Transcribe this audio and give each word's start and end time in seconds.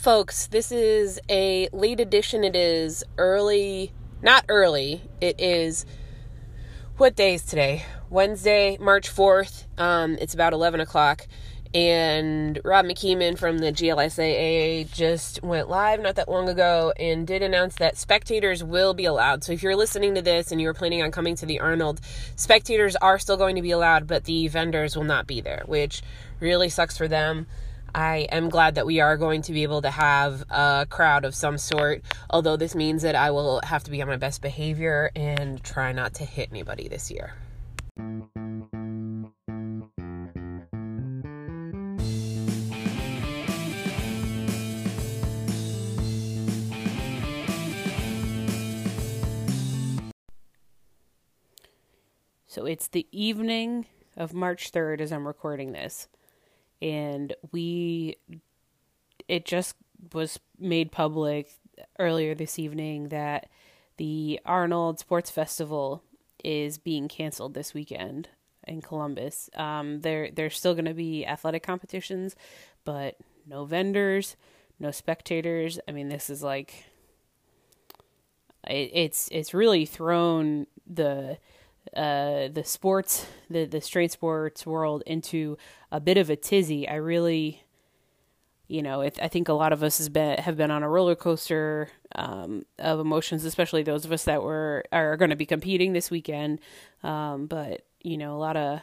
folks, 0.00 0.46
this 0.46 0.72
is 0.72 1.20
a 1.28 1.68
late 1.74 2.00
edition. 2.00 2.42
It 2.42 2.56
is 2.56 3.04
early, 3.18 3.92
not 4.22 4.46
early. 4.48 5.02
It 5.20 5.38
is 5.38 5.84
what 6.96 7.14
day 7.14 7.34
is 7.34 7.44
today? 7.44 7.84
Wednesday, 8.08 8.78
March 8.80 9.14
4th. 9.14 9.66
Um, 9.76 10.16
it's 10.18 10.32
about 10.32 10.54
11 10.54 10.80
o'clock. 10.80 11.26
And 11.74 12.58
Rob 12.64 12.86
McKeeman 12.86 13.38
from 13.38 13.58
the 13.58 13.72
GLSAA 13.72 14.90
just 14.90 15.42
went 15.42 15.68
live 15.68 16.00
not 16.00 16.14
that 16.14 16.30
long 16.30 16.48
ago 16.48 16.94
and 16.98 17.26
did 17.26 17.42
announce 17.42 17.74
that 17.76 17.98
spectators 17.98 18.64
will 18.64 18.94
be 18.94 19.04
allowed. 19.04 19.44
So 19.44 19.52
if 19.52 19.62
you're 19.62 19.76
listening 19.76 20.14
to 20.14 20.22
this 20.22 20.50
and 20.50 20.62
you're 20.62 20.72
planning 20.72 21.02
on 21.02 21.12
coming 21.12 21.36
to 21.36 21.46
the 21.46 21.60
Arnold, 21.60 22.00
spectators 22.36 22.96
are 22.96 23.18
still 23.18 23.36
going 23.36 23.56
to 23.56 23.62
be 23.62 23.70
allowed, 23.70 24.06
but 24.06 24.24
the 24.24 24.48
vendors 24.48 24.96
will 24.96 25.04
not 25.04 25.26
be 25.26 25.42
there, 25.42 25.62
which 25.66 26.02
really 26.40 26.70
sucks 26.70 26.96
for 26.96 27.06
them. 27.06 27.46
I 27.94 28.28
am 28.30 28.48
glad 28.48 28.76
that 28.76 28.86
we 28.86 29.00
are 29.00 29.16
going 29.16 29.42
to 29.42 29.52
be 29.52 29.62
able 29.62 29.82
to 29.82 29.90
have 29.90 30.44
a 30.50 30.86
crowd 30.88 31.24
of 31.24 31.34
some 31.34 31.58
sort, 31.58 32.02
although 32.28 32.56
this 32.56 32.74
means 32.74 33.02
that 33.02 33.14
I 33.14 33.30
will 33.30 33.60
have 33.64 33.84
to 33.84 33.90
be 33.90 34.00
on 34.00 34.08
my 34.08 34.16
best 34.16 34.42
behavior 34.42 35.10
and 35.16 35.62
try 35.62 35.92
not 35.92 36.14
to 36.14 36.24
hit 36.24 36.48
anybody 36.50 36.88
this 36.88 37.10
year. 37.10 37.34
So 52.46 52.66
it's 52.66 52.88
the 52.88 53.06
evening 53.12 53.86
of 54.16 54.34
March 54.34 54.72
3rd 54.72 55.00
as 55.00 55.12
I'm 55.12 55.26
recording 55.26 55.72
this. 55.72 56.08
And 56.82 57.34
we, 57.52 58.16
it 59.28 59.44
just 59.44 59.76
was 60.12 60.40
made 60.58 60.92
public 60.92 61.50
earlier 61.98 62.34
this 62.34 62.58
evening 62.58 63.08
that 63.08 63.48
the 63.96 64.40
Arnold 64.46 64.98
Sports 64.98 65.30
Festival 65.30 66.02
is 66.42 66.78
being 66.78 67.06
canceled 67.06 67.54
this 67.54 67.74
weekend 67.74 68.28
in 68.66 68.80
Columbus. 68.80 69.50
Um, 69.54 70.00
there, 70.00 70.30
there's 70.30 70.56
still 70.56 70.74
going 70.74 70.86
to 70.86 70.94
be 70.94 71.26
athletic 71.26 71.62
competitions, 71.62 72.34
but 72.84 73.16
no 73.46 73.64
vendors, 73.64 74.36
no 74.78 74.90
spectators. 74.90 75.78
I 75.86 75.92
mean, 75.92 76.08
this 76.08 76.30
is 76.30 76.42
like, 76.42 76.84
it, 78.66 78.90
it's 78.92 79.28
it's 79.32 79.54
really 79.54 79.84
thrown 79.84 80.66
the 80.86 81.38
uh, 81.96 82.48
the 82.48 82.62
sports, 82.64 83.26
the 83.48 83.64
the 83.64 83.80
strength 83.80 84.12
sports 84.12 84.64
world 84.66 85.02
into 85.06 85.58
a 85.90 86.00
bit 86.00 86.16
of 86.16 86.30
a 86.30 86.36
tizzy. 86.36 86.88
I 86.88 86.96
really, 86.96 87.64
you 88.68 88.82
know, 88.82 89.00
it, 89.00 89.18
I 89.20 89.28
think 89.28 89.48
a 89.48 89.52
lot 89.52 89.72
of 89.72 89.82
us 89.82 89.98
has 89.98 90.08
been 90.08 90.38
have 90.38 90.56
been 90.56 90.70
on 90.70 90.82
a 90.82 90.88
roller 90.88 91.16
coaster 91.16 91.88
um, 92.14 92.64
of 92.78 93.00
emotions, 93.00 93.44
especially 93.44 93.82
those 93.82 94.04
of 94.04 94.12
us 94.12 94.24
that 94.24 94.42
were 94.42 94.84
are 94.92 95.16
going 95.16 95.30
to 95.30 95.36
be 95.36 95.46
competing 95.46 95.92
this 95.92 96.10
weekend. 96.10 96.60
Um, 97.02 97.46
but 97.46 97.84
you 98.02 98.16
know, 98.16 98.36
a 98.36 98.38
lot 98.38 98.56
of, 98.56 98.80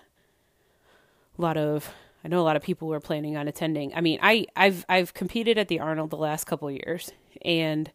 a 1.38 1.42
lot 1.42 1.58
of. 1.58 1.92
I 2.26 2.30
know 2.30 2.42
a 2.42 2.44
lot 2.44 2.58
of 2.58 2.64
people 2.64 2.90
were 2.90 3.00
planning 3.00 3.38
on 3.38 3.48
attending. 3.48 3.94
I 3.94 4.02
mean, 4.02 4.20
I 4.22 4.48
I've 4.56 4.86
I've 4.90 5.14
competed 5.14 5.58
at 5.58 5.70
the 5.70 5.80
Arnold 5.80 6.10
the 6.10 6.18
last 6.18 6.44
couple 6.44 6.70
years, 6.70 7.12
and 7.44 7.90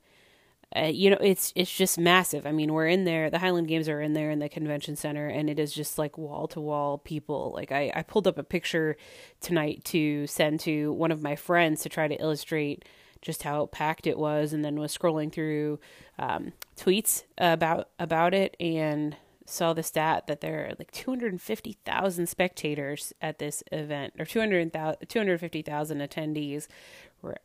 uh, 0.77 0.87
you 0.87 1.11
know 1.11 1.19
it's 1.20 1.53
it's 1.55 1.75
just 1.75 1.98
massive. 1.98 2.47
I 2.47 2.53
mean 2.53 2.73
we're 2.73 2.87
in 2.87 3.05
there 3.05 3.31
the 3.31 3.39
highland 3.39 3.69
games 3.69 3.89
are 3.89 4.01
in 4.01 4.12
there 4.12 4.31
in 4.31 4.39
the 4.39 4.48
convention 4.48 4.97
center 4.97 5.29
and 5.29 5.51
it 5.51 5.59
is 5.59 5.73
just 5.73 5.98
like 5.98 6.17
wall 6.19 6.47
to 6.48 6.61
wall 6.61 6.98
people. 6.98 7.53
Like 7.55 7.73
I, 7.73 7.92
I 7.95 8.03
pulled 8.03 8.27
up 8.27 8.39
a 8.39 8.45
picture 8.45 8.97
tonight 9.41 9.84
to 9.87 10.27
send 10.27 10.61
to 10.61 10.92
one 10.92 11.12
of 11.12 11.23
my 11.23 11.37
friends 11.37 11.83
to 11.83 11.89
try 11.89 12.09
to 12.09 12.14
illustrate 12.14 12.84
just 13.20 13.45
how 13.45 13.67
packed 13.67 14.06
it 14.06 14.19
was 14.19 14.53
and 14.53 14.64
then 14.64 14.79
was 14.79 14.97
scrolling 14.97 15.33
through 15.33 15.79
um, 16.19 16.53
tweets 16.77 17.23
about 17.39 17.89
about 17.98 18.34
it 18.34 18.57
and 18.61 19.17
saw 19.47 19.73
the 19.73 19.83
stat 19.83 20.27
that 20.27 20.41
there 20.41 20.67
are 20.67 20.74
like 20.79 20.91
250,000 20.92 22.29
spectators 22.29 23.13
at 23.20 23.39
this 23.39 23.63
event 23.73 24.14
or 24.18 24.24
250,000 24.24 25.98
attendees 25.98 26.68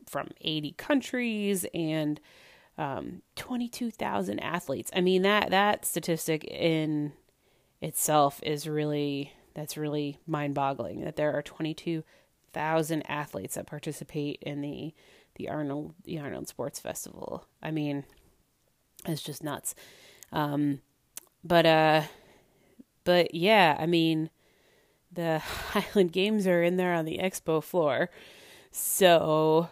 from 0.05 0.27
80 0.41 0.71
countries 0.73 1.65
and 1.73 2.19
um, 2.77 3.21
22,000 3.35 4.39
athletes. 4.39 4.91
I 4.95 5.01
mean 5.01 5.23
that 5.23 5.49
that 5.49 5.85
statistic 5.85 6.43
in 6.45 7.13
itself 7.81 8.39
is 8.43 8.67
really 8.67 9.33
that's 9.53 9.77
really 9.77 10.19
mind-boggling 10.27 11.03
that 11.03 11.15
there 11.15 11.33
are 11.33 11.41
22,000 11.41 13.01
athletes 13.09 13.55
that 13.55 13.65
participate 13.65 14.39
in 14.41 14.61
the 14.61 14.93
the 15.35 15.49
Arnold 15.49 15.93
the 16.03 16.19
Arnold 16.19 16.47
Sports 16.47 16.79
Festival. 16.79 17.45
I 17.61 17.71
mean, 17.71 18.05
it's 19.05 19.21
just 19.21 19.43
nuts. 19.43 19.75
Um, 20.31 20.81
but 21.43 21.65
uh, 21.65 22.03
but 23.03 23.33
yeah, 23.33 23.77
I 23.79 23.85
mean, 23.85 24.29
the 25.11 25.39
Highland 25.71 26.11
Games 26.11 26.45
are 26.45 26.61
in 26.61 26.77
there 26.77 26.93
on 26.93 27.05
the 27.05 27.19
expo 27.19 27.63
floor, 27.63 28.09
so 28.71 29.69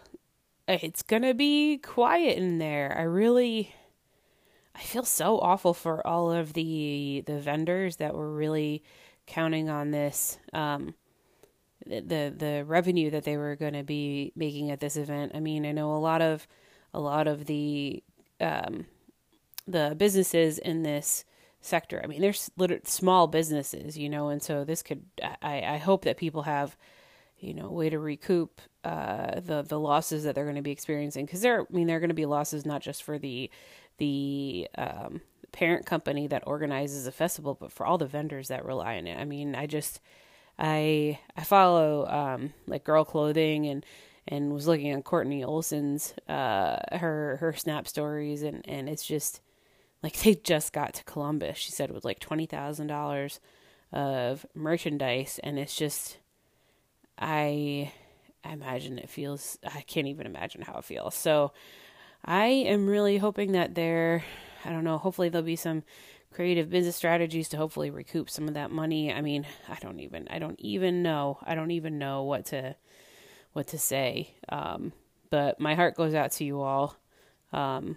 it's 0.68 1.02
gonna 1.02 1.34
be 1.34 1.78
quiet 1.78 2.36
in 2.38 2.58
there. 2.58 2.94
I 2.96 3.02
really 3.02 3.74
I 4.74 4.80
feel 4.80 5.04
so 5.04 5.38
awful 5.38 5.74
for 5.74 6.06
all 6.06 6.30
of 6.30 6.52
the 6.52 7.22
the 7.26 7.38
vendors 7.40 7.96
that 7.96 8.14
were 8.14 8.32
really 8.32 8.82
counting 9.26 9.68
on 9.68 9.90
this 9.90 10.38
um 10.52 10.94
the 11.86 12.34
the 12.36 12.64
revenue 12.66 13.10
that 13.10 13.24
they 13.24 13.36
were 13.36 13.56
going 13.56 13.74
to 13.74 13.82
be 13.82 14.32
making 14.34 14.70
at 14.70 14.80
this 14.80 14.96
event. 14.96 15.32
I 15.34 15.40
mean, 15.40 15.64
I 15.64 15.72
know 15.72 15.94
a 15.94 15.98
lot 15.98 16.20
of 16.20 16.46
a 16.92 17.00
lot 17.00 17.26
of 17.28 17.46
the 17.46 18.02
um 18.40 18.86
the 19.66 19.94
businesses 19.96 20.58
in 20.58 20.82
this 20.82 21.24
sector. 21.60 22.00
I 22.02 22.06
mean, 22.06 22.20
there's 22.20 22.50
small 22.84 23.26
businesses, 23.26 23.96
you 23.98 24.08
know, 24.08 24.28
and 24.28 24.42
so 24.42 24.64
this 24.64 24.82
could 24.82 25.04
I 25.42 25.62
I 25.62 25.76
hope 25.78 26.04
that 26.04 26.16
people 26.16 26.42
have 26.42 26.76
you 27.38 27.54
know 27.54 27.70
way 27.70 27.90
to 27.90 27.98
recoup 27.98 28.60
uh, 28.84 29.40
the 29.40 29.62
the 29.62 29.78
losses 29.78 30.24
that 30.24 30.34
they're 30.34 30.44
going 30.44 30.56
to 30.56 30.62
be 30.62 30.70
experiencing 30.70 31.26
because 31.26 31.40
there 31.40 31.62
I 31.62 31.64
mean 31.70 31.86
there 31.86 31.96
are 31.96 32.00
going 32.00 32.08
to 32.08 32.14
be 32.14 32.26
losses 32.26 32.64
not 32.64 32.82
just 32.82 33.02
for 33.02 33.18
the 33.18 33.50
the 33.98 34.68
um, 34.76 35.20
parent 35.52 35.86
company 35.86 36.26
that 36.28 36.46
organizes 36.46 37.06
a 37.06 37.12
festival 37.12 37.54
but 37.54 37.72
for 37.72 37.86
all 37.86 37.98
the 37.98 38.06
vendors 38.06 38.48
that 38.48 38.64
rely 38.64 38.98
on 38.98 39.06
it. 39.06 39.18
I 39.18 39.24
mean 39.24 39.54
I 39.54 39.66
just 39.66 40.00
I 40.58 41.18
I 41.36 41.44
follow 41.44 42.06
um, 42.06 42.52
like 42.66 42.84
girl 42.84 43.04
clothing 43.04 43.66
and 43.66 43.84
and 44.28 44.52
was 44.52 44.66
looking 44.66 44.90
at 44.90 45.04
Courtney 45.04 45.44
Olson's 45.44 46.14
uh, 46.28 46.78
her 46.92 47.36
her 47.40 47.52
snap 47.52 47.86
stories 47.86 48.42
and 48.42 48.66
and 48.68 48.88
it's 48.88 49.06
just 49.06 49.40
like 50.02 50.16
they 50.20 50.34
just 50.34 50.72
got 50.72 50.94
to 50.94 51.04
Columbus. 51.04 51.58
She 51.58 51.72
said 51.72 51.90
with 51.90 52.04
like 52.04 52.18
twenty 52.18 52.46
thousand 52.46 52.86
dollars 52.86 53.40
of 53.92 54.44
merchandise 54.54 55.38
and 55.44 55.58
it's 55.58 55.76
just 55.76 56.18
I 57.18 57.92
imagine 58.44 58.98
it 58.98 59.08
feels 59.08 59.58
I 59.64 59.80
can't 59.82 60.06
even 60.06 60.26
imagine 60.26 60.62
how 60.62 60.78
it 60.78 60.84
feels. 60.84 61.14
So 61.14 61.52
I 62.24 62.46
am 62.46 62.86
really 62.86 63.18
hoping 63.18 63.52
that 63.52 63.74
there 63.74 64.24
I 64.64 64.70
don't 64.70 64.84
know, 64.84 64.98
hopefully 64.98 65.28
there'll 65.28 65.44
be 65.44 65.56
some 65.56 65.84
creative 66.32 66.68
business 66.68 66.96
strategies 66.96 67.48
to 67.48 67.56
hopefully 67.56 67.88
recoup 67.88 68.28
some 68.28 68.48
of 68.48 68.54
that 68.54 68.70
money. 68.70 69.12
I 69.12 69.20
mean, 69.20 69.46
I 69.68 69.76
don't 69.80 70.00
even 70.00 70.28
I 70.28 70.38
don't 70.38 70.60
even 70.60 71.02
know. 71.02 71.38
I 71.42 71.54
don't 71.54 71.70
even 71.70 71.98
know 71.98 72.24
what 72.24 72.46
to 72.46 72.76
what 73.52 73.68
to 73.68 73.78
say. 73.78 74.34
Um, 74.48 74.92
but 75.30 75.58
my 75.58 75.74
heart 75.74 75.96
goes 75.96 76.14
out 76.14 76.32
to 76.32 76.44
you 76.44 76.60
all. 76.60 76.96
Um, 77.52 77.96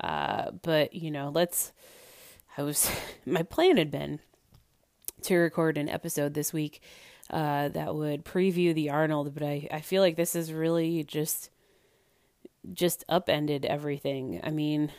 uh, 0.00 0.52
but 0.62 0.94
you 0.94 1.10
know, 1.10 1.30
let's 1.32 1.72
I 2.56 2.62
was 2.62 2.90
my 3.26 3.42
plan 3.42 3.76
had 3.76 3.90
been 3.90 4.20
to 5.22 5.36
record 5.36 5.78
an 5.78 5.88
episode 5.88 6.34
this 6.34 6.52
week 6.52 6.80
uh, 7.30 7.68
that 7.68 7.94
would 7.94 8.24
preview 8.24 8.74
the 8.74 8.90
Arnold, 8.90 9.34
but 9.34 9.42
I, 9.42 9.68
I 9.70 9.80
feel 9.80 10.02
like 10.02 10.16
this 10.16 10.34
is 10.34 10.52
really 10.52 11.04
just 11.04 11.50
just 12.72 13.04
upended 13.08 13.66
everything. 13.66 14.40
I 14.42 14.50
mean, 14.50 14.90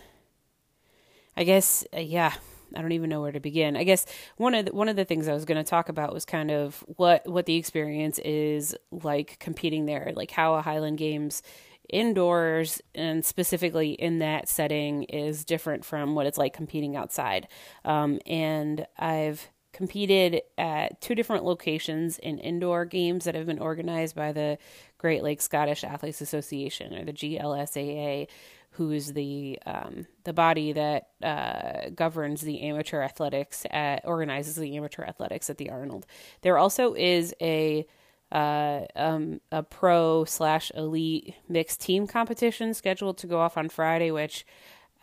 I 1.35 1.43
guess 1.43 1.85
uh, 1.95 1.99
yeah, 1.99 2.33
I 2.75 2.81
don't 2.81 2.91
even 2.91 3.09
know 3.09 3.21
where 3.21 3.31
to 3.31 3.39
begin. 3.39 3.75
I 3.77 3.83
guess 3.83 4.05
one 4.37 4.53
of 4.53 4.65
the, 4.65 4.73
one 4.73 4.89
of 4.89 4.95
the 4.95 5.05
things 5.05 5.27
I 5.27 5.33
was 5.33 5.45
going 5.45 5.63
to 5.63 5.69
talk 5.69 5.89
about 5.89 6.13
was 6.13 6.25
kind 6.25 6.51
of 6.51 6.83
what 6.97 7.27
what 7.27 7.45
the 7.45 7.55
experience 7.55 8.19
is 8.19 8.75
like 8.91 9.37
competing 9.39 9.85
there, 9.85 10.11
like 10.15 10.31
how 10.31 10.55
a 10.55 10.61
Highland 10.61 10.97
Games 10.97 11.41
indoors 11.89 12.81
and 12.95 13.23
specifically 13.23 13.91
in 13.91 14.17
that 14.19 14.49
setting 14.49 15.03
is 15.03 15.45
different 15.45 15.85
from 15.85 16.15
what 16.15 16.25
it's 16.25 16.37
like 16.37 16.53
competing 16.53 16.95
outside. 16.95 17.47
Um, 17.83 18.19
and 18.25 18.87
I've 18.97 19.49
competed 19.75 20.41
at 20.57 21.01
two 21.01 21.13
different 21.13 21.43
locations 21.43 22.17
in 22.17 22.39
indoor 22.39 22.85
games 22.85 23.25
that 23.25 23.35
have 23.35 23.45
been 23.45 23.59
organized 23.59 24.15
by 24.15 24.31
the 24.31 24.57
Great 24.97 25.21
Lakes 25.21 25.43
Scottish 25.43 25.83
Athletes 25.83 26.21
Association 26.21 26.95
or 26.95 27.03
the 27.03 27.11
GLSAA, 27.11 28.29
who 28.71 28.91
is 28.91 29.11
the 29.11 29.59
um, 29.65 30.07
the 30.23 30.31
body 30.31 30.71
that 30.71 31.09
uh, 31.21 31.89
governs 31.93 32.39
the 32.39 32.61
amateur 32.61 33.01
athletics 33.01 33.65
at 33.69 34.07
organizes 34.07 34.55
the 34.55 34.77
amateur 34.77 35.03
athletics 35.03 35.49
at 35.49 35.57
the 35.57 35.69
Arnold. 35.69 36.05
There 36.41 36.57
also 36.57 36.93
is 36.93 37.35
a 37.41 37.85
uh, 38.31 38.85
um, 38.95 39.41
a 39.51 39.61
pro 39.61 40.23
slash 40.23 40.71
elite 40.73 41.35
mixed 41.49 41.81
team 41.81 42.07
competition 42.07 42.73
scheduled 42.73 43.17
to 43.17 43.27
go 43.27 43.41
off 43.41 43.57
on 43.57 43.67
Friday, 43.67 44.09
which, 44.09 44.45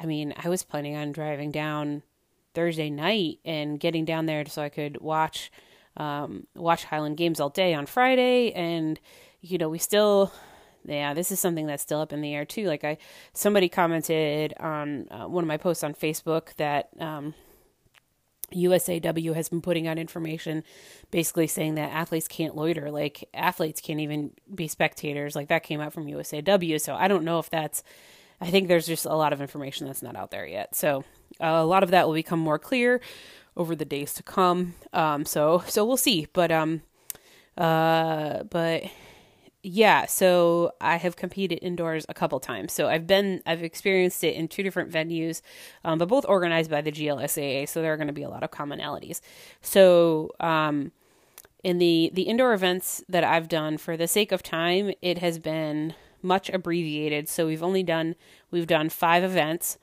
I 0.00 0.06
mean, 0.06 0.32
I 0.42 0.48
was 0.48 0.62
planning 0.62 0.96
on 0.96 1.12
driving 1.12 1.50
down 1.50 2.02
Thursday 2.54 2.90
night 2.90 3.38
and 3.44 3.78
getting 3.81 4.04
down 4.04 4.26
there 4.26 4.44
so 4.46 4.62
I 4.62 4.69
could 4.69 5.00
watch 5.00 5.50
um, 5.96 6.46
watch 6.54 6.84
Highland 6.84 7.16
games 7.16 7.40
all 7.40 7.50
day 7.50 7.75
on 7.75 7.87
Friday. 7.87 8.52
And 8.52 8.99
you 9.40 9.58
know, 9.58 9.69
we 9.69 9.78
still, 9.78 10.32
yeah, 10.84 11.14
this 11.14 11.32
is 11.32 11.40
something 11.40 11.66
that's 11.66 11.82
still 11.82 12.00
up 12.00 12.12
in 12.12 12.20
the 12.20 12.34
air 12.34 12.44
too. 12.44 12.66
Like 12.66 12.84
I, 12.84 12.99
somebody 13.32 13.69
commented 13.69 14.54
on 14.58 15.08
uh, 15.10 15.26
one 15.26 15.44
of 15.44 15.49
my 15.49 15.56
posts 15.56 15.84
on 15.84 15.94
Facebook 15.94 16.54
that 16.56 16.90
um, 16.99 17.34
USAW 18.52 19.34
has 19.34 19.48
been 19.48 19.60
putting 19.60 19.87
out 19.87 19.98
information 19.98 20.62
basically 21.10 21.46
saying 21.46 21.75
that 21.75 21.93
athletes 21.93 22.28
can't 22.28 22.56
loiter. 22.56 22.90
Like 22.90 23.28
athletes 23.34 23.81
can't 23.81 24.00
even 24.00 24.31
be 24.55 24.69
spectators. 24.69 25.34
Like 25.34 25.48
that 25.48 25.62
came 25.64 25.81
out 25.81 25.93
from 25.93 26.06
USAW. 26.06 26.81
So 26.81 26.94
I 26.94 27.08
don't 27.08 27.25
know 27.25 27.38
if 27.38 27.50
that's, 27.50 27.82
I 28.40 28.50
think 28.50 28.69
there's 28.69 28.87
just 28.87 29.05
a 29.05 29.14
lot 29.14 29.32
of 29.32 29.40
information 29.40 29.87
that's 29.87 30.02
not 30.02 30.16
out 30.16 30.31
there 30.31 30.46
yet. 30.46 30.75
So 30.75 31.05
uh, 31.40 31.46
a 31.46 31.64
lot 31.64 31.82
of 31.82 31.90
that 31.90 32.06
will 32.06 32.14
become 32.14 32.38
more 32.38 32.58
clear 32.58 33.00
over 33.56 33.75
the 33.76 33.84
days 33.84 34.14
to 34.14 34.23
come. 34.23 34.75
Um, 34.93 35.25
so, 35.25 35.62
so 35.67 35.84
we'll 35.84 35.96
see. 35.96 36.26
But, 36.32 36.50
um, 36.50 36.82
uh, 37.56 38.44
but 38.44 38.84
yeah, 39.62 40.06
so 40.06 40.73
I 40.81 40.96
have 40.96 41.17
competed 41.17 41.58
indoors 41.62 42.06
a 42.08 42.14
couple 42.14 42.40
times. 42.40 42.73
So 42.73 42.88
I've 42.88 43.06
been, 43.06 43.43
I've 43.46 43.62
experienced 43.62 44.25
it 44.25 44.34
in 44.34 44.49
two 44.49 44.62
different 44.62 44.90
venues, 44.90 45.43
um, 45.84 45.99
but 45.99 46.08
both 46.08 46.25
organized 46.26 46.70
by 46.70 46.81
the 46.81 46.93
GLSAA. 46.93 47.69
So 47.69 47.82
there 47.82 47.93
are 47.93 47.96
going 47.96 48.06
to 48.08 48.12
be 48.12 48.23
a 48.23 48.31
lot 48.31 48.43
of 48.43 48.50
commonalities. 48.50 49.20
So, 49.61 50.31
um, 50.40 50.93
in 51.62 51.79
the 51.79 52.11
the 52.12 52.23
indoor 52.23 52.52
events 52.52 53.05
that 53.08 53.25
I've 53.25 53.49
done, 53.49 53.79
for 53.79 53.96
the 53.96 54.08
sake 54.08 54.32
of 54.32 54.43
time, 54.43 54.93
it 55.00 55.19
has 55.19 55.38
been 55.38 55.94
much 56.20 56.50
abbreviated. 56.50 57.29
So 57.29 57.46
we've 57.46 57.62
only 57.62 57.82
done 57.82 58.14
we've 58.50 58.67
done 58.67 58.88
five 58.88 59.23
events. 59.23 59.79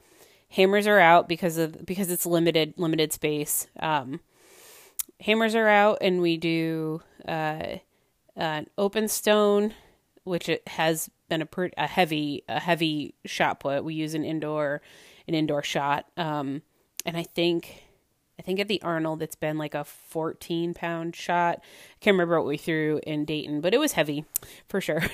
Hammers 0.50 0.88
are 0.88 1.00
out 1.00 1.28
because 1.28 1.58
of 1.58 1.86
because 1.86 2.10
it's 2.10 2.26
limited 2.26 2.74
limited 2.78 3.14
space. 3.14 3.68
Um, 3.80 4.20
hammers 5.20 5.56
are 5.56 5.68
out, 5.68 6.00
and 6.02 6.22
we 6.22 6.38
do. 6.38 7.02
Uh, 7.28 7.78
an 8.40 8.68
open 8.78 9.08
stone, 9.08 9.74
which 10.24 10.48
it 10.50 10.68
has 10.68 11.10
been 11.28 11.42
a, 11.42 11.46
per, 11.46 11.70
a 11.78 11.86
heavy 11.86 12.44
a 12.48 12.60
heavy 12.60 13.14
shot 13.26 13.60
put. 13.60 13.84
We 13.84 13.94
use 13.94 14.14
an 14.14 14.24
indoor 14.24 14.82
an 15.28 15.36
indoor 15.36 15.62
shot, 15.62 16.06
um, 16.18 16.62
and 17.06 17.18
I 17.18 17.24
think 17.24 17.84
I 18.40 18.42
think 18.42 18.60
at 18.60 18.68
the 18.68 18.82
Arnold 18.82 19.22
it's 19.22 19.36
been 19.36 19.58
like 19.58 19.76
a 19.76 19.84
14 19.84 20.74
pound 20.74 21.16
shot. 21.16 21.60
I 21.60 21.98
can't 22.00 22.16
remember 22.16 22.40
what 22.40 22.48
we 22.48 22.58
threw 22.58 23.02
in 23.06 23.26
Dayton, 23.26 23.62
but 23.62 23.74
it 23.74 23.80
was 23.80 23.92
heavy 23.94 24.26
for 24.68 24.80
sure. 24.82 25.04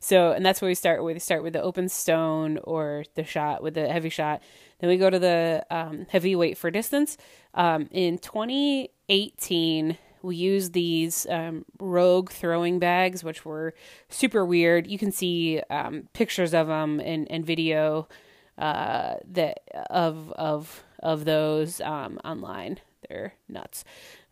so, 0.00 0.32
and 0.32 0.44
that's 0.44 0.60
where 0.60 0.68
we 0.68 0.74
start 0.74 1.02
with. 1.02 1.14
We 1.14 1.20
start 1.20 1.42
with 1.42 1.52
the 1.52 1.62
open 1.62 1.88
stone 1.88 2.58
or 2.64 3.04
the 3.14 3.24
shot 3.24 3.62
with 3.62 3.74
the 3.74 3.88
heavy 3.88 4.08
shot. 4.08 4.42
Then 4.80 4.90
we 4.90 4.96
go 4.96 5.10
to 5.10 5.18
the 5.18 5.66
um, 5.70 6.06
heavyweight 6.08 6.56
for 6.56 6.70
distance. 6.70 7.16
Um, 7.54 7.88
in 7.90 8.18
2018, 8.18 9.98
we 10.22 10.36
used 10.36 10.72
these 10.72 11.26
um, 11.30 11.64
rogue 11.80 12.30
throwing 12.30 12.78
bags, 12.78 13.22
which 13.24 13.44
were 13.44 13.74
super 14.08 14.44
weird. 14.44 14.86
You 14.86 14.98
can 14.98 15.12
see 15.12 15.60
um, 15.70 16.08
pictures 16.12 16.54
of 16.54 16.66
them 16.66 17.00
and, 17.00 17.30
and 17.30 17.44
video 17.44 18.08
uh, 18.56 19.14
that 19.32 19.60
of 19.90 20.32
of 20.32 20.84
of 21.00 21.24
those 21.24 21.80
um, 21.80 22.18
online. 22.24 22.78
They're 23.08 23.34
nuts. 23.48 23.84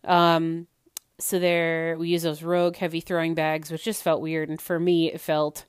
Um, 0.03 0.67
so 1.19 1.39
there, 1.39 1.97
we 1.97 2.09
use 2.09 2.23
those 2.23 2.43
rogue 2.43 2.75
heavy 2.75 3.01
throwing 3.01 3.33
bags, 3.33 3.71
which 3.71 3.83
just 3.83 4.03
felt 4.03 4.21
weird, 4.21 4.49
and 4.49 4.61
for 4.61 4.79
me, 4.79 5.11
it 5.11 5.19
felt 5.19 5.65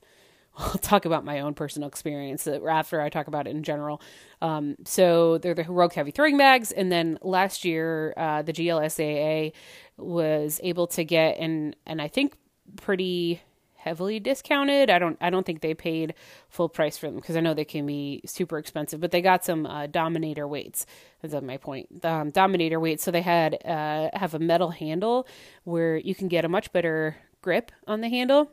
I'll 0.59 0.73
talk 0.73 1.05
about 1.05 1.23
my 1.23 1.39
own 1.39 1.53
personal 1.53 1.87
experience 1.87 2.47
after 2.47 2.99
I 2.99 3.09
talk 3.09 3.27
about 3.27 3.47
it 3.47 3.51
in 3.51 3.63
general. 3.63 4.01
Um, 4.41 4.75
so 4.83 5.37
they're 5.37 5.53
the 5.53 5.63
Rogue 5.63 5.93
Heavy 5.93 6.11
Throwing 6.11 6.37
Bags. 6.37 6.71
And 6.71 6.91
then 6.91 7.17
last 7.21 7.63
year, 7.63 8.13
uh, 8.17 8.41
the 8.41 8.51
GLSAA 8.51 9.53
was 9.97 10.59
able 10.61 10.87
to 10.87 11.05
get, 11.05 11.37
and, 11.37 11.75
and 11.85 12.01
I 12.01 12.09
think 12.09 12.35
pretty 12.75 13.41
heavily 13.79 14.19
discounted. 14.19 14.89
I 14.89 14.99
don't 14.99 15.17
I 15.21 15.29
don't 15.29 15.45
think 15.45 15.61
they 15.61 15.73
paid 15.73 16.13
full 16.49 16.69
price 16.69 16.97
for 16.97 17.07
them 17.07 17.15
because 17.15 17.35
I 17.35 17.39
know 17.39 17.53
they 17.53 17.65
can 17.65 17.85
be 17.85 18.21
super 18.25 18.57
expensive, 18.57 18.99
but 18.99 19.11
they 19.11 19.21
got 19.21 19.45
some 19.45 19.65
uh, 19.65 19.87
Dominator 19.87 20.47
weights. 20.47 20.85
That's 21.21 21.43
my 21.43 21.57
point. 21.57 22.03
Um, 22.05 22.29
Dominator 22.29 22.79
weights. 22.79 23.03
So 23.03 23.11
they 23.11 23.21
had 23.21 23.65
uh, 23.65 24.09
have 24.13 24.33
a 24.33 24.39
metal 24.39 24.69
handle 24.69 25.27
where 25.63 25.97
you 25.97 26.13
can 26.13 26.27
get 26.27 26.45
a 26.45 26.49
much 26.49 26.71
better 26.71 27.17
grip 27.41 27.71
on 27.87 28.01
the 28.01 28.09
handle 28.09 28.51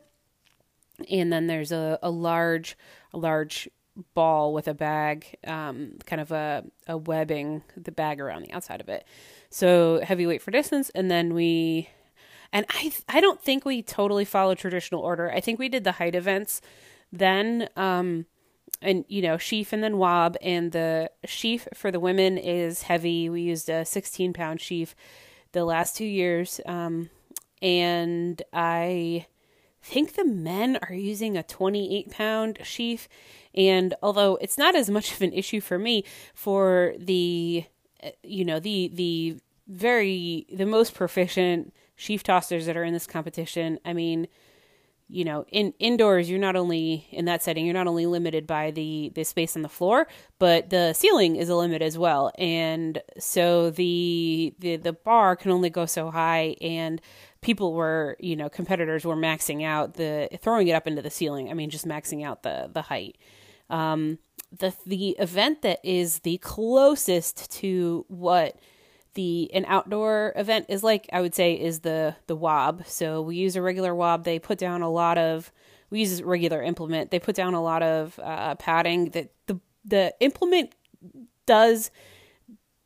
and 1.09 1.31
then 1.31 1.47
there's 1.47 1.71
a, 1.71 1.99
a 2.01 2.09
large 2.09 2.77
a 3.13 3.17
large 3.17 3.69
ball 4.13 4.53
with 4.53 4.67
a 4.67 4.73
bag 4.73 5.35
um, 5.45 5.93
kind 6.05 6.21
of 6.21 6.31
a, 6.31 6.63
a 6.87 6.97
webbing 6.97 7.63
the 7.75 7.91
bag 7.91 8.21
around 8.21 8.43
the 8.43 8.51
outside 8.51 8.79
of 8.79 8.89
it 8.89 9.05
so 9.49 9.99
heavyweight 10.03 10.41
for 10.41 10.51
distance 10.51 10.89
and 10.91 11.09
then 11.09 11.33
we 11.33 11.89
and 12.51 12.65
i 12.69 12.91
i 13.09 13.21
don't 13.21 13.41
think 13.41 13.65
we 13.65 13.81
totally 13.81 14.25
follow 14.25 14.55
traditional 14.55 15.01
order 15.01 15.31
i 15.31 15.39
think 15.39 15.59
we 15.59 15.69
did 15.69 15.83
the 15.83 15.93
height 15.93 16.15
events 16.15 16.61
then 17.11 17.69
um 17.75 18.25
and 18.81 19.05
you 19.07 19.21
know 19.21 19.37
sheaf 19.37 19.73
and 19.73 19.83
then 19.83 19.97
wob 19.97 20.35
and 20.41 20.71
the 20.71 21.09
sheaf 21.25 21.67
for 21.73 21.91
the 21.91 21.99
women 21.99 22.37
is 22.37 22.83
heavy 22.83 23.29
we 23.29 23.41
used 23.41 23.69
a 23.69 23.85
16 23.85 24.33
pound 24.33 24.61
sheaf 24.61 24.95
the 25.51 25.65
last 25.65 25.95
two 25.95 26.05
years 26.05 26.59
um 26.65 27.09
and 27.61 28.41
i 28.53 29.25
think 29.87 30.13
the 30.13 30.25
men 30.25 30.77
are 30.87 30.93
using 30.93 31.37
a 31.37 31.43
28 31.43 32.11
pound 32.11 32.59
sheaf. 32.63 33.07
And 33.55 33.93
although 34.03 34.35
it's 34.41 34.57
not 34.57 34.75
as 34.75 34.89
much 34.89 35.13
of 35.13 35.21
an 35.21 35.33
issue 35.33 35.61
for 35.61 35.79
me, 35.79 36.03
for 36.33 36.93
the, 36.99 37.65
uh, 38.03 38.09
you 38.21 38.45
know, 38.45 38.59
the, 38.59 38.91
the 38.93 39.37
very, 39.67 40.45
the 40.51 40.65
most 40.65 40.93
proficient 40.93 41.73
sheaf 41.97 42.23
tossers 42.23 42.65
that 42.65 42.77
are 42.77 42.85
in 42.85 42.93
this 42.93 43.05
competition, 43.05 43.79
I 43.83 43.91
mean, 43.91 44.29
you 45.09 45.23
know 45.23 45.45
in 45.53 45.73
indoors 45.79 46.29
you're 46.29 46.37
not 46.37 46.57
only 46.57 47.07
in 47.11 47.23
that 47.23 47.41
setting 47.41 47.63
you're 47.63 47.73
not 47.73 47.87
only 47.87 48.05
limited 48.05 48.45
by 48.45 48.71
the 48.71 49.09
the 49.15 49.23
space 49.23 49.55
on 49.55 49.61
the 49.61 49.69
floor 49.69 50.05
but 50.37 50.69
the 50.69 50.91
ceiling 50.91 51.37
is 51.37 51.47
a 51.47 51.55
limit 51.55 51.81
as 51.81 51.97
well 51.97 52.29
and 52.37 53.01
so 53.17 53.69
the 53.69 54.53
the 54.59 54.75
the 54.75 54.91
bar 54.91 55.37
can 55.37 55.49
only 55.49 55.69
go 55.69 55.85
so 55.85 56.11
high 56.11 56.57
and 56.59 56.99
people 57.41 57.73
were, 57.73 58.17
you 58.19 58.35
know, 58.35 58.49
competitors 58.49 59.05
were 59.05 59.15
maxing 59.15 59.63
out 59.63 59.93
the 59.93 60.29
throwing 60.41 60.67
it 60.67 60.73
up 60.73 60.87
into 60.87 61.01
the 61.01 61.09
ceiling. 61.09 61.49
I 61.49 61.53
mean, 61.53 61.69
just 61.69 61.87
maxing 61.87 62.25
out 62.25 62.43
the 62.43 62.69
the 62.71 62.81
height. 62.83 63.17
Um, 63.69 64.19
the 64.51 64.73
the 64.85 65.09
event 65.11 65.61
that 65.61 65.79
is 65.83 66.19
the 66.19 66.37
closest 66.39 67.51
to 67.59 68.05
what 68.07 68.57
the 69.17 69.49
an 69.51 69.65
outdoor 69.67 70.31
event 70.35 70.67
is 70.69 70.83
like, 70.83 71.09
I 71.11 71.21
would 71.21 71.33
say, 71.33 71.53
is 71.53 71.79
the 71.79 72.15
the 72.27 72.35
wob. 72.35 72.83
So 72.85 73.21
we 73.23 73.35
use 73.35 73.55
a 73.55 73.61
regular 73.63 73.93
wob. 73.95 74.23
They 74.23 74.37
put 74.37 74.59
down 74.59 74.83
a 74.83 74.89
lot 74.89 75.17
of 75.17 75.51
we 75.89 76.01
use 76.01 76.19
a 76.19 76.25
regular 76.25 76.61
implement. 76.61 77.09
They 77.09 77.19
put 77.19 77.35
down 77.35 77.55
a 77.55 77.61
lot 77.61 77.81
of 77.81 78.19
uh, 78.23 78.55
padding. 78.55 79.09
That 79.09 79.31
the 79.47 79.59
the 79.83 80.13
implement 80.19 80.75
does 81.47 81.89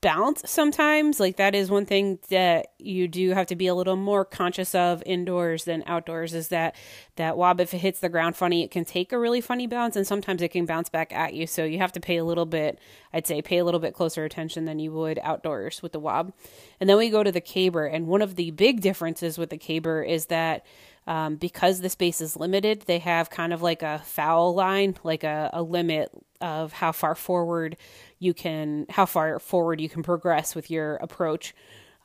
bounce 0.01 0.50
sometimes. 0.50 1.20
Like 1.20 1.38
that 1.38 1.53
is 1.53 1.70
one 1.70 1.86
thing 1.86 2.20
that 2.29 2.74
you 2.79 3.08
do 3.08 3.31
have 3.31 3.48
to 3.48 3.55
be 3.55 3.67
a 3.67 3.75
little 3.75 3.96
more 3.96 4.25
conscious 4.25 4.74
of 4.74 5.03
indoors 5.05 5.63
than 5.65 5.84
outdoors 5.86 6.34
is 6.34 6.48
that 6.50 6.75
that 7.15 7.38
wob 7.38 7.62
if 7.62 7.74
it 7.74 7.77
hits 7.77 8.00
the 8.00 8.10
ground 8.10 8.36
funny, 8.36 8.63
it 8.63 8.72
can 8.72 8.84
take 8.84 9.12
a 9.12 9.20
really 9.20 9.41
funny 9.41 9.67
bounce 9.67 9.96
and 9.96 10.05
sometimes 10.05 10.41
it 10.41 10.50
can 10.50 10.65
bounce 10.65 10.89
back 10.89 11.13
at 11.13 11.36
you. 11.36 11.46
So 11.46 11.63
you 11.63 11.77
have 11.77 11.91
to 11.93 12.00
pay 12.00 12.17
a 12.17 12.25
little 12.25 12.48
bit, 12.48 12.79
I'd 13.13 13.27
say 13.27 13.41
pay 13.41 13.60
a 13.60 13.65
little 13.65 13.79
bit 13.79 13.93
closer 13.93 14.25
attention 14.25 14.65
than 14.65 14.79
you 14.79 14.91
would 14.91 15.20
outdoors 15.22 15.84
with 15.84 15.91
the 15.91 16.00
wob. 16.00 16.34
And 16.79 16.89
then 16.89 16.98
we 16.98 17.10
go 17.10 17.24
to 17.24 17.31
the 17.31 17.41
caber 17.41 17.86
and 17.86 18.08
one 18.08 18.24
of 18.24 18.36
the 18.36 18.51
big 18.51 18.81
differences 18.81 19.38
with 19.38 19.51
the 19.51 19.58
caber 19.58 20.01
is 20.01 20.25
that 20.27 20.65
um, 21.08 21.36
because 21.36 21.81
the 21.81 21.89
space 21.89 22.22
is 22.22 22.38
limited, 22.38 22.84
they 22.86 23.00
have 23.00 23.29
kind 23.29 23.53
of 23.53 23.62
like 23.62 23.81
a 23.81 24.01
foul 24.05 24.53
line, 24.53 24.98
like 25.03 25.24
a, 25.24 25.50
a 25.53 25.62
limit 25.62 26.12
of 26.41 26.74
how 26.74 26.91
far 26.91 27.15
forward 27.15 27.77
you 28.19 28.33
can, 28.33 28.86
how 28.89 29.05
far 29.05 29.39
forward 29.39 29.79
you 29.81 29.89
can 29.89 30.03
progress 30.03 30.55
with 30.55 30.69
your 30.69 30.95
approach. 30.95 31.53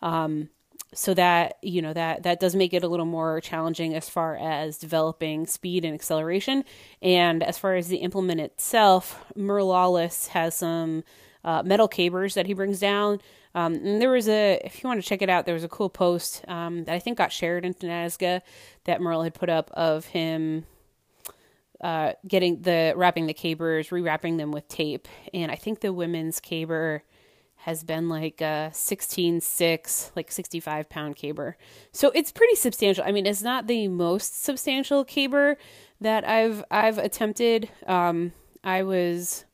Um, 0.02 0.50
so 0.94 1.14
that 1.14 1.56
you 1.62 1.82
know 1.82 1.92
that 1.92 2.22
that 2.22 2.38
does 2.38 2.54
make 2.54 2.72
it 2.72 2.84
a 2.84 2.88
little 2.88 3.06
more 3.06 3.40
challenging 3.40 3.94
as 3.94 4.08
far 4.08 4.36
as 4.36 4.78
developing 4.78 5.46
speed 5.46 5.84
and 5.84 5.92
acceleration 5.92 6.64
and 7.02 7.42
as 7.42 7.58
far 7.58 7.74
as 7.74 7.88
the 7.88 7.96
implement 7.96 8.40
itself 8.40 9.24
merle 9.34 9.96
has 9.96 10.54
some 10.54 11.02
uh, 11.44 11.62
metal 11.64 11.88
cabers 11.88 12.34
that 12.34 12.46
he 12.46 12.54
brings 12.54 12.78
down 12.78 13.18
um, 13.56 13.72
and 13.72 14.02
there 14.02 14.10
was 14.10 14.28
a, 14.28 14.60
if 14.62 14.82
you 14.82 14.88
want 14.88 15.02
to 15.02 15.08
check 15.08 15.22
it 15.22 15.30
out, 15.30 15.46
there 15.46 15.54
was 15.54 15.64
a 15.64 15.68
cool 15.68 15.88
post 15.88 16.44
um, 16.46 16.84
that 16.84 16.94
I 16.94 16.98
think 16.98 17.16
got 17.16 17.32
shared 17.32 17.64
into 17.64 17.86
NASGA 17.86 18.42
that 18.84 19.00
Merle 19.00 19.22
had 19.22 19.32
put 19.32 19.48
up 19.48 19.70
of 19.72 20.04
him 20.04 20.66
uh, 21.80 22.12
getting 22.26 22.62
the 22.62 22.94
wrapping 22.96 23.26
the 23.26 23.34
cabers, 23.34 23.88
rewrapping 23.88 24.38
them 24.38 24.52
with 24.52 24.68
tape, 24.68 25.08
and 25.34 25.50
I 25.50 25.56
think 25.56 25.80
the 25.80 25.92
women's 25.92 26.40
caber 26.40 27.02
has 27.66 27.82
been 27.82 28.08
like 28.08 28.40
a 28.40 28.70
16 28.72 29.40
6 29.40 30.12
like 30.14 30.30
65 30.30 30.88
pound 30.88 31.16
caber. 31.16 31.56
So 31.90 32.12
it's 32.14 32.30
pretty 32.30 32.54
substantial. 32.54 33.02
I 33.04 33.10
mean 33.10 33.26
it's 33.26 33.42
not 33.42 33.66
the 33.66 33.88
most 33.88 34.44
substantial 34.44 35.04
caber 35.04 35.56
that 36.00 36.26
i've 36.28 36.62
i've 36.70 36.98
attempted. 36.98 37.68
Um 37.86 38.32
i 38.62 38.84
was 38.84 39.46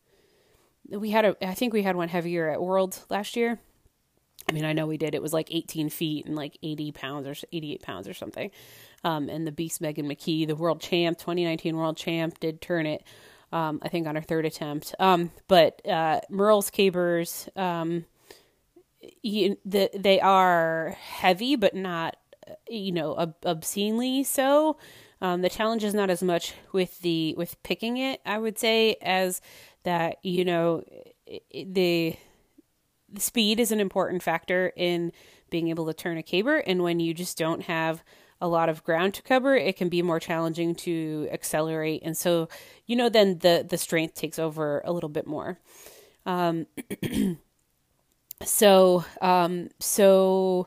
we 0.91 1.09
had 1.09 1.25
a 1.25 1.37
i 1.47 1.55
think 1.55 1.73
we 1.73 1.83
had 1.83 1.97
one 1.97 2.11
heavier 2.11 2.51
at 2.51 2.61
world 2.61 2.99
last 3.09 3.35
year. 3.35 3.59
I 4.47 4.53
mean 4.53 4.67
i 4.67 4.75
know 4.75 4.87
we 4.87 4.99
did. 4.99 5.15
It 5.15 5.23
was 5.23 5.33
like 5.33 5.49
18 5.51 5.89
feet 5.89 6.27
and 6.27 6.37
like 6.37 6.59
80 6.63 6.93
pounds 6.93 7.27
or 7.27 7.47
88 7.51 7.81
pounds 7.81 8.07
or 8.07 8.13
something 8.13 8.51
um 9.05 9.29
and 9.29 9.47
the 9.47 9.53
beast 9.53 9.81
megan 9.81 10.07
mckee 10.07 10.47
the 10.47 10.57
world 10.57 10.81
champ 10.81 11.19
2019 11.19 11.77
world 11.77 11.97
champ 11.97 12.39
did 12.41 12.61
turn 12.61 12.87
it 12.87 13.03
um, 13.53 13.81
I 13.83 13.89
think 13.89 14.07
on 14.07 14.17
her 14.17 14.23
third 14.23 14.47
attempt. 14.47 14.95
Um, 14.99 15.31
but 15.47 15.87
uh, 15.87 16.21
Merle's 16.31 16.71
cabers, 16.71 17.49
um, 17.55 18.07
you, 19.23 19.59
the, 19.65 19.91
they 19.95 20.21
are 20.21 20.97
heavy, 20.99 21.57
but 21.57 21.75
not, 21.75 22.17
you 22.69 22.93
know, 22.93 23.15
ob- 23.15 23.45
obscenely 23.45 24.25
so. 24.25 24.79
Um, 25.21 25.43
the 25.43 25.51
challenge 25.51 25.85
is 25.85 25.95
not 25.95 26.11
as 26.11 26.21
much 26.21 26.55
with 26.73 26.99
the 27.01 27.35
with 27.37 27.63
picking 27.63 27.97
it, 27.97 28.21
I 28.27 28.39
would 28.39 28.59
say, 28.59 28.97
as 29.01 29.41
that 29.85 30.17
you 30.25 30.45
know 30.45 30.83
the 31.53 32.17
the 33.09 33.21
speed 33.21 33.61
is 33.61 33.71
an 33.71 33.79
important 33.79 34.25
factor 34.25 34.73
in 34.75 35.13
being 35.49 35.69
able 35.69 35.87
to 35.87 35.95
turn 35.95 36.19
a 36.19 36.25
caber, 36.25 36.57
and 36.57 36.83
when 36.83 36.99
you 36.99 37.15
just 37.15 37.39
don't 37.39 37.63
have 37.63 38.03
a 38.43 38.49
lot 38.49 38.69
of 38.69 38.83
ground 38.83 39.15
to 39.15 39.23
cover, 39.23 39.55
it 39.55 39.77
can 39.77 39.89
be 39.89 40.03
more 40.03 40.19
challenging 40.19 40.75
to 40.75 41.29
accelerate. 41.31 42.03
And 42.05 42.17
so, 42.17 42.49
you 42.87 42.97
know, 42.97 43.09
then 43.09 43.39
the, 43.39 43.65
the 43.67 43.79
strength 43.79 44.15
takes 44.15 44.39
over 44.39 44.83
a 44.85 44.93
little 44.93 45.09
bit 45.09 45.29
more. 45.29 45.61
Um, 46.27 46.67
so, 48.43 49.05
um, 49.21 49.69
so, 49.79 50.67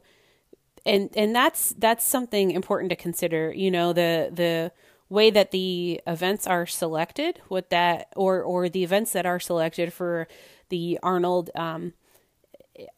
and, 0.85 1.09
and 1.17 1.35
that's, 1.35 1.75
that's 1.77 2.05
something 2.05 2.51
important 2.51 2.91
to 2.91 2.95
consider, 2.95 3.51
you 3.53 3.69
know, 3.69 3.91
the, 3.91 4.29
the 4.31 4.71
way 5.09 5.29
that 5.29 5.51
the 5.51 5.99
events 6.07 6.47
are 6.47 6.65
selected, 6.65 7.41
what 7.49 7.71
that, 7.71 8.07
or, 8.15 8.41
or 8.41 8.69
the 8.69 8.85
events 8.85 9.11
that 9.11 9.25
are 9.25 9.39
selected 9.39 9.91
for 9.91 10.29
the 10.69 10.97
Arnold, 11.03 11.49
um, 11.55 11.91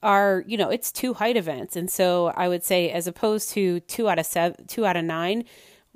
are 0.02 0.44
you 0.48 0.58
know 0.58 0.70
it's 0.70 0.92
two 0.92 1.14
height 1.14 1.38
events. 1.38 1.76
And 1.76 1.90
so 1.90 2.28
i 2.36 2.48
would 2.48 2.64
say 2.64 2.90
as 2.90 3.08
opposed 3.08 3.50
to 3.52 3.80
two 3.82 4.10
out 4.10 4.20
of 4.20 4.26
seven 4.26 4.66
two 4.68 4.86
out 4.86 4.98
of 4.98 5.06
nine 5.06 5.44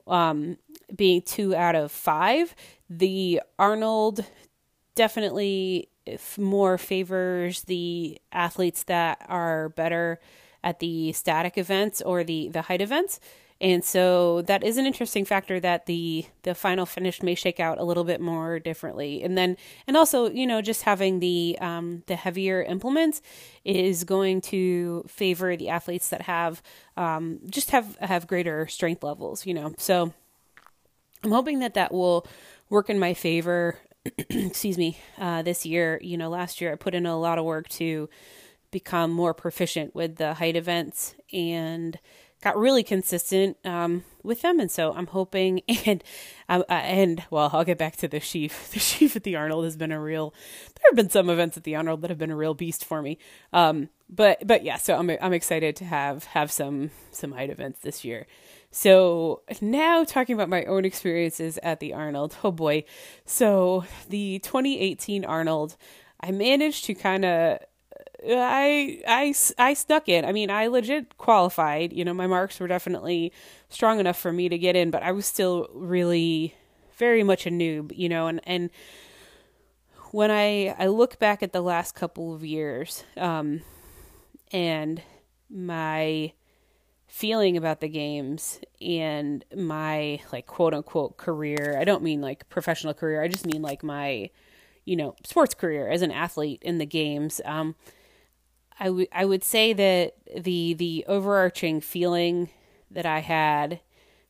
um, 0.07 0.57
being 0.95 1.21
two 1.21 1.55
out 1.55 1.75
of 1.75 1.91
five 1.91 2.55
the 2.89 3.41
arnold 3.57 4.25
definitely 4.95 5.89
more 6.37 6.77
favors 6.77 7.63
the 7.63 8.19
athletes 8.31 8.83
that 8.83 9.23
are 9.29 9.69
better 9.69 10.19
at 10.63 10.79
the 10.79 11.11
static 11.13 11.57
events 11.57 12.01
or 12.01 12.23
the 12.23 12.49
the 12.49 12.63
height 12.63 12.81
events 12.81 13.19
and 13.61 13.85
so 13.85 14.41
that 14.41 14.63
is 14.63 14.77
an 14.77 14.87
interesting 14.87 15.23
factor 15.23 15.59
that 15.59 15.85
the 15.85 16.25
the 16.41 16.55
final 16.55 16.87
finish 16.87 17.21
may 17.21 17.35
shake 17.35 17.59
out 17.59 17.77
a 17.77 17.83
little 17.83 18.03
bit 18.03 18.19
more 18.19 18.57
differently. 18.57 19.21
And 19.21 19.37
then 19.37 19.55
and 19.85 19.95
also, 19.95 20.31
you 20.31 20.47
know, 20.47 20.63
just 20.63 20.81
having 20.81 21.19
the 21.19 21.59
um, 21.61 22.01
the 22.07 22.15
heavier 22.15 22.63
implements 22.63 23.21
is 23.63 24.03
going 24.03 24.41
to 24.41 25.05
favor 25.07 25.55
the 25.55 25.69
athletes 25.69 26.09
that 26.09 26.23
have 26.23 26.63
um, 26.97 27.39
just 27.51 27.69
have 27.69 27.95
have 27.97 28.25
greater 28.25 28.65
strength 28.65 29.03
levels, 29.03 29.45
you 29.45 29.53
know. 29.53 29.75
So 29.77 30.11
I'm 31.23 31.31
hoping 31.31 31.59
that 31.59 31.75
that 31.75 31.93
will 31.93 32.25
work 32.69 32.89
in 32.89 32.97
my 32.97 33.13
favor. 33.13 33.77
excuse 34.17 34.79
me. 34.79 34.97
Uh, 35.19 35.43
this 35.43 35.67
year, 35.67 35.99
you 36.01 36.17
know, 36.17 36.29
last 36.29 36.61
year 36.61 36.71
I 36.71 36.75
put 36.77 36.95
in 36.95 37.05
a 37.05 37.19
lot 37.19 37.37
of 37.37 37.45
work 37.45 37.69
to 37.69 38.09
become 38.71 39.11
more 39.11 39.35
proficient 39.35 39.93
with 39.93 40.15
the 40.15 40.33
height 40.33 40.55
events 40.55 41.13
and 41.31 41.99
got 42.41 42.57
really 42.57 42.83
consistent 42.83 43.57
um, 43.65 44.03
with 44.23 44.41
them, 44.41 44.59
and 44.59 44.69
so 44.69 44.93
I'm 44.93 45.07
hoping 45.07 45.61
and 45.85 46.03
uh, 46.49 46.63
and 46.69 47.23
well, 47.29 47.49
I'll 47.53 47.63
get 47.63 47.77
back 47.77 47.97
to 47.97 48.07
the 48.07 48.19
sheaf. 48.19 48.69
The 48.73 48.79
sheaf 48.79 49.15
at 49.15 49.23
the 49.23 49.35
Arnold 49.35 49.65
has 49.65 49.77
been 49.77 49.91
a 49.91 49.99
real. 49.99 50.33
There 50.75 50.89
have 50.89 50.95
been 50.95 51.09
some 51.09 51.29
events 51.29 51.57
at 51.57 51.63
the 51.63 51.75
Arnold 51.75 52.01
that 52.01 52.09
have 52.09 52.19
been 52.19 52.31
a 52.31 52.35
real 52.35 52.53
beast 52.53 52.85
for 52.85 53.01
me. 53.01 53.17
Um, 53.53 53.89
but 54.09 54.45
but 54.45 54.63
yeah, 54.63 54.77
so 54.77 54.97
I'm 54.97 55.09
I'm 55.21 55.33
excited 55.33 55.75
to 55.77 55.85
have 55.85 56.25
have 56.25 56.51
some 56.51 56.91
some 57.11 57.31
height 57.31 57.49
events 57.49 57.79
this 57.81 58.03
year. 58.03 58.27
So 58.71 59.41
now 59.61 60.05
talking 60.05 60.33
about 60.33 60.49
my 60.49 60.63
own 60.63 60.85
experiences 60.85 61.59
at 61.61 61.79
the 61.79 61.93
Arnold. 61.93 62.37
Oh 62.43 62.51
boy. 62.51 62.85
So 63.25 63.85
the 64.09 64.39
2018 64.39 65.25
Arnold, 65.25 65.75
I 66.21 66.31
managed 66.31 66.85
to 66.85 66.93
kind 66.93 67.25
of 67.25 67.59
I 68.27 69.01
I 69.07 69.33
I 69.57 69.73
stuck 69.73 70.07
it. 70.07 70.25
I 70.25 70.31
mean, 70.31 70.49
I 70.49 70.67
legit 70.67 71.17
qualified. 71.17 71.93
You 71.93 72.05
know, 72.05 72.13
my 72.13 72.27
marks 72.27 72.59
were 72.59 72.67
definitely 72.67 73.31
strong 73.69 73.99
enough 73.99 74.17
for 74.17 74.31
me 74.31 74.49
to 74.49 74.57
get 74.57 74.75
in, 74.75 74.91
but 74.91 75.03
I 75.03 75.11
was 75.11 75.25
still 75.25 75.67
really 75.73 76.55
very 76.97 77.23
much 77.23 77.45
a 77.45 77.49
noob. 77.49 77.97
You 77.97 78.09
know, 78.09 78.27
and 78.27 78.41
and 78.45 78.69
when 80.11 80.29
I 80.29 80.75
I 80.77 80.87
look 80.87 81.19
back 81.19 81.41
at 81.41 81.53
the 81.53 81.61
last 81.61 81.95
couple 81.95 82.33
of 82.33 82.45
years, 82.45 83.03
um, 83.17 83.61
and 84.51 85.01
my 85.49 86.33
feeling 87.07 87.57
about 87.57 87.81
the 87.81 87.89
games 87.89 88.61
and 88.79 89.43
my 89.55 90.19
like 90.31 90.47
quote 90.47 90.73
unquote 90.73 91.17
career. 91.17 91.77
I 91.79 91.83
don't 91.83 92.03
mean 92.03 92.21
like 92.21 92.47
professional 92.49 92.93
career. 92.93 93.21
I 93.21 93.27
just 93.27 93.45
mean 93.45 93.61
like 93.61 93.83
my 93.83 94.29
you 94.85 94.95
know 94.95 95.15
sports 95.25 95.53
career 95.53 95.89
as 95.89 96.01
an 96.03 96.11
athlete 96.11 96.61
in 96.63 96.77
the 96.77 96.85
games. 96.85 97.41
Um, 97.45 97.75
I 98.79 98.89
would 98.89 99.07
I 99.11 99.25
would 99.25 99.43
say 99.43 99.73
that 99.73 100.15
the 100.35 100.73
the 100.73 101.05
overarching 101.07 101.81
feeling 101.81 102.49
that 102.89 103.05
I 103.05 103.19
had 103.19 103.79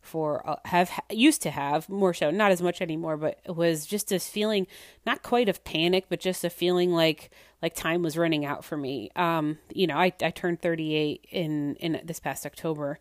for 0.02 0.48
uh, 0.50 0.56
have 0.66 0.92
used 1.12 1.42
to 1.44 1.52
have 1.52 1.88
more 1.88 2.14
so 2.14 2.32
not 2.32 2.52
as 2.52 2.62
much 2.62 2.82
anymore 2.82 3.18
but 3.18 3.40
was 3.48 3.86
just 3.86 4.10
this 4.10 4.28
feeling 4.28 4.66
not 5.06 5.22
quite 5.22 5.48
of 5.48 5.64
panic 5.64 6.06
but 6.10 6.20
just 6.20 6.44
a 6.44 6.50
feeling 6.50 6.92
like 6.92 7.30
like 7.62 7.76
time 7.76 8.02
was 8.02 8.18
running 8.18 8.44
out 8.44 8.66
for 8.66 8.76
me. 8.76 9.12
Um 9.16 9.60
you 9.72 9.86
know 9.86 9.98
i 9.98 10.12
i 10.22 10.32
turned 10.32 10.62
38 10.62 11.28
in 11.30 11.76
in 11.76 12.02
this 12.04 12.20
past 12.20 12.46
october 12.46 13.00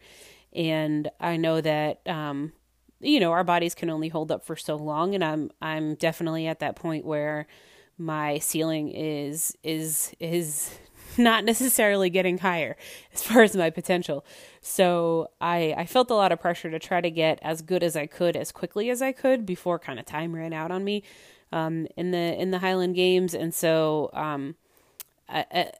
and 0.53 1.11
i 1.21 1.37
know 1.37 1.61
that 1.61 2.07
um 2.07 2.53
you 3.01 3.19
know 3.19 3.33
our 3.33 3.45
bodies 3.45 3.75
can 3.75 3.89
only 3.89 4.09
hold 4.09 4.31
up 4.31 4.45
for 4.45 4.57
so 4.57 4.77
long 4.77 5.15
and 5.15 5.25
i'm 5.25 5.51
i'm 5.63 5.95
definitely 5.95 6.47
at 6.47 6.61
that 6.61 6.77
point 6.77 7.05
where 7.05 7.47
my 7.97 8.39
ceiling 8.39 8.89
is 8.91 9.57
is 9.63 10.13
is 10.21 10.79
not 11.19 11.45
necessarily 11.45 12.11
getting 12.11 12.39
higher 12.39 12.77
as 13.13 13.23
far 13.23 13.43
as 13.43 13.57
my 13.57 13.71
potential. 13.71 14.25
So 14.61 15.31
I 15.41 15.75
I 15.77 15.87
felt 15.87 16.11
a 16.11 16.15
lot 16.15 16.33
of 16.33 16.41
pressure 16.41 16.71
to 16.71 16.79
try 16.79 17.01
to 17.01 17.11
get 17.11 17.39
as 17.43 17.63
good 17.63 17.83
as 17.83 17.97
I 17.97 18.07
could 18.07 18.37
as 18.37 18.53
quickly 18.53 18.91
as 18.91 19.03
I 19.03 19.13
could 19.13 19.47
before 19.47 19.79
kind 19.79 19.99
of 19.99 20.07
time 20.07 20.35
ran 20.35 20.53
out 20.53 20.71
on 20.71 20.85
me 20.85 21.03
um, 21.53 21.87
in 21.97 22.11
the 22.11 22.41
in 22.41 22.51
the 22.51 22.59
Highland 22.59 22.95
Games, 22.95 23.35
and 23.35 23.53
so 23.53 24.11
um, 24.13 24.57
I, 25.29 25.45
I, 25.53 25.73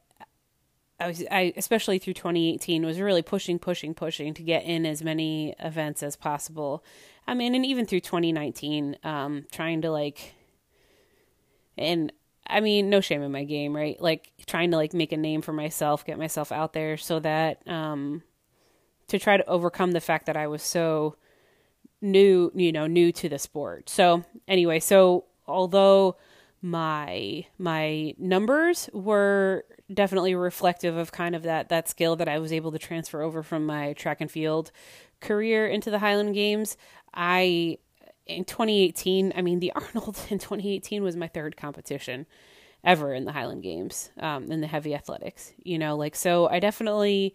I 0.99 1.07
was 1.07 1.25
I 1.31 1.53
especially 1.57 1.99
through 1.99 2.15
2018 2.15 2.85
was 2.85 3.01
really 3.01 3.23
pushing 3.23 3.59
pushing 3.59 3.95
pushing 3.95 4.35
to 4.35 4.43
get 4.43 4.65
in 4.65 4.85
as 4.87 5.03
many 5.03 5.55
events 5.59 6.03
as 6.03 6.17
possible. 6.17 6.85
I 7.27 7.35
mean, 7.35 7.55
and 7.55 7.65
even 7.65 7.87
through 7.87 8.01
2019, 8.01 8.97
um, 9.05 9.47
trying 9.53 9.83
to 9.83 9.91
like 9.91 10.35
and 11.79 12.13
I 12.47 12.61
mean, 12.61 12.91
no 12.91 13.01
shame 13.01 13.23
in 13.23 13.33
my 13.33 13.45
game, 13.45 13.75
right? 13.75 14.01
Like 14.01 14.33
trying 14.47 14.71
to 14.73 14.77
like 14.77 14.93
make 14.93 15.13
a 15.13 15.17
name 15.17 15.43
for 15.43 15.53
myself, 15.53 16.05
get 16.05 16.19
myself 16.19 16.51
out 16.53 16.73
there 16.73 16.97
so 16.97 17.21
that 17.21 17.67
um 17.69 18.23
to 19.09 19.19
try 19.19 19.37
to 19.37 19.47
overcome 19.49 19.93
the 19.93 20.01
fact 20.01 20.27
that 20.27 20.37
I 20.37 20.47
was 20.47 20.63
so 20.63 21.17
new, 22.01 22.51
you 22.55 22.73
know, 22.73 22.87
new 22.87 23.13
to 23.13 23.29
the 23.29 23.39
sport. 23.39 23.89
So, 23.89 24.25
anyway, 24.49 24.81
so 24.81 25.25
although 25.47 26.17
my 26.63 27.47
my 27.59 28.15
numbers 28.19 28.89
were 28.93 29.65
definitely 29.93 30.35
reflective 30.35 30.97
of 30.97 31.11
kind 31.13 31.35
of 31.35 31.43
that 31.43 31.69
that 31.69 31.89
skill 31.89 32.17
that 32.17 32.29
I 32.29 32.39
was 32.39 32.53
able 32.53 32.73
to 32.73 32.79
transfer 32.79 33.23
over 33.23 33.43
from 33.43 33.67
my 33.67 33.93
track 33.95 34.21
and 34.21 34.31
field 34.31 34.71
career 35.21 35.67
into 35.67 35.91
the 35.91 35.99
Highland 35.99 36.35
Games, 36.35 36.77
I 37.13 37.79
in 38.31 38.45
2018, 38.45 39.33
I 39.37 39.43
mean, 39.43 39.61
the 39.61 39.73
Arnold 39.77 40.19
in 40.31 40.39
2018 40.39 41.03
was 41.03 41.17
my 41.17 41.29
third 41.29 41.57
competition 41.57 42.27
ever 42.83 43.13
in 43.13 43.25
the 43.25 43.33
Highland 43.33 43.63
Games, 43.63 44.11
um, 44.19 44.51
in 44.51 44.61
the 44.61 44.67
heavy 44.67 44.95
athletics. 44.95 45.53
You 45.63 45.79
know, 45.79 45.97
like, 45.97 46.15
so 46.15 46.49
I 46.49 46.61
definitely 46.61 47.35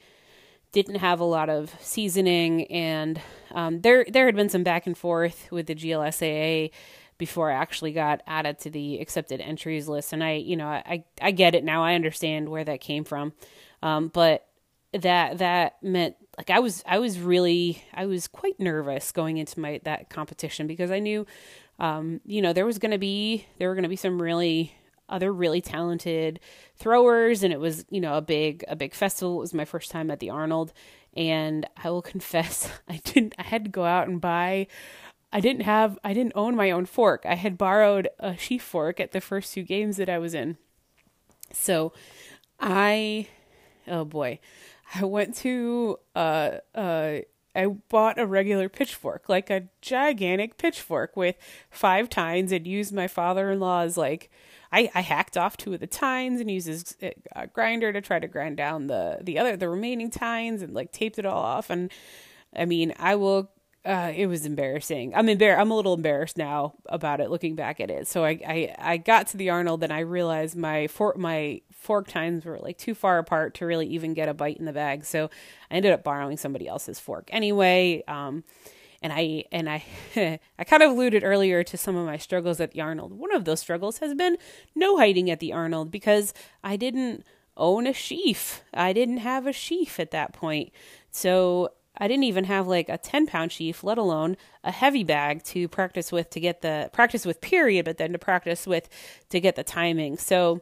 didn't 0.71 0.95
have 0.95 1.19
a 1.19 1.25
lot 1.25 1.49
of 1.49 1.73
seasoning, 1.79 2.65
and 2.65 3.21
um, 3.51 3.81
there 3.81 4.05
there 4.09 4.25
had 4.25 4.35
been 4.35 4.49
some 4.49 4.63
back 4.63 4.87
and 4.87 4.97
forth 4.97 5.47
with 5.51 5.67
the 5.67 5.75
GLSAA 5.75 6.71
before 7.17 7.49
I 7.49 7.55
actually 7.55 7.93
got 7.93 8.21
added 8.27 8.59
to 8.59 8.69
the 8.69 8.99
accepted 8.99 9.39
entries 9.39 9.87
list. 9.87 10.11
And 10.11 10.21
I, 10.23 10.33
you 10.33 10.57
know, 10.57 10.67
I 10.67 11.05
I 11.21 11.31
get 11.31 11.55
it 11.55 11.63
now. 11.63 11.83
I 11.83 11.95
understand 11.95 12.49
where 12.49 12.63
that 12.63 12.81
came 12.81 13.03
from, 13.03 13.33
um, 13.81 14.09
but 14.09 14.47
that 14.91 15.37
that 15.39 15.81
meant 15.81 16.15
like 16.37 16.49
I 16.49 16.59
was 16.59 16.83
I 16.85 16.99
was 16.99 17.19
really 17.19 17.83
I 17.93 18.05
was 18.05 18.27
quite 18.27 18.59
nervous 18.59 19.11
going 19.11 19.37
into 19.37 19.59
my 19.59 19.79
that 19.83 20.09
competition 20.09 20.67
because 20.67 20.91
I 20.91 20.99
knew 20.99 21.25
um, 21.79 22.21
you 22.25 22.41
know 22.41 22.53
there 22.53 22.65
was 22.65 22.79
going 22.79 22.91
to 22.91 22.97
be 22.97 23.45
there 23.57 23.69
were 23.69 23.75
going 23.75 23.83
to 23.83 23.89
be 23.89 23.95
some 23.95 24.21
really 24.21 24.73
other 25.07 25.31
really 25.31 25.61
talented 25.61 26.39
throwers 26.77 27.43
and 27.43 27.53
it 27.53 27.59
was 27.59 27.85
you 27.89 28.01
know 28.01 28.17
a 28.17 28.21
big 28.21 28.63
a 28.67 28.75
big 28.75 28.93
festival. 28.93 29.37
It 29.37 29.41
was 29.41 29.53
my 29.53 29.65
first 29.65 29.91
time 29.91 30.11
at 30.11 30.19
the 30.19 30.29
arnold 30.29 30.73
and 31.15 31.65
i 31.83 31.89
will 31.89 32.01
confess 32.13 32.69
i 32.89 32.97
didn't 33.03 33.33
i 33.37 33.43
had 33.43 33.65
to 33.65 33.69
go 33.69 33.85
out 33.85 34.07
and 34.07 34.21
buy 34.21 34.67
i 35.31 35.39
didn't 35.39 35.61
have 35.61 35.97
i 36.03 36.13
didn't 36.13 36.33
own 36.35 36.55
my 36.55 36.71
own 36.71 36.85
fork. 36.85 37.25
I 37.25 37.35
had 37.35 37.57
borrowed 37.57 38.09
a 38.19 38.37
sheaf 38.37 38.63
fork 38.63 38.99
at 38.99 39.11
the 39.11 39.21
first 39.21 39.53
two 39.53 39.63
games 39.63 39.97
that 39.97 40.09
i 40.09 40.17
was 40.17 40.33
in. 40.33 40.57
So 41.51 41.93
i 42.59 43.27
oh 43.87 44.05
boy 44.05 44.39
i 44.93 45.03
went 45.03 45.35
to 45.35 45.97
uh 46.15 46.51
uh 46.73 47.17
I 47.57 47.67
bought 47.67 48.19
a 48.19 48.25
regular 48.25 48.67
pitchfork, 48.67 49.29
like 49.29 49.49
a 49.49 49.69
gigantic 49.81 50.57
pitchfork 50.57 51.15
with 51.15 51.37
five 51.69 52.09
tines, 52.09 52.51
and 52.51 52.67
used 52.67 52.93
my 52.93 53.07
father 53.07 53.49
in 53.51 53.61
law's 53.61 53.95
like 53.95 54.29
I, 54.71 54.91
I 54.93 55.01
hacked 55.01 55.37
off 55.37 55.55
two 55.55 55.73
of 55.73 55.79
the 55.79 55.87
tines 55.87 56.41
and 56.41 56.51
used 56.51 56.67
his 56.67 56.97
uh, 57.33 57.45
grinder 57.53 57.93
to 57.93 58.01
try 58.01 58.19
to 58.19 58.27
grind 58.27 58.57
down 58.57 58.87
the 58.87 59.19
the 59.21 59.39
other 59.39 59.55
the 59.55 59.69
remaining 59.69 60.09
tines 60.09 60.61
and 60.61 60.73
like 60.73 60.91
taped 60.91 61.17
it 61.17 61.25
all 61.25 61.41
off. 61.41 61.69
And 61.69 61.91
I 62.53 62.65
mean, 62.65 62.93
I 62.99 63.15
will. 63.15 63.51
Uh, 63.85 64.11
it 64.15 64.25
was 64.25 64.47
embarrassing. 64.47 65.13
I'm 65.15 65.27
embar- 65.27 65.59
I'm 65.59 65.69
a 65.69 65.75
little 65.75 65.93
embarrassed 65.93 66.37
now 66.37 66.73
about 66.87 67.21
it, 67.21 67.29
looking 67.29 67.55
back 67.55 67.79
at 67.79 67.91
it. 67.91 68.07
So 68.07 68.25
I, 68.25 68.39
I, 68.47 68.75
I 68.79 68.97
got 68.97 69.27
to 69.27 69.37
the 69.37 69.51
Arnold 69.51 69.83
and 69.83 69.93
I 69.93 69.99
realized 69.99 70.55
my 70.55 70.87
fork 70.87 71.17
my 71.17 71.61
fork 71.71 72.07
tines 72.07 72.45
were 72.45 72.57
like 72.57 72.79
too 72.79 72.95
far 72.95 73.19
apart 73.19 73.53
to 73.55 73.65
really 73.65 73.85
even 73.87 74.15
get 74.15 74.27
a 74.27 74.33
bite 74.33 74.57
in 74.57 74.65
the 74.65 74.73
bag. 74.73 75.05
So 75.05 75.29
I 75.69 75.75
ended 75.75 75.91
up 75.91 76.03
borrowing 76.03 76.35
somebody 76.35 76.67
else's 76.67 76.99
fork 76.99 77.29
anyway. 77.31 78.03
Um, 78.07 78.43
and 79.03 79.13
I 79.13 79.43
and 79.51 79.69
I 79.69 79.83
I 80.57 80.63
kind 80.63 80.81
of 80.81 80.89
alluded 80.89 81.23
earlier 81.23 81.63
to 81.63 81.77
some 81.77 81.95
of 81.95 82.07
my 82.07 82.17
struggles 82.17 82.59
at 82.59 82.71
the 82.71 82.81
Arnold. 82.81 83.13
One 83.13 83.35
of 83.35 83.45
those 83.45 83.59
struggles 83.59 83.99
has 83.99 84.15
been 84.15 84.37
no 84.73 84.97
hiding 84.97 85.29
at 85.29 85.39
the 85.39 85.53
Arnold 85.53 85.91
because 85.91 86.33
I 86.63 86.75
didn't 86.75 87.23
own 87.55 87.85
a 87.85 87.93
sheaf. 87.93 88.63
I 88.73 88.93
didn't 88.93 89.17
have 89.17 89.45
a 89.45 89.53
sheaf 89.53 89.99
at 89.99 90.09
that 90.09 90.33
point. 90.33 90.71
So 91.11 91.69
I 91.97 92.07
didn't 92.07 92.23
even 92.25 92.45
have 92.45 92.67
like 92.67 92.89
a 92.89 92.97
10 92.97 93.27
pound 93.27 93.51
sheaf, 93.51 93.83
let 93.83 93.97
alone 93.97 94.37
a 94.63 94.71
heavy 94.71 95.03
bag 95.03 95.43
to 95.45 95.67
practice 95.67 96.11
with 96.11 96.29
to 96.31 96.39
get 96.39 96.61
the 96.61 96.89
practice 96.93 97.25
with 97.25 97.41
period, 97.41 97.85
but 97.85 97.97
then 97.97 98.11
to 98.11 98.19
practice 98.19 98.67
with 98.67 98.89
to 99.29 99.39
get 99.39 99.55
the 99.55 99.63
timing. 99.63 100.17
So 100.17 100.61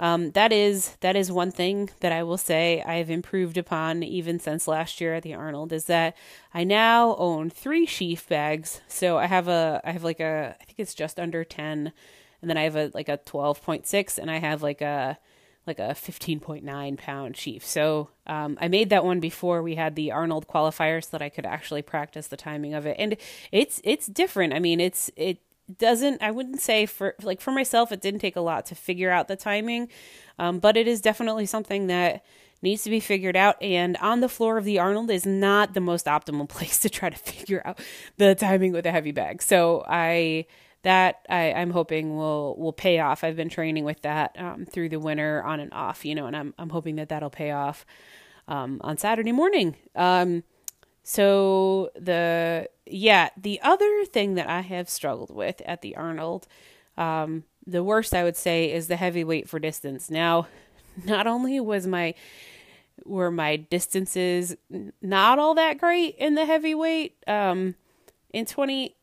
um, 0.00 0.30
that 0.30 0.50
is 0.50 0.96
that 1.00 1.14
is 1.14 1.30
one 1.30 1.50
thing 1.50 1.90
that 2.00 2.10
I 2.10 2.22
will 2.22 2.38
say 2.38 2.82
I've 2.82 3.10
improved 3.10 3.58
upon 3.58 4.02
even 4.02 4.40
since 4.40 4.66
last 4.66 4.98
year 4.98 5.14
at 5.14 5.22
the 5.22 5.34
Arnold 5.34 5.74
is 5.74 5.84
that 5.84 6.16
I 6.54 6.64
now 6.64 7.14
own 7.16 7.50
three 7.50 7.84
sheaf 7.84 8.26
bags. 8.26 8.80
So 8.88 9.18
I 9.18 9.26
have 9.26 9.46
a 9.46 9.82
I 9.84 9.92
have 9.92 10.02
like 10.02 10.20
a 10.20 10.56
I 10.58 10.64
think 10.64 10.78
it's 10.78 10.94
just 10.94 11.20
under 11.20 11.44
ten, 11.44 11.92
and 12.40 12.48
then 12.48 12.56
I 12.56 12.62
have 12.62 12.76
a 12.76 12.90
like 12.94 13.10
a 13.10 13.18
twelve 13.18 13.62
point 13.62 13.86
six, 13.86 14.16
and 14.18 14.30
I 14.30 14.38
have 14.38 14.62
like 14.62 14.80
a 14.80 15.18
like 15.70 15.78
a 15.78 15.94
15.9 15.94 16.98
pound 16.98 17.36
sheaf. 17.36 17.64
So 17.64 18.08
um, 18.26 18.58
I 18.60 18.68
made 18.68 18.90
that 18.90 19.04
one 19.04 19.20
before 19.20 19.62
we 19.62 19.76
had 19.76 19.94
the 19.94 20.10
Arnold 20.10 20.48
qualifier 20.48 21.02
so 21.02 21.10
that 21.12 21.22
I 21.22 21.28
could 21.28 21.46
actually 21.46 21.82
practice 21.82 22.26
the 22.26 22.36
timing 22.36 22.74
of 22.74 22.86
it. 22.86 22.96
And 22.98 23.16
it's 23.52 23.80
it's 23.84 24.06
different. 24.06 24.52
I 24.52 24.58
mean, 24.58 24.80
it's 24.80 25.10
it 25.16 25.38
doesn't 25.78 26.20
i 26.20 26.32
wouldn't 26.32 26.60
say 26.60 26.84
for 26.84 27.14
like 27.22 27.40
for 27.40 27.52
myself 27.52 27.92
it 27.92 28.00
didn't 28.00 28.18
take 28.18 28.34
a 28.34 28.40
lot 28.40 28.66
to 28.66 28.74
figure 28.74 29.08
out 29.08 29.28
the 29.28 29.36
timing 29.36 29.88
um, 30.36 30.58
but 30.58 30.76
it 30.76 30.88
is 30.88 31.00
definitely 31.00 31.46
something 31.46 31.86
that 31.86 32.24
needs 32.60 32.82
to 32.82 32.90
be 32.90 32.98
figured 32.98 33.36
out 33.36 33.54
and 33.62 33.96
on 33.98 34.18
the 34.18 34.28
floor 34.28 34.58
of 34.58 34.64
the 34.64 34.80
arnold 34.80 35.12
is 35.12 35.24
not 35.24 35.72
the 35.74 35.80
most 35.80 36.06
optimal 36.06 36.48
place 36.56 36.80
to 36.80 36.90
try 36.90 37.08
to 37.08 37.16
figure 37.16 37.62
out 37.64 37.78
the 38.16 38.34
timing 38.34 38.72
with 38.72 38.84
a 38.84 38.90
heavy 38.90 39.12
bag 39.12 39.40
so 39.40 39.84
i 39.86 40.44
that 40.82 41.26
I, 41.28 41.52
i'm 41.52 41.70
hoping 41.70 42.16
will 42.16 42.56
will 42.56 42.72
pay 42.72 42.98
off 43.00 43.24
i've 43.24 43.36
been 43.36 43.48
training 43.48 43.84
with 43.84 44.02
that 44.02 44.36
um, 44.38 44.66
through 44.66 44.88
the 44.88 45.00
winter 45.00 45.42
on 45.42 45.60
and 45.60 45.72
off 45.72 46.04
you 46.04 46.14
know 46.14 46.26
and 46.26 46.36
i'm, 46.36 46.54
I'm 46.58 46.70
hoping 46.70 46.96
that 46.96 47.08
that'll 47.08 47.30
pay 47.30 47.50
off 47.50 47.84
um, 48.48 48.80
on 48.82 48.96
saturday 48.96 49.32
morning 49.32 49.76
um, 49.94 50.42
so 51.02 51.90
the 51.96 52.68
yeah, 52.86 53.30
the 53.36 53.60
other 53.62 54.04
thing 54.04 54.34
that 54.34 54.48
I 54.48 54.60
have 54.60 54.88
struggled 54.88 55.34
with 55.34 55.62
at 55.64 55.82
the 55.82 55.96
Arnold, 55.96 56.46
um, 56.96 57.44
the 57.66 57.82
worst 57.82 58.14
I 58.14 58.24
would 58.24 58.36
say 58.36 58.72
is 58.72 58.88
the 58.88 58.96
heavyweight 58.96 59.48
for 59.48 59.58
distance. 59.58 60.10
Now, 60.10 60.46
not 61.04 61.26
only 61.26 61.58
was 61.60 61.86
my 61.86 62.14
were 63.06 63.30
my 63.30 63.56
distances 63.56 64.54
not 65.00 65.38
all 65.38 65.54
that 65.54 65.78
great 65.78 66.14
in 66.18 66.34
the 66.34 66.44
heavyweight 66.44 67.16
um 67.26 67.74
in 68.30 68.44
20 68.44 68.94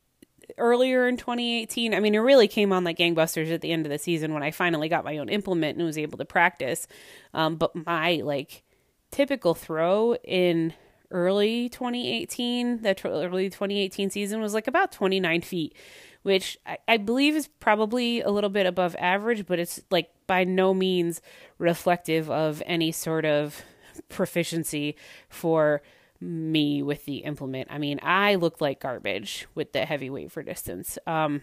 earlier 0.58 1.08
in 1.08 1.18
2018 1.18 1.94
i 1.94 2.00
mean 2.00 2.16
it 2.16 2.20
really 2.20 2.48
came 2.48 2.72
on 2.72 2.84
like 2.84 2.98
gangbusters 2.98 3.52
at 3.52 3.62
the 3.62 3.72
end 3.72 3.86
of 3.86 3.92
the 3.92 4.00
season 4.00 4.34
when 4.34 4.44
i 4.44 4.52
finally 4.52 4.90
got 4.90 5.04
my 5.04 5.18
own 5.18 5.30
implement 5.30 5.78
and 5.78 5.86
was 5.86 5.98
able 5.98 6.18
to 6.18 6.26
practice. 6.26 6.88
Um 7.34 7.56
but 7.56 7.76
my 7.76 8.22
like 8.24 8.64
typical 9.12 9.54
throw 9.54 10.16
in 10.24 10.74
early 11.12 11.70
2018, 11.70 12.82
the 12.82 12.96
early 13.06 13.50
2018 13.50 14.10
season 14.10 14.42
was 14.42 14.54
like 14.54 14.68
about 14.68 14.92
29 14.92 15.42
feet, 15.42 15.76
which 16.24 16.58
I, 16.66 16.78
I 16.88 16.98
believe 16.98 17.36
is 17.36 17.48
probably 17.48 18.22
a 18.22 18.30
little 18.30 18.50
bit 18.50 18.66
above 18.66 18.96
average, 19.00 19.46
but 19.46 19.60
it's 19.60 19.82
like 19.90 20.10
by 20.28 20.44
no 20.44 20.74
means 20.74 21.22
reflective 21.58 22.30
of 22.30 22.62
any 22.66 22.92
sort 22.92 23.26
of 23.26 23.64
proficiency 24.10 24.96
for 25.30 25.82
me 26.19 26.82
with 26.82 27.06
the 27.06 27.17
implement. 27.17 27.69
I 27.71 27.77
mean, 27.77 27.99
I 28.01 28.36
looked 28.36 28.62
like 28.62 28.80
garbage 28.80 29.47
with 29.56 29.73
the 29.73 29.86
heavyweight 29.86 30.32
for 30.32 30.43
distance. 30.43 30.97
Um, 31.06 31.41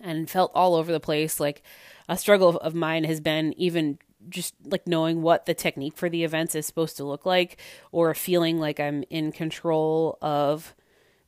and 0.00 0.30
felt 0.30 0.50
all 0.54 0.74
over 0.74 0.92
the 0.92 1.00
place. 1.00 1.40
Like 1.40 1.62
a 2.08 2.16
struggle 2.16 2.56
of 2.58 2.74
mine 2.74 3.04
has 3.04 3.20
been 3.20 3.52
even 3.58 3.98
just 4.28 4.54
like 4.64 4.86
knowing 4.86 5.22
what 5.22 5.46
the 5.46 5.54
technique 5.54 5.96
for 5.96 6.08
the 6.08 6.24
events 6.24 6.54
is 6.54 6.66
supposed 6.66 6.96
to 6.96 7.04
look 7.04 7.26
like 7.26 7.58
or 7.92 8.14
feeling 8.14 8.58
like 8.58 8.80
I'm 8.80 9.04
in 9.10 9.32
control 9.32 10.18
of 10.22 10.74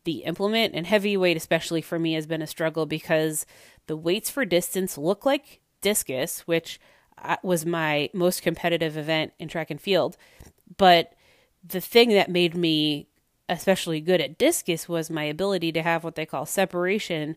the 0.04 0.18
implement 0.18 0.74
and 0.74 0.86
heavyweight 0.86 1.36
especially 1.36 1.82
for 1.82 1.98
me 1.98 2.14
has 2.14 2.26
been 2.26 2.40
a 2.40 2.46
struggle 2.46 2.86
because 2.86 3.44
the 3.86 3.96
weights 3.96 4.30
for 4.30 4.44
distance 4.44 4.96
look 4.96 5.26
like 5.26 5.60
discus 5.82 6.40
which 6.46 6.80
uh, 7.22 7.36
was 7.42 7.66
my 7.66 8.08
most 8.14 8.40
competitive 8.40 8.96
event 8.96 9.32
in 9.38 9.48
track 9.48 9.70
and 9.70 9.80
field 9.80 10.16
but 10.76 11.12
the 11.68 11.80
thing 11.80 12.10
that 12.10 12.30
made 12.30 12.56
me 12.56 13.08
especially 13.48 14.00
good 14.00 14.20
at 14.20 14.38
discus 14.38 14.88
was 14.88 15.10
my 15.10 15.24
ability 15.24 15.70
to 15.72 15.82
have 15.82 16.02
what 16.02 16.16
they 16.16 16.26
call 16.26 16.46
separation 16.46 17.36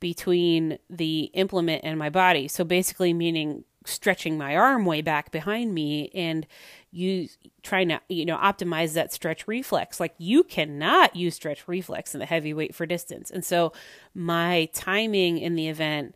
between 0.00 0.78
the 0.88 1.30
implement 1.34 1.84
and 1.84 1.98
my 1.98 2.10
body. 2.10 2.48
So 2.48 2.64
basically 2.64 3.12
meaning 3.12 3.64
stretching 3.84 4.38
my 4.38 4.56
arm 4.56 4.84
way 4.84 5.02
back 5.02 5.30
behind 5.30 5.74
me 5.74 6.10
and 6.14 6.46
you 6.90 7.28
trying 7.62 7.88
to 7.88 8.00
you 8.08 8.24
know 8.24 8.36
optimize 8.36 8.94
that 8.94 9.12
stretch 9.12 9.46
reflex. 9.46 10.00
Like 10.00 10.14
you 10.18 10.42
cannot 10.42 11.16
use 11.16 11.34
stretch 11.34 11.66
reflex 11.68 12.14
in 12.14 12.20
the 12.20 12.26
heavyweight 12.26 12.74
for 12.74 12.86
distance. 12.86 13.30
And 13.30 13.44
so 13.44 13.72
my 14.14 14.68
timing 14.72 15.38
in 15.38 15.54
the 15.54 15.68
event 15.68 16.14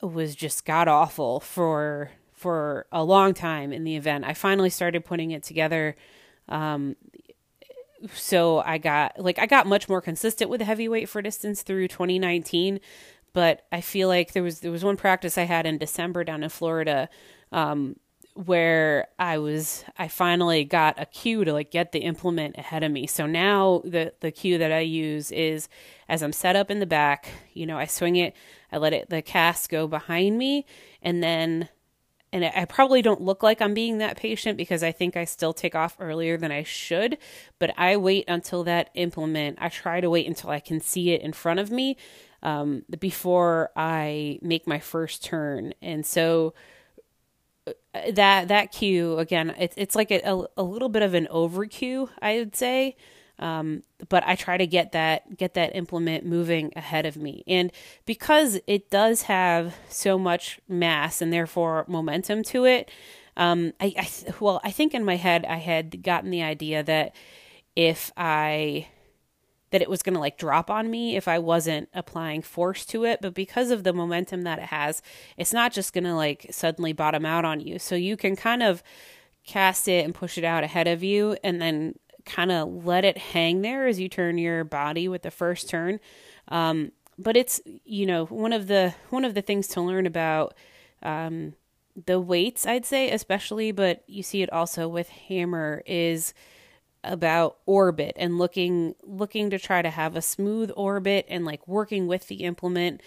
was 0.00 0.34
just 0.34 0.64
god 0.64 0.88
awful 0.88 1.40
for 1.40 2.10
for 2.32 2.86
a 2.90 3.04
long 3.04 3.34
time 3.34 3.72
in 3.72 3.84
the 3.84 3.96
event. 3.96 4.24
I 4.24 4.34
finally 4.34 4.70
started 4.70 5.04
putting 5.04 5.30
it 5.30 5.44
together 5.44 5.94
um 6.48 6.96
so 8.14 8.58
i 8.60 8.78
got 8.78 9.18
like 9.18 9.38
i 9.38 9.46
got 9.46 9.66
much 9.66 9.88
more 9.88 10.00
consistent 10.00 10.50
with 10.50 10.58
the 10.58 10.64
heavyweight 10.64 11.08
for 11.08 11.22
distance 11.22 11.62
through 11.62 11.86
2019 11.86 12.80
but 13.32 13.64
I 13.72 13.80
feel 13.80 14.08
like 14.08 14.32
there 14.32 14.42
was 14.42 14.60
there 14.60 14.70
was 14.70 14.84
one 14.84 14.96
practice 14.96 15.38
I 15.38 15.42
had 15.42 15.66
in 15.66 15.78
December 15.78 16.24
down 16.24 16.42
in 16.42 16.50
Florida 16.50 17.08
um, 17.50 17.96
where 18.34 19.08
I 19.18 19.38
was 19.38 19.84
I 19.98 20.08
finally 20.08 20.64
got 20.64 21.00
a 21.00 21.06
cue 21.06 21.44
to 21.44 21.52
like 21.52 21.70
get 21.70 21.92
the 21.92 22.00
implement 22.00 22.56
ahead 22.56 22.82
of 22.82 22.92
me. 22.92 23.06
So 23.06 23.26
now 23.26 23.82
the 23.84 24.12
the 24.20 24.30
cue 24.30 24.58
that 24.58 24.72
I 24.72 24.80
use 24.80 25.32
is 25.32 25.68
as 26.08 26.22
I'm 26.22 26.32
set 26.32 26.56
up 26.56 26.70
in 26.70 26.80
the 26.80 26.86
back, 26.86 27.28
you 27.54 27.66
know, 27.66 27.78
I 27.78 27.86
swing 27.86 28.16
it, 28.16 28.34
I 28.70 28.78
let 28.78 28.92
it 28.92 29.08
the 29.08 29.22
cast 29.22 29.70
go 29.70 29.86
behind 29.86 30.38
me 30.38 30.66
and 31.00 31.22
then 31.22 31.68
and 32.32 32.44
I 32.44 32.64
probably 32.64 33.02
don't 33.02 33.20
look 33.20 33.42
like 33.42 33.60
I'm 33.60 33.74
being 33.74 33.98
that 33.98 34.16
patient 34.16 34.56
because 34.56 34.82
I 34.82 34.90
think 34.90 35.16
I 35.16 35.24
still 35.24 35.52
take 35.52 35.74
off 35.74 35.96
earlier 36.00 36.38
than 36.38 36.50
I 36.50 36.62
should, 36.62 37.18
but 37.58 37.74
I 37.78 37.96
wait 37.98 38.24
until 38.26 38.64
that 38.64 38.90
implement. 38.94 39.58
I 39.60 39.68
try 39.68 40.00
to 40.00 40.08
wait 40.08 40.26
until 40.26 40.50
I 40.50 40.60
can 40.60 40.80
see 40.80 41.10
it 41.10 41.20
in 41.20 41.32
front 41.32 41.60
of 41.60 41.70
me 41.70 41.96
um, 42.42 42.84
before 42.98 43.70
I 43.76 44.38
make 44.40 44.66
my 44.66 44.78
first 44.78 45.22
turn. 45.22 45.74
And 45.82 46.06
so 46.06 46.54
uh, 47.66 47.72
that 48.12 48.48
that 48.48 48.72
cue 48.72 49.18
again, 49.18 49.54
it's 49.58 49.74
it's 49.76 49.94
like 49.94 50.10
a, 50.10 50.46
a 50.56 50.62
little 50.62 50.88
bit 50.88 51.02
of 51.02 51.14
an 51.14 51.28
over 51.28 51.66
cue, 51.66 52.08
I 52.20 52.38
would 52.38 52.56
say. 52.56 52.96
Um, 53.38 53.82
but 54.08 54.22
I 54.26 54.36
try 54.36 54.56
to 54.56 54.66
get 54.66 54.92
that 54.92 55.36
get 55.36 55.54
that 55.54 55.74
implement 55.74 56.24
moving 56.24 56.72
ahead 56.76 57.06
of 57.06 57.16
me, 57.16 57.42
and 57.46 57.72
because 58.06 58.60
it 58.66 58.90
does 58.90 59.22
have 59.22 59.74
so 59.88 60.18
much 60.18 60.60
mass 60.68 61.20
and 61.20 61.32
therefore 61.32 61.84
momentum 61.88 62.42
to 62.44 62.64
it, 62.66 62.90
um, 63.36 63.72
I, 63.80 63.94
I 63.98 64.08
well, 64.40 64.60
I 64.62 64.70
think 64.70 64.94
in 64.94 65.04
my 65.04 65.16
head 65.16 65.44
I 65.46 65.56
had 65.56 66.02
gotten 66.02 66.30
the 66.30 66.42
idea 66.42 66.82
that 66.82 67.14
if 67.74 68.12
I 68.16 68.88
that 69.72 69.82
it 69.82 69.90
was 69.90 70.02
going 70.02 70.14
to 70.14 70.20
like 70.20 70.38
drop 70.38 70.70
on 70.70 70.90
me 70.90 71.16
if 71.16 71.26
I 71.26 71.38
wasn't 71.38 71.88
applying 71.94 72.42
force 72.42 72.84
to 72.86 73.04
it. 73.04 73.20
But 73.20 73.34
because 73.34 73.70
of 73.70 73.84
the 73.84 73.92
momentum 73.92 74.42
that 74.42 74.58
it 74.58 74.66
has, 74.66 75.02
it's 75.36 75.52
not 75.52 75.72
just 75.72 75.92
going 75.92 76.04
to 76.04 76.14
like 76.14 76.46
suddenly 76.50 76.92
bottom 76.92 77.26
out 77.26 77.44
on 77.44 77.60
you. 77.60 77.78
So 77.78 77.94
you 77.94 78.16
can 78.16 78.36
kind 78.36 78.62
of 78.62 78.82
cast 79.44 79.88
it 79.88 80.04
and 80.04 80.14
push 80.14 80.38
it 80.38 80.44
out 80.44 80.62
ahead 80.62 80.86
of 80.86 81.02
you 81.02 81.36
and 81.42 81.60
then 81.60 81.94
kind 82.24 82.52
of 82.52 82.84
let 82.84 83.04
it 83.04 83.18
hang 83.18 83.62
there 83.62 83.86
as 83.86 84.00
you 84.00 84.08
turn 84.08 84.38
your 84.38 84.64
body 84.64 85.08
with 85.08 85.22
the 85.22 85.30
first 85.30 85.68
turn. 85.68 86.00
Um, 86.48 86.92
but 87.18 87.36
it's 87.36 87.60
you 87.84 88.06
know 88.06 88.26
one 88.26 88.52
of 88.52 88.66
the 88.66 88.94
one 89.10 89.24
of 89.24 89.34
the 89.34 89.42
things 89.42 89.68
to 89.68 89.80
learn 89.80 90.06
about 90.06 90.54
um, 91.02 91.54
the 92.06 92.20
weights 92.20 92.66
I'd 92.66 92.86
say 92.86 93.10
especially, 93.10 93.72
but 93.72 94.02
you 94.06 94.22
see 94.22 94.42
it 94.42 94.52
also 94.52 94.88
with 94.88 95.08
hammer 95.08 95.82
is 95.86 96.34
about 97.04 97.58
orbit 97.66 98.14
and 98.16 98.38
looking 98.38 98.94
looking 99.02 99.50
to 99.50 99.58
try 99.58 99.82
to 99.82 99.90
have 99.90 100.16
a 100.16 100.22
smooth 100.22 100.70
orbit 100.76 101.26
and 101.28 101.44
like 101.44 101.66
working 101.66 102.06
with 102.06 102.28
the 102.28 102.44
implement 102.44 103.00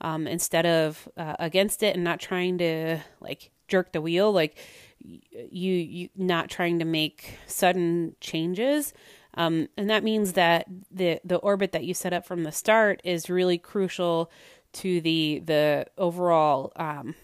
um, 0.00 0.26
instead 0.26 0.66
of 0.66 1.08
uh, 1.16 1.36
against 1.38 1.82
it 1.82 1.94
and 1.94 2.02
not 2.02 2.18
trying 2.18 2.58
to 2.58 2.98
like 3.20 3.50
jerk 3.68 3.92
the 3.92 4.00
wheel 4.00 4.32
like 4.32 4.56
you 5.02 5.72
you 5.72 6.08
not 6.16 6.50
trying 6.50 6.78
to 6.78 6.84
make 6.84 7.38
sudden 7.46 8.16
changes. 8.20 8.92
Um, 9.34 9.68
and 9.76 9.88
that 9.88 10.04
means 10.04 10.34
that 10.34 10.66
the 10.90 11.20
the 11.24 11.36
orbit 11.36 11.72
that 11.72 11.84
you 11.84 11.94
set 11.94 12.12
up 12.12 12.26
from 12.26 12.44
the 12.44 12.52
start 12.52 13.00
is 13.04 13.30
really 13.30 13.58
crucial 13.58 14.30
to 14.74 15.00
the 15.00 15.42
the 15.44 15.86
overall 15.98 16.72
um, 16.76 17.14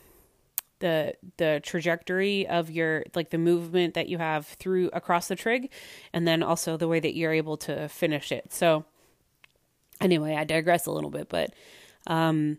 the 0.79 1.15
the 1.37 1.61
trajectory 1.63 2.47
of 2.47 2.71
your 2.71 3.05
like 3.15 3.31
the 3.31 3.39
movement 3.39 3.95
that 3.95 4.09
you 4.09 4.19
have 4.19 4.47
through 4.47 4.91
across 4.93 5.29
the 5.29 5.37
trig 5.37 5.71
and 6.13 6.27
then 6.27 6.43
also 6.43 6.77
the 6.77 6.89
way 6.89 7.01
that 7.01 7.15
you're 7.15 7.33
able 7.33 7.57
to 7.57 7.89
finish 7.89 8.33
it. 8.33 8.53
So 8.53 8.85
anyway 10.01 10.35
i 10.35 10.45
digress 10.45 10.87
a 10.87 10.91
little 10.91 11.11
bit 11.11 11.29
but 11.29 11.53
um 12.07 12.59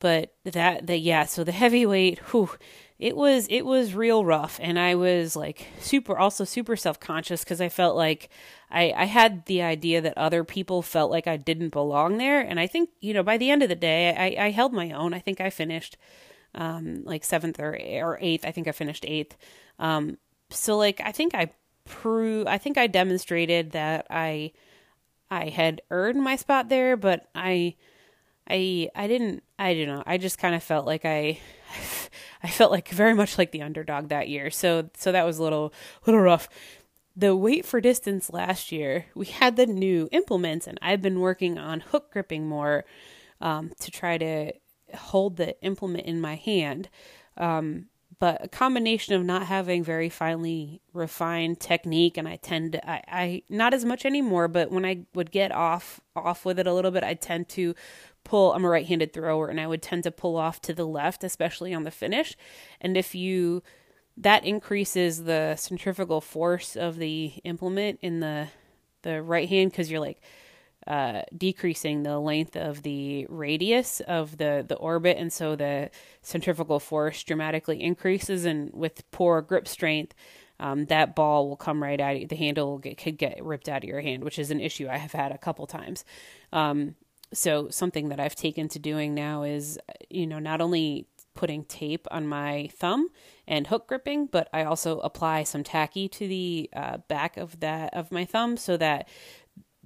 but 0.00 0.32
that 0.44 0.86
the 0.86 0.96
yeah 0.96 1.24
so 1.24 1.44
the 1.44 1.52
heavyweight 1.52 2.18
whew, 2.30 2.50
it 2.98 3.16
was 3.16 3.46
it 3.48 3.64
was 3.64 3.94
real 3.94 4.24
rough 4.24 4.58
and 4.62 4.78
i 4.78 4.94
was 4.94 5.36
like 5.36 5.66
super 5.80 6.18
also 6.18 6.44
super 6.44 6.76
self-conscious 6.76 7.44
because 7.44 7.60
i 7.60 7.68
felt 7.68 7.96
like 7.96 8.28
I, 8.70 8.92
I 8.94 9.04
had 9.04 9.46
the 9.46 9.62
idea 9.62 10.00
that 10.02 10.18
other 10.18 10.44
people 10.44 10.82
felt 10.82 11.10
like 11.10 11.26
i 11.26 11.36
didn't 11.36 11.70
belong 11.70 12.18
there 12.18 12.40
and 12.40 12.58
i 12.58 12.66
think 12.66 12.90
you 13.00 13.14
know 13.14 13.22
by 13.22 13.36
the 13.36 13.50
end 13.50 13.62
of 13.62 13.68
the 13.68 13.76
day 13.76 14.36
i, 14.38 14.46
I 14.46 14.50
held 14.50 14.72
my 14.72 14.90
own 14.90 15.14
i 15.14 15.20
think 15.20 15.40
i 15.40 15.48
finished 15.48 15.96
um, 16.54 17.02
like 17.04 17.24
seventh 17.24 17.60
or 17.60 17.76
or 17.76 18.18
eighth. 18.20 18.44
I 18.44 18.50
think 18.50 18.68
I 18.68 18.72
finished 18.72 19.04
eighth. 19.06 19.36
Um, 19.78 20.18
so 20.50 20.76
like 20.76 21.00
I 21.04 21.12
think 21.12 21.34
I 21.34 21.50
prove 21.84 22.46
I 22.46 22.58
think 22.58 22.78
I 22.78 22.86
demonstrated 22.86 23.72
that 23.72 24.06
I 24.10 24.52
I 25.30 25.48
had 25.48 25.82
earned 25.90 26.22
my 26.22 26.36
spot 26.36 26.68
there, 26.68 26.96
but 26.96 27.28
I 27.34 27.76
I 28.48 28.90
I 28.94 29.06
didn't 29.06 29.42
I 29.58 29.74
don't 29.74 29.86
know. 29.86 30.02
I 30.06 30.18
just 30.18 30.38
kind 30.38 30.54
of 30.54 30.62
felt 30.62 30.86
like 30.86 31.04
I 31.04 31.40
I 32.42 32.48
felt 32.48 32.70
like 32.70 32.88
very 32.88 33.14
much 33.14 33.38
like 33.38 33.52
the 33.52 33.62
underdog 33.62 34.08
that 34.08 34.28
year. 34.28 34.50
So 34.50 34.90
so 34.96 35.12
that 35.12 35.26
was 35.26 35.38
a 35.38 35.42
little 35.42 35.72
little 36.06 36.20
rough. 36.20 36.48
The 37.16 37.34
weight 37.34 37.66
for 37.66 37.80
distance 37.80 38.30
last 38.30 38.70
year, 38.70 39.06
we 39.14 39.26
had 39.26 39.56
the 39.56 39.66
new 39.66 40.08
implements 40.12 40.66
and 40.66 40.78
I've 40.80 41.02
been 41.02 41.20
working 41.20 41.58
on 41.58 41.80
hook 41.80 42.12
gripping 42.12 42.46
more 42.46 42.84
um, 43.40 43.72
to 43.80 43.90
try 43.90 44.18
to 44.18 44.52
hold 44.94 45.36
the 45.36 45.60
implement 45.62 46.06
in 46.06 46.20
my 46.20 46.36
hand. 46.36 46.88
Um, 47.36 47.86
but 48.20 48.44
a 48.44 48.48
combination 48.48 49.14
of 49.14 49.24
not 49.24 49.46
having 49.46 49.84
very 49.84 50.08
finely 50.08 50.80
refined 50.92 51.60
technique 51.60 52.16
and 52.16 52.26
I 52.26 52.36
tend 52.36 52.72
to 52.72 52.90
I, 52.90 53.02
I 53.08 53.42
not 53.48 53.74
as 53.74 53.84
much 53.84 54.04
anymore, 54.04 54.48
but 54.48 54.70
when 54.70 54.84
I 54.84 55.06
would 55.14 55.30
get 55.30 55.52
off 55.52 56.00
off 56.16 56.44
with 56.44 56.58
it 56.58 56.66
a 56.66 56.72
little 56.72 56.90
bit, 56.90 57.04
I 57.04 57.14
tend 57.14 57.48
to 57.50 57.74
pull 58.28 58.52
I'm 58.52 58.64
a 58.64 58.68
right-handed 58.68 59.12
thrower 59.12 59.48
and 59.48 59.60
I 59.60 59.66
would 59.66 59.82
tend 59.82 60.04
to 60.04 60.10
pull 60.10 60.36
off 60.36 60.60
to 60.62 60.74
the 60.74 60.86
left, 60.86 61.24
especially 61.24 61.72
on 61.74 61.84
the 61.84 61.90
finish. 61.90 62.36
And 62.80 62.96
if 62.96 63.14
you 63.14 63.62
that 64.16 64.44
increases 64.44 65.24
the 65.24 65.54
centrifugal 65.56 66.20
force 66.20 66.76
of 66.76 66.98
the 66.98 67.32
implement 67.44 68.00
in 68.02 68.20
the 68.20 68.48
the 69.02 69.22
right 69.22 69.48
hand 69.48 69.70
because 69.70 69.90
you're 69.90 70.00
like 70.00 70.20
uh, 70.86 71.22
decreasing 71.36 72.02
the 72.02 72.18
length 72.18 72.56
of 72.56 72.82
the 72.82 73.26
radius 73.28 74.00
of 74.00 74.38
the, 74.38 74.64
the 74.66 74.76
orbit, 74.76 75.18
and 75.18 75.32
so 75.32 75.54
the 75.54 75.90
centrifugal 76.22 76.80
force 76.80 77.22
dramatically 77.24 77.82
increases. 77.82 78.46
And 78.46 78.72
with 78.72 79.08
poor 79.10 79.42
grip 79.42 79.68
strength, 79.68 80.14
um, 80.58 80.86
that 80.86 81.14
ball 81.14 81.48
will 81.48 81.56
come 81.56 81.82
right 81.82 82.00
out. 82.00 82.28
The 82.28 82.36
handle 82.36 82.78
get, 82.78 82.96
could 82.96 83.18
get 83.18 83.44
ripped 83.44 83.68
out 83.68 83.84
of 83.84 83.88
your 83.88 84.00
hand, 84.00 84.24
which 84.24 84.38
is 84.38 84.50
an 84.50 84.60
issue 84.60 84.88
I 84.88 84.96
have 84.96 85.12
had 85.12 85.30
a 85.30 85.38
couple 85.38 85.66
times. 85.66 86.04
Um, 86.52 86.94
so 87.32 87.68
something 87.68 88.08
that 88.08 88.20
I've 88.20 88.34
taken 88.34 88.68
to 88.68 88.78
doing 88.78 89.14
now 89.14 89.42
is, 89.42 89.78
you 90.08 90.26
know, 90.26 90.38
not 90.38 90.60
only 90.60 91.06
putting 91.34 91.64
tape 91.64 92.06
on 92.10 92.26
my 92.26 92.68
thumb 92.74 93.08
and 93.46 93.66
hook 93.66 93.86
gripping, 93.86 94.26
but 94.26 94.48
I 94.52 94.64
also 94.64 94.98
apply 95.00 95.44
some 95.44 95.62
tacky 95.62 96.08
to 96.08 96.26
the 96.26 96.68
uh, 96.74 96.98
back 97.08 97.36
of 97.36 97.60
that 97.60 97.94
of 97.94 98.10
my 98.10 98.24
thumb 98.24 98.56
so 98.56 98.76
that 98.76 99.08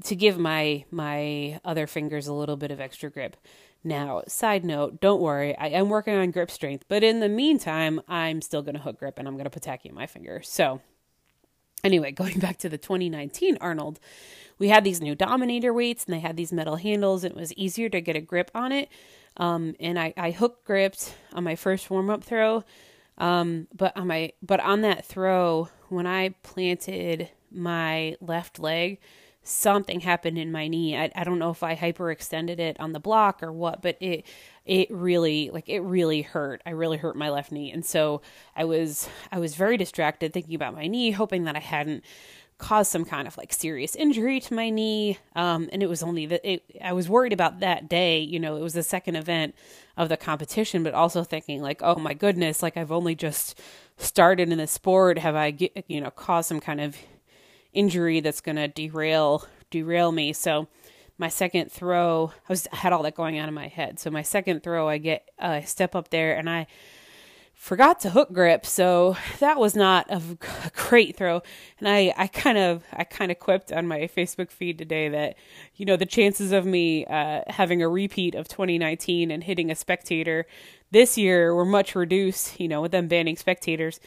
to 0.05 0.17
give 0.17 0.39
my 0.39 0.85
my 0.91 1.61
other 1.65 1.87
fingers 1.87 2.27
a 2.27 2.33
little 2.33 2.57
bit 2.57 2.71
of 2.71 2.81
extra 2.81 3.11
grip. 3.11 3.37
Now, 3.85 4.23
side 4.29 4.65
note, 4.65 5.01
don't 5.01 5.21
worry, 5.21 5.57
I 5.59 5.69
am 5.69 5.89
working 5.89 6.15
on 6.15 6.31
grip 6.31 6.51
strength, 6.51 6.85
but 6.89 7.03
in 7.03 7.21
the 7.21 7.29
meantime, 7.29 8.01
I'm 8.07 8.41
still 8.41 8.63
going 8.63 8.77
to 8.77 8.81
hook 8.81 9.01
grip 9.01 9.19
and 9.19 9.27
I'm 9.27 9.35
going 9.35 9.45
to 9.45 9.51
put 9.51 9.63
tacky 9.63 9.89
in 9.89 9.95
my 9.95 10.07
finger. 10.07 10.41
So, 10.43 10.81
anyway, 11.85 12.13
going 12.13 12.39
back 12.39 12.59
to 12.59 12.69
the 12.69 12.79
2019 12.79 13.59
Arnold, 13.61 14.01
we 14.59 14.69
had 14.69 14.85
these 14.85 15.01
new 15.01 15.15
Dominator 15.15 15.73
weights 15.73 16.05
and 16.05 16.15
they 16.15 16.21
had 16.21 16.37
these 16.37 16.53
metal 16.53 16.77
handles. 16.77 17.25
And 17.25 17.33
it 17.33 17.41
was 17.41 17.53
easier 17.55 17.89
to 17.89 18.01
get 18.01 18.17
a 18.17 18.21
grip 18.21 18.51
on 18.55 18.73
it. 18.73 18.89
Um, 19.37 19.75
and 19.81 19.99
I, 19.99 20.13
I 20.17 20.31
hook 20.31 20.65
gripped 20.65 21.15
on 21.33 21.45
my 21.45 21.57
first 21.57 21.91
warm 21.91 22.11
up 22.11 22.23
throw. 22.23 22.65
Um, 23.19 23.69
but 23.75 23.97
on 23.97 24.07
my 24.07 24.33
but 24.43 24.61
on 24.61 24.83
that 24.83 25.05
throw, 25.05 25.69
when 25.89 26.07
I 26.07 26.31
planted 26.43 27.29
my 27.51 28.17
left 28.21 28.59
leg, 28.59 28.99
something 29.43 30.01
happened 30.01 30.39
in 30.39 30.53
my 30.53 30.69
knee. 30.69 30.97
I, 30.97 31.11
I 31.15 31.25
don't 31.25 31.39
know 31.39 31.51
if 31.51 31.63
I 31.63 31.75
hyperextended 31.75 32.59
it 32.59 32.79
on 32.79 32.93
the 32.93 33.01
block 33.01 33.43
or 33.43 33.53
what, 33.53 33.83
but 33.83 33.97
it 34.01 34.27
it 34.65 34.89
really 34.91 35.51
like 35.53 35.69
it 35.69 35.81
really 35.81 36.23
hurt. 36.23 36.63
I 36.65 36.71
really 36.71 36.97
hurt 36.97 37.17
my 37.17 37.31
left 37.31 37.51
knee. 37.51 37.73
And 37.73 37.85
so 37.85 38.23
I 38.55 38.65
was 38.65 39.09
I 39.33 39.39
was 39.39 39.55
very 39.55 39.77
distracted 39.77 40.33
thinking 40.33 40.55
about 40.55 40.75
my 40.75 40.87
knee, 40.87 41.11
hoping 41.11 41.45
that 41.45 41.57
I 41.57 41.61
hadn't 41.61 42.05
caused 42.59 42.93
some 42.93 43.05
kind 43.05 43.27
of 43.27 43.37
like 43.37 43.53
serious 43.53 43.97
injury 43.97 44.39
to 44.39 44.55
my 44.55 44.71
knee. 44.71 45.19
Um, 45.35 45.69
and 45.73 45.83
it 45.83 45.89
was 45.89 46.03
only 46.03 46.27
that 46.27 46.49
it, 46.49 46.63
I 46.81 46.93
was 46.93 47.09
worried 47.09 47.33
about 47.33 47.59
that 47.61 47.89
day. 47.89 48.21
You 48.21 48.39
know, 48.39 48.57
it 48.57 48.63
was 48.63 48.75
the 48.75 48.85
second 48.85 49.17
event 49.17 49.57
of 49.97 50.09
the 50.09 50.17
competition, 50.17 50.85
but 50.85 50.95
also 50.95 51.25
thinking 51.25 51.61
like, 51.61 51.81
oh 51.83 51.97
my 51.97 52.15
goodness, 52.15 52.63
like 52.63 52.77
I've 52.77 52.93
only 52.93 53.17
just 53.17 53.61
started 53.97 54.51
in 54.51 54.59
the 54.59 54.69
sport. 54.69 55.19
Have 55.19 55.35
I, 55.35 55.57
you 55.89 56.01
know, 56.01 56.11
caused 56.11 56.49
some 56.49 56.61
kind 56.61 56.81
of 56.81 56.97
injury 57.73 58.21
that's 58.21 58.41
going 58.41 58.57
to 58.57 58.69
derail 58.69 59.47
derail 59.71 60.13
me. 60.13 60.33
So 60.33 60.69
my 61.19 61.29
second 61.29 61.71
throw, 61.71 62.33
I 62.49 62.53
was 62.53 62.67
had 62.73 62.93
all 62.93 63.03
that 63.05 63.15
going 63.15 63.39
on 63.39 63.49
in 63.49 63.55
my 63.55 63.69
head. 63.69 63.99
So 63.99 64.11
my 64.11 64.23
second 64.23 64.63
throw, 64.63 64.89
I 64.89 64.99
get 64.99 65.29
I 65.39 65.59
uh, 65.59 65.63
step 65.63 65.95
up 65.95 66.11
there 66.11 66.37
and 66.37 66.49
I 66.49 66.67
forgot 67.55 68.01
to 68.01 68.11
hook 68.11 68.33
grip, 68.33 68.67
so 68.67 69.17
that 69.39 69.57
was 69.57 69.77
not 69.77 70.07
a, 70.11 70.21
great 70.75 71.17
throw. 71.17 71.43
And 71.79 71.89
I, 71.89 72.13
I 72.17 72.27
kind 72.27 72.59
of, 72.59 72.83
I 72.93 73.05
kind 73.05 73.31
of 73.31 73.39
quipped 73.39 73.71
on 73.71 73.87
my 73.87 74.01
Facebook 74.01 74.51
feed 74.51 74.79
today 74.79 75.09
that, 75.11 75.37
you 75.77 75.87
know, 75.87 75.97
the 75.97 76.05
chances 76.05 76.51
of 76.51 76.67
me 76.67 77.07
uh, 77.07 77.43
having 77.47 77.81
a 77.81 77.89
repeat 77.89 78.35
of 78.35 78.49
2019 78.49 79.31
and 79.31 79.45
hitting 79.45 79.71
a 79.71 79.77
spectator 79.77 80.45
this 80.91 81.17
year 81.17 81.55
were 81.55 81.65
much 81.65 81.95
reduced. 81.95 82.59
You 82.59 82.67
know, 82.67 82.83
with 82.83 82.91
them 82.91 83.07
banning 83.07 83.37
spectators 83.37 84.01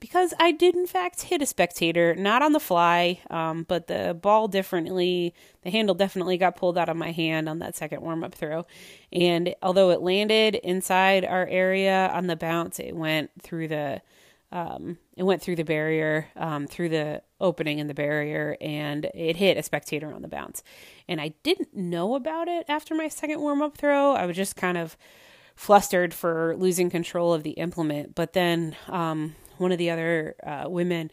because 0.00 0.32
I 0.40 0.50
did 0.50 0.74
in 0.74 0.86
fact 0.86 1.22
hit 1.22 1.42
a 1.42 1.46
spectator, 1.46 2.14
not 2.14 2.42
on 2.42 2.52
the 2.52 2.60
fly, 2.60 3.20
um, 3.30 3.64
but 3.68 3.86
the 3.86 4.18
ball 4.20 4.48
definitely, 4.48 5.34
the 5.62 5.70
handle 5.70 5.94
definitely 5.94 6.38
got 6.38 6.56
pulled 6.56 6.78
out 6.78 6.88
of 6.88 6.96
my 6.96 7.12
hand 7.12 7.48
on 7.48 7.58
that 7.58 7.76
second 7.76 8.00
warm 8.00 8.24
up 8.24 8.34
throw. 8.34 8.66
And 9.12 9.54
although 9.62 9.90
it 9.90 10.00
landed 10.00 10.54
inside 10.56 11.24
our 11.24 11.46
area 11.46 12.10
on 12.12 12.26
the 12.26 12.36
bounce, 12.36 12.80
it 12.80 12.96
went 12.96 13.30
through 13.40 13.68
the, 13.68 14.00
um, 14.50 14.98
it 15.16 15.22
went 15.22 15.42
through 15.42 15.56
the 15.56 15.64
barrier, 15.64 16.28
um, 16.34 16.66
through 16.66 16.88
the 16.88 17.22
opening 17.40 17.78
in 17.78 17.86
the 17.86 17.94
barrier, 17.94 18.56
and 18.60 19.04
it 19.14 19.36
hit 19.36 19.56
a 19.56 19.62
spectator 19.62 20.12
on 20.12 20.22
the 20.22 20.28
bounce. 20.28 20.62
And 21.06 21.20
I 21.20 21.34
didn't 21.42 21.74
know 21.74 22.14
about 22.14 22.48
it 22.48 22.64
after 22.68 22.94
my 22.94 23.08
second 23.08 23.40
warm 23.40 23.62
up 23.62 23.76
throw. 23.76 24.14
I 24.14 24.26
was 24.26 24.36
just 24.36 24.56
kind 24.56 24.78
of 24.78 24.96
flustered 25.54 26.14
for 26.14 26.56
losing 26.56 26.88
control 26.88 27.34
of 27.34 27.42
the 27.42 27.50
implement. 27.50 28.14
But 28.14 28.32
then 28.32 28.74
um, 28.88 29.36
one 29.60 29.72
of 29.72 29.78
the 29.78 29.90
other 29.90 30.34
uh, 30.44 30.64
women 30.68 31.10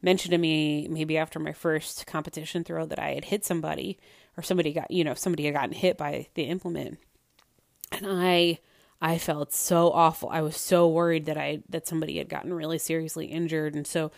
mentioned 0.00 0.30
to 0.32 0.38
me 0.38 0.86
maybe 0.88 1.18
after 1.18 1.38
my 1.38 1.52
first 1.52 2.06
competition 2.06 2.62
throw 2.62 2.86
that 2.86 2.98
I 2.98 3.14
had 3.14 3.26
hit 3.26 3.44
somebody 3.44 3.98
or 4.36 4.42
somebody 4.42 4.72
got 4.72 4.90
you 4.90 5.04
know 5.04 5.14
somebody 5.14 5.44
had 5.44 5.54
gotten 5.54 5.72
hit 5.72 5.98
by 5.98 6.28
the 6.34 6.44
implement, 6.44 6.98
and 7.92 8.06
I 8.08 8.60
I 9.00 9.18
felt 9.18 9.52
so 9.52 9.90
awful. 9.90 10.28
I 10.30 10.40
was 10.40 10.56
so 10.56 10.88
worried 10.88 11.26
that 11.26 11.36
I 11.36 11.62
that 11.68 11.86
somebody 11.86 12.18
had 12.18 12.28
gotten 12.28 12.54
really 12.54 12.78
seriously 12.78 13.26
injured, 13.26 13.74
and 13.74 13.86
so 13.86 14.12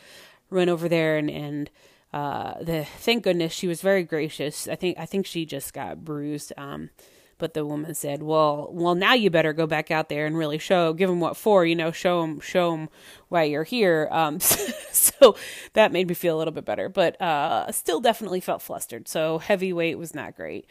went 0.50 0.70
over 0.70 0.88
there 0.88 1.16
and 1.16 1.30
and 1.30 1.70
uh, 2.12 2.62
the 2.62 2.84
thank 2.98 3.24
goodness 3.24 3.52
she 3.52 3.68
was 3.68 3.80
very 3.80 4.02
gracious. 4.02 4.68
I 4.68 4.74
think 4.74 4.98
I 4.98 5.06
think 5.06 5.26
she 5.26 5.46
just 5.46 5.72
got 5.72 6.04
bruised. 6.04 6.52
Um, 6.56 6.90
but 7.40 7.54
the 7.54 7.66
woman 7.66 7.94
said, 7.94 8.22
"Well, 8.22 8.68
well, 8.72 8.94
now 8.94 9.14
you 9.14 9.30
better 9.30 9.52
go 9.52 9.66
back 9.66 9.90
out 9.90 10.08
there 10.08 10.26
and 10.26 10.36
really 10.38 10.58
show, 10.58 10.92
give 10.92 11.08
them 11.08 11.18
what 11.18 11.36
for, 11.36 11.66
you 11.66 11.74
know, 11.74 11.90
show 11.90 12.20
them, 12.20 12.38
show 12.40 12.70
them 12.70 12.88
why 13.28 13.44
you're 13.44 13.64
here." 13.64 14.06
Um, 14.12 14.38
so 14.40 15.34
that 15.72 15.90
made 15.90 16.06
me 16.08 16.14
feel 16.14 16.36
a 16.36 16.38
little 16.38 16.54
bit 16.54 16.64
better, 16.64 16.88
but 16.88 17.20
uh, 17.20 17.72
still 17.72 18.00
definitely 18.00 18.40
felt 18.40 18.62
flustered. 18.62 19.08
So 19.08 19.38
heavyweight 19.38 19.98
was 19.98 20.14
not 20.14 20.36
great 20.36 20.66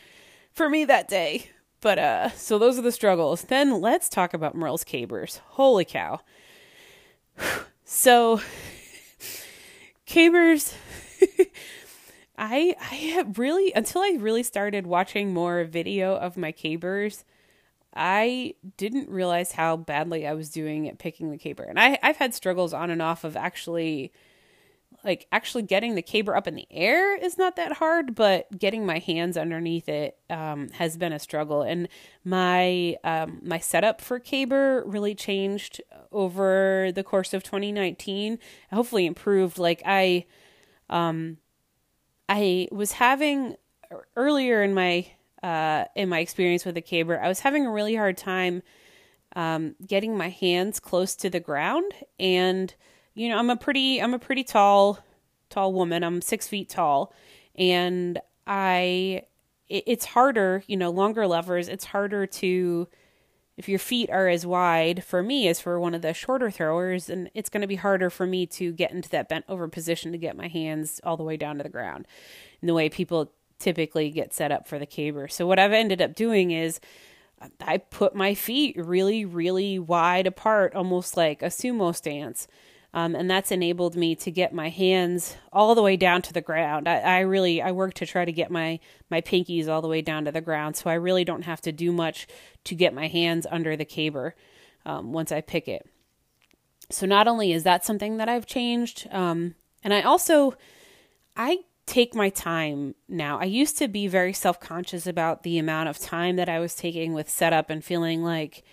for 0.54 0.70
me 0.70 0.86
that 0.86 1.10
day. 1.10 1.50
But 1.82 2.00
uh, 2.00 2.30
so 2.32 2.58
those 2.60 2.78
are 2.78 2.82
the 2.84 2.92
struggles. 2.92 3.44
Then 3.44 3.82
let's 3.82 4.10
talk 4.10 4.34
about 4.34 4.56
Merle's 4.56 4.84
Cabers. 4.84 5.42
Holy 5.50 5.86
cow! 5.86 6.22
So 7.92 8.40
Cabers. 10.06 10.76
I 12.40 12.76
I 12.80 13.26
really 13.36 13.74
until 13.74 14.02
I 14.02 14.18
really 14.18 14.44
started 14.44 14.88
watching 14.88 15.34
more 15.34 15.66
video 15.66 16.16
of 16.16 16.38
my 16.38 16.52
cabers, 16.54 17.26
I 17.94 18.56
didn't 18.78 19.10
realize 19.10 19.52
how 19.52 19.76
badly 19.76 20.26
I 20.26 20.34
was 20.34 20.50
doing 20.50 20.88
at 20.88 21.00
picking 21.00 21.32
the 21.32 21.38
caber. 21.38 21.64
And 21.64 21.80
I 21.80 22.00
I've 22.02 22.18
had 22.18 22.34
struggles 22.34 22.74
on 22.74 22.90
and 22.90 23.02
off 23.02 23.26
of 23.26 23.36
actually 23.36 24.14
like 25.04 25.28
actually 25.32 25.64
getting 25.64 25.96
the 25.96 26.02
caber 26.02 26.36
up 26.36 26.48
in 26.48 26.56
the 26.56 26.68
air 26.72 27.18
is 27.18 27.38
not 27.38 27.56
that 27.58 27.74
hard, 27.74 28.16
but 28.16 28.58
getting 28.58 28.86
my 28.86 29.00
hands 29.00 29.38
underneath 29.38 29.88
it 29.88 30.18
um, 30.30 30.70
has 30.70 30.98
been 30.98 31.14
a 31.14 31.20
struggle. 31.20 31.62
And 31.62 31.90
my 32.24 32.96
um, 33.04 33.40
my 33.44 33.60
setup 33.60 34.00
for 34.00 34.18
caber 34.20 34.84
really 34.86 35.16
changed 35.16 35.82
over 36.12 36.92
the 36.94 37.04
course 37.04 37.34
of 37.34 37.44
2019. 37.44 38.40
Hopefully 38.72 39.06
improved. 39.06 39.58
Like 39.58 39.82
I 39.86 40.26
um 40.90 41.38
I 42.30 42.68
was 42.72 42.94
having 42.94 43.56
earlier 44.16 44.62
in 44.64 44.74
my 44.74 45.08
uh, 45.42 45.86
in 45.96 46.10
my 46.10 46.20
experience 46.20 46.64
with 46.64 46.76
the 46.76 46.82
caber, 46.82 47.20
I 47.20 47.28
was 47.28 47.40
having 47.40 47.66
a 47.66 47.72
really 47.72 47.96
hard 47.96 48.18
time 48.18 48.62
um, 49.36 49.76
getting 49.86 50.18
my 50.18 50.30
hands 50.30 50.80
close 50.80 51.16
to 51.16 51.30
the 51.30 51.40
ground. 51.40 51.92
And 52.20 52.74
you 53.16 53.30
know, 53.30 53.38
I'm 53.38 53.50
a 53.50 53.58
pretty 53.58 54.02
I'm 54.02 54.14
a 54.14 54.20
pretty 54.20 54.44
tall 54.44 55.00
tall 55.50 55.74
woman. 55.74 56.04
I'm 56.04 56.22
six 56.22 56.48
feet 56.48 56.70
tall, 56.70 57.14
and 57.56 58.20
I 58.46 59.24
it, 59.68 59.84
it's 59.88 60.06
harder. 60.06 60.64
You 60.68 60.78
know, 60.78 60.92
longer 60.92 61.26
levers. 61.26 61.68
It's 61.68 61.86
harder 61.86 62.28
to 62.28 62.88
if 63.60 63.68
your 63.68 63.78
feet 63.78 64.10
are 64.10 64.30
as 64.30 64.46
wide 64.46 65.04
for 65.04 65.22
me 65.22 65.50
as 65.50 65.60
for 65.60 65.78
one 65.82 65.94
of 65.94 66.02
the 66.02 66.14
shorter 66.14 66.50
throwers, 66.50 67.10
and 67.10 67.30
it's 67.34 67.50
going 67.50 67.60
to 67.60 67.68
be 67.68 67.76
harder 67.76 68.10
for 68.10 68.26
me 68.26 68.46
to 68.46 68.72
get 68.72 68.92
into 68.92 69.10
that 69.10 69.28
bent 69.28 69.44
over 69.50 69.68
position 69.68 70.14
to 70.14 70.18
get 70.18 70.38
my 70.38 70.48
hands 70.48 71.02
all 71.04 71.18
the 71.18 71.26
way 71.26 71.36
down 71.36 71.58
to 71.58 71.64
the 71.64 71.70
ground 71.70 72.08
in 72.62 72.68
the 72.68 72.74
way 72.74 72.88
people 72.88 73.34
typically 73.60 74.12
get 74.12 74.34
set 74.34 74.50
up 74.50 74.66
for 74.66 74.80
the 74.80 74.86
caber. 74.86 75.28
So 75.28 75.46
what 75.46 75.60
I've 75.60 75.74
ended 75.74 76.02
up 76.02 76.16
doing 76.16 76.52
is 76.52 76.80
I 77.60 77.80
put 77.80 78.16
my 78.16 78.34
feet 78.34 78.78
really, 78.78 79.26
really 79.26 79.78
wide 79.78 80.26
apart, 80.26 80.74
almost 80.74 81.18
like 81.18 81.42
a 81.42 81.48
sumo 81.48 81.94
stance. 81.94 82.48
Um, 82.94 83.14
and 83.14 83.30
that's 83.30 83.52
enabled 83.52 83.96
me 83.96 84.16
to 84.16 84.32
get 84.32 84.52
my 84.52 84.70
hands 84.70 85.38
all 85.54 85.76
the 85.76 85.82
way 85.84 85.96
down 85.96 86.24
to 86.24 86.34
the 86.34 86.42
ground. 86.42 86.88
I, 86.88 87.00
I, 87.00 87.20
really 87.20 87.62
I 87.62 87.72
work 87.72 87.94
to 87.96 88.06
try 88.06 88.26
to 88.26 88.32
get 88.32 88.50
my 88.50 88.80
my 89.12 89.22
pinkies 89.22 89.68
all 89.68 89.82
the 89.82 89.88
way 89.88 90.02
down 90.02 90.26
to 90.26 90.32
the 90.32 90.42
ground, 90.42 90.76
so 90.76 90.90
I 90.90 90.96
really 90.96 91.24
don't 91.24 91.44
have 91.44 91.62
to 91.62 91.72
do 91.72 91.92
much 91.92 92.26
to 92.64 92.74
get 92.74 92.94
my 92.94 93.08
hands 93.08 93.46
under 93.50 93.78
the 93.78 93.86
caber 93.86 94.36
um, 94.86 95.14
once 95.14 95.32
I 95.32 95.42
pick 95.42 95.68
it. 95.68 95.88
So 96.90 97.06
not 97.06 97.28
only 97.28 97.54
is 97.54 97.64
that 97.64 97.86
something 97.86 98.18
that 98.18 98.28
I've 98.28 98.48
changed, 98.48 99.08
um, 99.12 99.54
and 99.84 99.94
I 99.94 100.02
also 100.02 100.56
I 101.38 101.60
take 101.86 102.14
my 102.14 102.30
time 102.30 102.96
now. 103.08 103.40
I 103.40 103.46
used 103.46 103.78
to 103.80 103.88
be 103.88 104.08
very 104.08 104.34
self 104.34 104.60
conscious 104.60 105.06
about 105.06 105.44
the 105.44 105.58
amount 105.58 105.90
of 105.90 106.00
time 106.00 106.38
that 106.38 106.50
I 106.50 106.60
was 106.60 106.76
taking 106.76 107.14
with 107.14 107.30
setup 107.30 107.70
and 107.70 107.84
feeling 107.84 108.24
like 108.24 108.64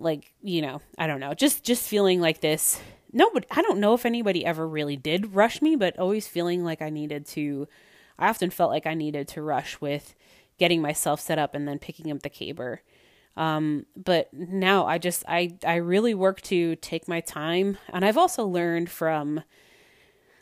like 0.00 0.32
you 0.42 0.62
know 0.62 0.80
i 0.98 1.06
don't 1.06 1.20
know 1.20 1.34
just 1.34 1.64
just 1.64 1.86
feeling 1.86 2.20
like 2.20 2.40
this. 2.40 2.80
Nobody 3.12 3.46
i 3.50 3.60
don't 3.62 3.80
know 3.80 3.94
if 3.94 4.06
anybody 4.06 4.44
ever 4.46 4.66
really 4.66 4.96
did 4.96 5.34
rush 5.34 5.60
me 5.60 5.76
but 5.76 5.98
always 5.98 6.28
feeling 6.28 6.64
like 6.64 6.80
i 6.80 6.90
needed 6.90 7.26
to 7.26 7.66
i 8.18 8.28
often 8.28 8.50
felt 8.50 8.70
like 8.70 8.86
i 8.86 8.94
needed 8.94 9.26
to 9.28 9.42
rush 9.42 9.80
with 9.80 10.14
getting 10.58 10.80
myself 10.80 11.20
set 11.20 11.38
up 11.38 11.54
and 11.54 11.66
then 11.66 11.78
picking 11.78 12.12
up 12.12 12.22
the 12.22 12.28
caber. 12.28 12.82
Um, 13.36 13.86
but 13.96 14.28
now 14.32 14.86
i 14.86 14.98
just 14.98 15.24
i 15.26 15.56
i 15.66 15.76
really 15.76 16.14
work 16.14 16.40
to 16.42 16.76
take 16.76 17.08
my 17.08 17.20
time. 17.20 17.78
And 17.88 18.04
i've 18.04 18.18
also 18.18 18.46
learned 18.46 18.90
from 18.90 19.42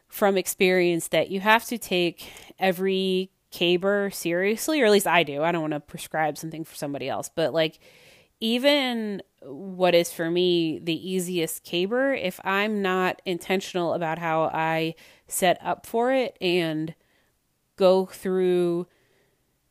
from 0.08 0.36
experience 0.36 1.08
that 1.08 1.30
you 1.30 1.40
have 1.40 1.64
to 1.66 1.78
take 1.78 2.30
every 2.58 3.30
caber 3.50 4.10
seriously 4.12 4.80
or 4.82 4.86
at 4.86 4.92
least 4.92 5.06
i 5.06 5.22
do. 5.22 5.42
I 5.42 5.52
don't 5.52 5.62
want 5.62 5.74
to 5.74 5.80
prescribe 5.80 6.36
something 6.36 6.64
for 6.64 6.74
somebody 6.74 7.08
else 7.08 7.30
but 7.34 7.54
like 7.54 7.78
even 8.40 9.22
what 9.42 9.94
is 9.94 10.12
for 10.12 10.30
me 10.30 10.80
the 10.82 11.10
easiest 11.10 11.62
caber 11.64 12.12
if 12.12 12.40
I'm 12.44 12.82
not 12.82 13.22
intentional 13.24 13.94
about 13.94 14.18
how 14.18 14.44
I 14.52 14.94
set 15.28 15.58
up 15.62 15.86
for 15.86 16.12
it 16.12 16.36
and 16.40 16.94
go 17.76 18.06
through 18.06 18.86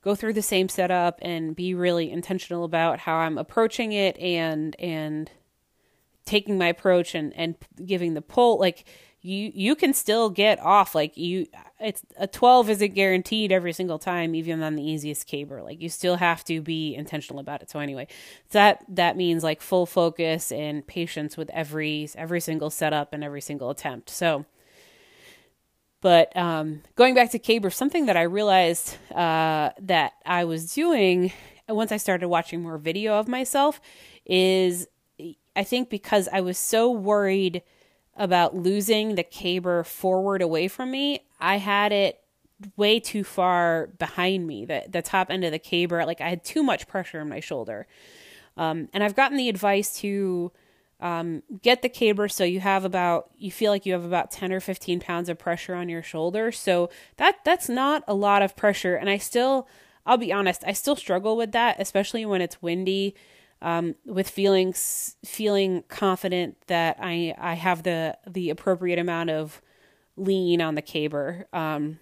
go 0.01 0.15
through 0.15 0.33
the 0.33 0.41
same 0.41 0.69
setup 0.69 1.19
and 1.21 1.55
be 1.55 1.73
really 1.73 2.09
intentional 2.11 2.63
about 2.63 2.99
how 2.99 3.17
I'm 3.17 3.37
approaching 3.37 3.91
it 3.91 4.17
and 4.19 4.75
and 4.79 5.29
taking 6.25 6.57
my 6.57 6.67
approach 6.67 7.13
and 7.13 7.33
and 7.35 7.55
giving 7.85 8.13
the 8.13 8.21
pull 8.21 8.59
like 8.59 8.85
you 9.27 9.51
you 9.53 9.75
can 9.75 9.93
still 9.93 10.29
get 10.29 10.57
off 10.59 10.95
like 10.95 11.17
you 11.17 11.45
it's 11.79 12.01
a 12.17 12.25
12 12.25 12.69
isn't 12.69 12.93
guaranteed 12.93 13.51
every 13.51 13.73
single 13.73 13.99
time 13.99 14.33
even 14.33 14.63
on 14.63 14.75
the 14.75 14.83
easiest 14.83 15.27
caber. 15.27 15.61
Like 15.61 15.81
you 15.81 15.89
still 15.89 16.15
have 16.15 16.43
to 16.45 16.61
be 16.61 16.95
intentional 16.95 17.39
about 17.39 17.61
it. 17.61 17.69
So 17.69 17.79
anyway 17.79 18.07
that 18.51 18.83
that 18.87 19.17
means 19.17 19.43
like 19.43 19.61
full 19.61 19.85
focus 19.85 20.51
and 20.51 20.87
patience 20.87 21.35
with 21.35 21.49
every 21.49 22.09
every 22.15 22.39
single 22.39 22.69
setup 22.69 23.13
and 23.13 23.23
every 23.23 23.41
single 23.41 23.69
attempt. 23.69 24.09
So 24.09 24.45
but 25.99 26.35
um, 26.37 26.83
going 26.95 27.15
back 27.15 27.31
to 27.31 27.39
caber 27.39 27.71
something 27.73 28.05
that 28.05 28.15
i 28.15 28.21
realized 28.21 28.95
uh, 29.13 29.71
that 29.81 30.13
i 30.25 30.45
was 30.45 30.73
doing 30.73 31.33
once 31.67 31.91
i 31.91 31.97
started 31.97 32.29
watching 32.29 32.61
more 32.61 32.77
video 32.77 33.15
of 33.15 33.27
myself 33.27 33.81
is 34.25 34.87
i 35.55 35.63
think 35.63 35.89
because 35.89 36.29
i 36.31 36.39
was 36.39 36.57
so 36.57 36.91
worried 36.91 37.63
about 38.17 38.55
losing 38.55 39.15
the 39.15 39.23
caber 39.23 39.83
forward 39.83 40.41
away 40.41 40.67
from 40.67 40.91
me, 40.91 41.21
I 41.39 41.57
had 41.57 41.91
it 41.91 42.19
way 42.75 42.99
too 42.99 43.23
far 43.23 43.87
behind 43.99 44.47
me. 44.47 44.65
The 44.65 44.85
the 44.89 45.01
top 45.01 45.29
end 45.29 45.43
of 45.43 45.51
the 45.51 45.59
caber, 45.59 46.05
like 46.05 46.21
I 46.21 46.29
had 46.29 46.43
too 46.43 46.63
much 46.63 46.87
pressure 46.87 47.21
on 47.21 47.29
my 47.29 47.39
shoulder. 47.39 47.87
Um, 48.57 48.89
and 48.91 49.03
I've 49.03 49.15
gotten 49.15 49.37
the 49.37 49.49
advice 49.49 49.99
to 49.99 50.51
um, 50.99 51.43
get 51.61 51.83
the 51.83 51.89
caber 51.89 52.27
so 52.27 52.43
you 52.43 52.59
have 52.59 52.83
about 52.83 53.29
you 53.37 53.51
feel 53.51 53.71
like 53.71 53.85
you 53.85 53.93
have 53.93 54.03
about 54.03 54.31
10 54.31 54.51
or 54.51 54.59
15 54.59 54.99
pounds 54.99 55.29
of 55.29 55.37
pressure 55.37 55.75
on 55.75 55.89
your 55.89 56.01
shoulder 56.01 56.51
so 56.51 56.89
that 57.17 57.35
that's 57.45 57.69
not 57.69 58.03
a 58.07 58.15
lot 58.15 58.41
of 58.41 58.55
pressure 58.55 58.95
and 58.95 59.07
i 59.07 59.17
still 59.17 59.67
i'll 60.07 60.17
be 60.17 60.33
honest 60.33 60.63
i 60.65 60.73
still 60.73 60.95
struggle 60.95 61.37
with 61.37 61.51
that 61.51 61.75
especially 61.77 62.25
when 62.25 62.41
it's 62.41 62.63
windy 62.63 63.13
um, 63.61 63.95
with 64.05 64.29
feeling 64.29 64.73
feeling 64.73 65.83
confident 65.87 66.57
that 66.67 66.97
I 67.01 67.33
I 67.37 67.53
have 67.53 67.83
the 67.83 68.17
the 68.27 68.49
appropriate 68.49 68.99
amount 68.99 69.29
of 69.29 69.61
lean 70.15 70.61
on 70.61 70.75
the 70.75 70.81
caber. 70.81 71.47
Um, 71.53 71.99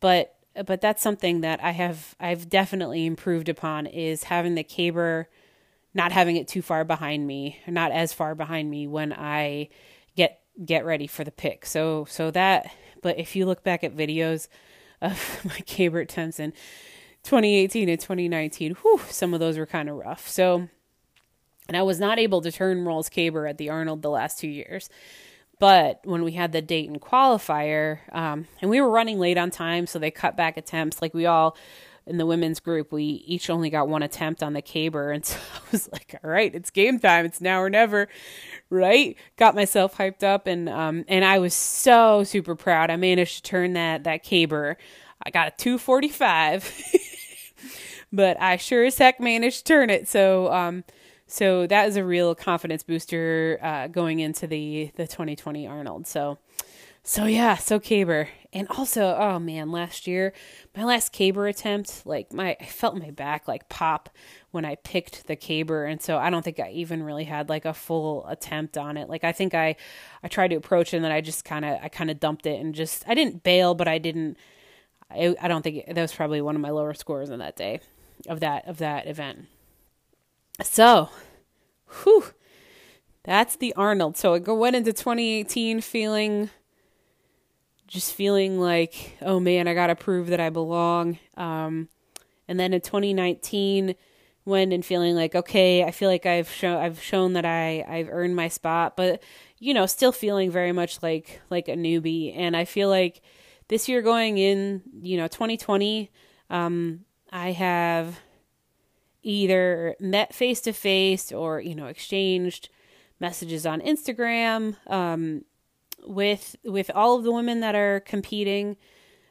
but 0.00 0.34
but 0.66 0.80
that's 0.80 1.02
something 1.02 1.42
that 1.42 1.62
I 1.62 1.72
have 1.72 2.14
I've 2.18 2.48
definitely 2.48 3.06
improved 3.06 3.48
upon 3.48 3.86
is 3.86 4.24
having 4.24 4.54
the 4.54 4.64
caber 4.64 5.28
not 5.96 6.12
having 6.12 6.36
it 6.36 6.46
too 6.46 6.60
far 6.60 6.84
behind 6.84 7.26
me, 7.26 7.58
not 7.66 7.90
as 7.90 8.12
far 8.12 8.34
behind 8.34 8.70
me 8.70 8.86
when 8.86 9.14
I 9.14 9.70
get 10.14 10.40
get 10.64 10.84
ready 10.84 11.06
for 11.06 11.24
the 11.24 11.30
pick. 11.30 11.64
So 11.66 12.06
so 12.08 12.30
that 12.32 12.70
but 13.02 13.18
if 13.18 13.34
you 13.34 13.46
look 13.46 13.62
back 13.62 13.82
at 13.82 13.96
videos 13.96 14.48
of 15.00 15.40
my 15.44 15.58
caber 15.60 16.06
and 16.38 16.52
2018 17.26 17.88
and 17.88 18.00
2019, 18.00 18.76
whew, 18.82 19.00
some 19.08 19.34
of 19.34 19.40
those 19.40 19.58
were 19.58 19.66
kind 19.66 19.88
of 19.88 19.96
rough. 19.96 20.28
So, 20.28 20.68
and 21.68 21.76
I 21.76 21.82
was 21.82 22.00
not 22.00 22.18
able 22.18 22.40
to 22.42 22.52
turn 22.52 22.84
Rolls 22.84 23.08
caber 23.08 23.46
at 23.46 23.58
the 23.58 23.68
Arnold 23.68 24.02
the 24.02 24.10
last 24.10 24.38
two 24.38 24.48
years. 24.48 24.88
But 25.58 26.00
when 26.04 26.22
we 26.22 26.32
had 26.32 26.52
the 26.52 26.62
Dayton 26.62 26.98
qualifier, 27.00 27.98
um, 28.14 28.46
and 28.60 28.70
we 28.70 28.80
were 28.80 28.90
running 28.90 29.18
late 29.18 29.38
on 29.38 29.50
time, 29.50 29.86
so 29.86 29.98
they 29.98 30.10
cut 30.10 30.36
back 30.36 30.56
attempts. 30.56 31.00
Like 31.00 31.14
we 31.14 31.26
all 31.26 31.56
in 32.06 32.18
the 32.18 32.26
women's 32.26 32.60
group, 32.60 32.92
we 32.92 33.04
each 33.04 33.50
only 33.50 33.70
got 33.70 33.88
one 33.88 34.02
attempt 34.02 34.42
on 34.42 34.52
the 34.52 34.62
caber, 34.62 35.10
and 35.10 35.24
so 35.26 35.38
I 35.54 35.60
was 35.72 35.90
like, 35.92 36.14
"All 36.22 36.30
right, 36.30 36.54
it's 36.54 36.70
game 36.70 36.98
time. 36.98 37.24
It's 37.24 37.40
now 37.40 37.60
or 37.60 37.70
never." 37.70 38.08
Right? 38.68 39.16
Got 39.36 39.54
myself 39.54 39.96
hyped 39.96 40.22
up, 40.22 40.46
and 40.46 40.68
um, 40.68 41.04
and 41.08 41.24
I 41.24 41.38
was 41.38 41.54
so 41.54 42.22
super 42.22 42.54
proud. 42.54 42.90
I 42.90 42.96
managed 42.96 43.36
to 43.36 43.50
turn 43.50 43.72
that 43.72 44.04
that 44.04 44.24
caber. 44.24 44.76
I 45.24 45.30
got 45.30 45.48
a 45.48 45.50
two 45.56 45.78
forty 45.78 46.10
five. 46.10 46.70
but 48.12 48.40
I 48.40 48.56
sure 48.56 48.84
as 48.84 48.98
heck 48.98 49.20
managed 49.20 49.58
to 49.58 49.64
turn 49.64 49.90
it. 49.90 50.08
So, 50.08 50.52
um, 50.52 50.84
so 51.26 51.66
that 51.66 51.88
is 51.88 51.96
a 51.96 52.04
real 52.04 52.34
confidence 52.34 52.82
booster 52.82 53.58
uh, 53.62 53.88
going 53.88 54.20
into 54.20 54.46
the 54.46 54.90
the 54.96 55.06
2020 55.06 55.66
Arnold. 55.66 56.06
So, 56.06 56.38
so 57.02 57.26
yeah, 57.26 57.56
so 57.56 57.78
caber, 57.78 58.28
and 58.56 58.68
also, 58.68 59.14
oh 59.14 59.38
man, 59.38 59.70
last 59.70 60.06
year, 60.06 60.32
my 60.74 60.82
last 60.82 61.12
caber 61.12 61.46
attempt, 61.46 62.06
like 62.06 62.32
my, 62.32 62.56
I 62.58 62.64
felt 62.64 62.96
my 62.96 63.10
back 63.10 63.46
like 63.46 63.68
pop 63.68 64.08
when 64.50 64.64
I 64.64 64.76
picked 64.76 65.26
the 65.26 65.36
caber, 65.36 65.84
and 65.84 66.00
so 66.00 66.16
I 66.16 66.30
don't 66.30 66.42
think 66.42 66.58
I 66.58 66.70
even 66.70 67.02
really 67.02 67.24
had 67.24 67.50
like 67.50 67.66
a 67.66 67.74
full 67.74 68.26
attempt 68.26 68.78
on 68.78 68.96
it. 68.96 69.10
Like 69.10 69.24
I 69.24 69.32
think 69.32 69.54
I, 69.54 69.76
I 70.22 70.28
tried 70.28 70.48
to 70.48 70.56
approach 70.56 70.94
it, 70.94 70.96
and 70.96 71.04
then 71.04 71.12
I 71.12 71.20
just 71.20 71.44
kind 71.44 71.66
of, 71.66 71.78
I 71.82 71.88
kind 71.88 72.10
of 72.10 72.18
dumped 72.18 72.46
it, 72.46 72.58
and 72.58 72.74
just, 72.74 73.04
I 73.06 73.14
didn't 73.14 73.42
bail, 73.42 73.74
but 73.74 73.88
I 73.88 73.98
didn't. 73.98 74.38
I, 75.10 75.36
I 75.40 75.48
don't 75.48 75.62
think 75.62 75.86
that 75.86 76.00
was 76.00 76.14
probably 76.14 76.40
one 76.40 76.56
of 76.56 76.62
my 76.62 76.70
lower 76.70 76.94
scores 76.94 77.30
on 77.30 77.38
that 77.38 77.56
day, 77.56 77.80
of 78.28 78.40
that 78.40 78.66
of 78.66 78.78
that 78.78 79.06
event. 79.06 79.46
So, 80.62 81.10
whew, 82.02 82.24
that's 83.24 83.56
the 83.56 83.74
Arnold. 83.74 84.16
So 84.16 84.34
I 84.34 84.38
went 84.38 84.76
into 84.76 84.92
2018 84.92 85.80
feeling 85.80 86.50
just 87.86 88.14
feeling 88.14 88.58
like, 88.58 89.16
oh 89.22 89.38
man, 89.38 89.68
I 89.68 89.74
got 89.74 89.88
to 89.88 89.94
prove 89.94 90.28
that 90.28 90.40
I 90.40 90.50
belong. 90.50 91.18
Um, 91.36 91.88
and 92.48 92.58
then 92.58 92.72
in 92.72 92.80
2019, 92.80 93.94
went 94.44 94.72
and 94.72 94.84
feeling 94.84 95.14
like, 95.14 95.34
okay, 95.34 95.82
I 95.84 95.90
feel 95.90 96.08
like 96.08 96.24
I've 96.24 96.48
shown 96.48 96.76
I've 96.76 97.02
shown 97.02 97.34
that 97.34 97.44
I 97.44 97.84
I've 97.86 98.08
earned 98.10 98.36
my 98.36 98.48
spot, 98.48 98.96
but 98.96 99.22
you 99.58 99.74
know, 99.74 99.86
still 99.86 100.12
feeling 100.12 100.50
very 100.50 100.72
much 100.72 101.02
like 101.02 101.40
like 101.50 101.68
a 101.68 101.74
newbie. 101.74 102.34
And 102.36 102.56
I 102.56 102.64
feel 102.64 102.88
like 102.88 103.20
this 103.68 103.88
year 103.88 104.02
going 104.02 104.38
in, 104.38 104.82
you 105.00 105.16
know, 105.16 105.28
2020, 105.28 106.10
um, 106.50 107.00
I 107.32 107.52
have 107.52 108.20
either 109.22 109.96
met 109.98 110.32
face 110.32 110.60
to 110.60 110.72
face 110.72 111.32
or 111.32 111.60
you 111.60 111.74
know 111.74 111.86
exchanged 111.86 112.68
messages 113.18 113.66
on 113.66 113.80
Instagram. 113.80 114.76
Um, 114.90 115.44
with 116.06 116.56
with 116.64 116.90
all 116.94 117.16
of 117.16 117.24
the 117.24 117.32
women 117.32 117.60
that 117.60 117.74
are 117.74 118.00
competing 118.00 118.76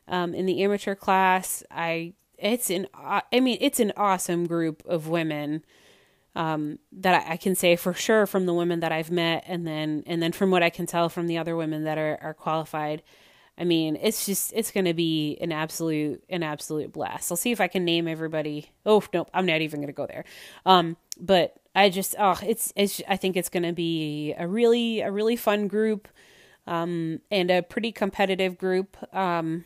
um, 0.08 0.34
in 0.34 0.46
the 0.46 0.64
amateur 0.64 0.96
class. 0.96 1.64
I 1.72 2.14
it's 2.38 2.70
an 2.70 2.88
I 2.94 3.22
mean 3.40 3.58
it's 3.62 3.80
an 3.80 3.94
awesome 3.96 4.46
group 4.46 4.84
of 4.86 5.08
women 5.08 5.64
um, 6.36 6.80
that 6.92 7.26
I, 7.30 7.38
can 7.38 7.56
say 7.56 7.78
for 7.78 7.94
sure 7.94 8.28
from 8.28 8.46
the 8.46 8.54
women 8.54 8.82
that 8.82 8.92
I've 8.92 9.10
met, 9.10 9.46
and 9.48 9.66
then 9.66 10.04
and 10.06 10.22
then 10.22 10.34
from 10.34 10.52
what 10.52 10.64
I 10.64 10.70
can 10.70 10.86
tell 10.86 11.08
from 11.08 11.28
the 11.28 11.38
other 11.38 11.56
women 11.56 11.86
that 11.86 11.98
are 11.98 12.20
are 12.22 12.34
qualified. 12.34 13.02
I 13.58 13.64
mean, 13.64 13.98
it's 14.02 14.26
just 14.26 14.52
it's 14.54 14.72
going 14.72 14.86
to 14.86 14.94
be 14.94 15.38
an 15.40 15.52
absolute 15.52 16.24
an 16.30 16.44
absolute 16.44 16.92
blast. 16.92 17.32
I'll 17.32 17.38
see 17.38 17.52
if 17.52 17.62
I 17.62 17.68
can 17.68 17.86
name 17.86 18.08
everybody. 18.08 18.72
Oh 18.86 19.02
nope, 19.14 19.30
I'm 19.34 19.46
not 19.46 19.62
even 19.62 19.80
going 19.80 19.88
to 19.88 19.94
go 19.94 20.08
there. 20.08 20.26
Um, 20.66 20.98
but 21.20 21.56
I 21.74 21.90
just 21.90 22.16
oh, 22.20 22.38
it's 22.46 22.74
it's 22.76 23.02
I 23.08 23.16
think 23.18 23.38
it's 23.38 23.50
going 23.50 23.64
to 23.64 23.74
be 23.74 24.34
a 24.38 24.48
really 24.48 25.02
a 25.02 25.12
really 25.12 25.38
fun 25.38 25.68
group 25.68 26.08
um, 26.68 27.22
and 27.32 27.50
a 27.50 27.62
pretty 27.62 27.92
competitive 27.92 28.58
group. 28.58 28.98
Um, 29.16 29.66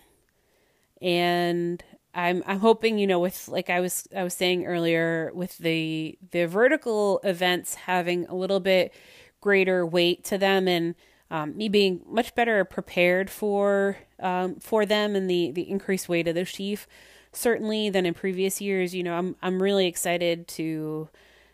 and 1.01 1.83
I'm 2.13 2.43
I'm 2.45 2.59
hoping 2.59 2.99
you 2.99 3.07
know 3.07 3.19
with 3.19 3.47
like 3.47 3.69
I 3.69 3.79
was 3.79 4.07
I 4.15 4.23
was 4.23 4.33
saying 4.33 4.65
earlier 4.65 5.31
with 5.33 5.57
the 5.57 6.17
the 6.31 6.45
vertical 6.45 7.21
events 7.23 7.75
having 7.75 8.25
a 8.25 8.35
little 8.35 8.59
bit 8.59 8.93
greater 9.41 9.85
weight 9.85 10.23
to 10.25 10.37
them 10.37 10.67
and 10.67 10.95
um, 11.31 11.55
me 11.55 11.69
being 11.69 12.01
much 12.07 12.33
better 12.35 12.63
prepared 12.65 13.29
for 13.29 13.97
um, 14.19 14.55
for 14.55 14.85
them 14.85 15.15
and 15.15 15.29
the 15.29 15.51
the 15.51 15.69
increased 15.69 16.09
weight 16.09 16.27
of 16.27 16.35
the 16.35 16.45
sheaf 16.45 16.87
certainly 17.31 17.89
than 17.89 18.05
in 18.05 18.13
previous 18.13 18.61
years. 18.61 18.95
You 18.95 19.03
know 19.03 19.13
I'm 19.13 19.35
I'm 19.41 19.61
really 19.61 19.87
excited 19.87 20.47
to 20.49 21.09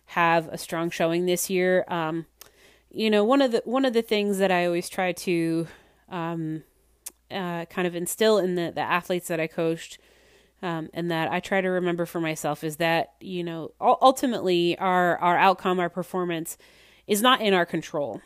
have 0.08 0.48
a 0.48 0.58
strong 0.58 0.90
showing 0.90 1.26
this 1.26 1.50
year. 1.50 1.86
Um, 1.88 2.26
you 2.92 3.10
know 3.10 3.24
one 3.24 3.42
of 3.42 3.52
the 3.52 3.62
one 3.66 3.86
of 3.86 3.94
the 3.94 4.02
things 4.02 4.38
that 4.38 4.52
I 4.52 4.66
always 4.66 4.90
try 4.90 5.12
to 5.12 5.68
um, 6.10 6.64
uh, 7.32 7.66
kind 7.66 7.88
of 7.88 7.96
instill 7.96 8.38
in 8.38 8.56
the 8.56 8.72
the 8.74 8.82
athletes 8.82 9.28
that 9.28 9.40
I 9.40 9.48
coached. 9.48 10.00
Um, 10.62 10.90
and 10.94 11.12
that 11.12 11.32
I 11.32 11.42
try 11.42 11.62
to 11.62 11.68
remember 11.68 12.06
for 12.06 12.20
myself 12.20 12.64
is 12.64 12.78
that 12.78 13.14
you 13.20 13.44
know 13.44 13.72
ultimately 13.80 14.78
our 14.80 15.18
our 15.20 15.38
outcome, 15.38 15.80
our 15.80 15.90
performance, 15.90 16.58
is 17.08 17.22
not 17.22 17.42
in 17.42 17.54
our 17.54 17.66
control. 17.66 18.22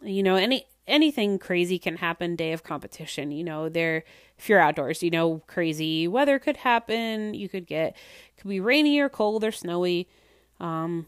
You 0.00 0.22
know, 0.22 0.36
any 0.36 0.66
anything 0.88 1.38
crazy 1.38 1.78
can 1.78 1.96
happen 1.96 2.36
day 2.36 2.52
of 2.52 2.62
competition. 2.62 3.30
You 3.30 3.44
know, 3.44 3.68
there 3.68 4.04
if 4.36 4.48
you're 4.48 4.60
outdoors, 4.60 5.02
you 5.02 5.10
know, 5.10 5.42
crazy 5.46 6.08
weather 6.08 6.38
could 6.38 6.58
happen. 6.58 7.34
You 7.34 7.48
could 7.48 7.66
get 7.66 7.96
could 8.36 8.48
be 8.48 8.60
rainy 8.60 8.98
or 8.98 9.08
cold 9.08 9.44
or 9.44 9.52
snowy. 9.52 10.08
Um, 10.60 11.06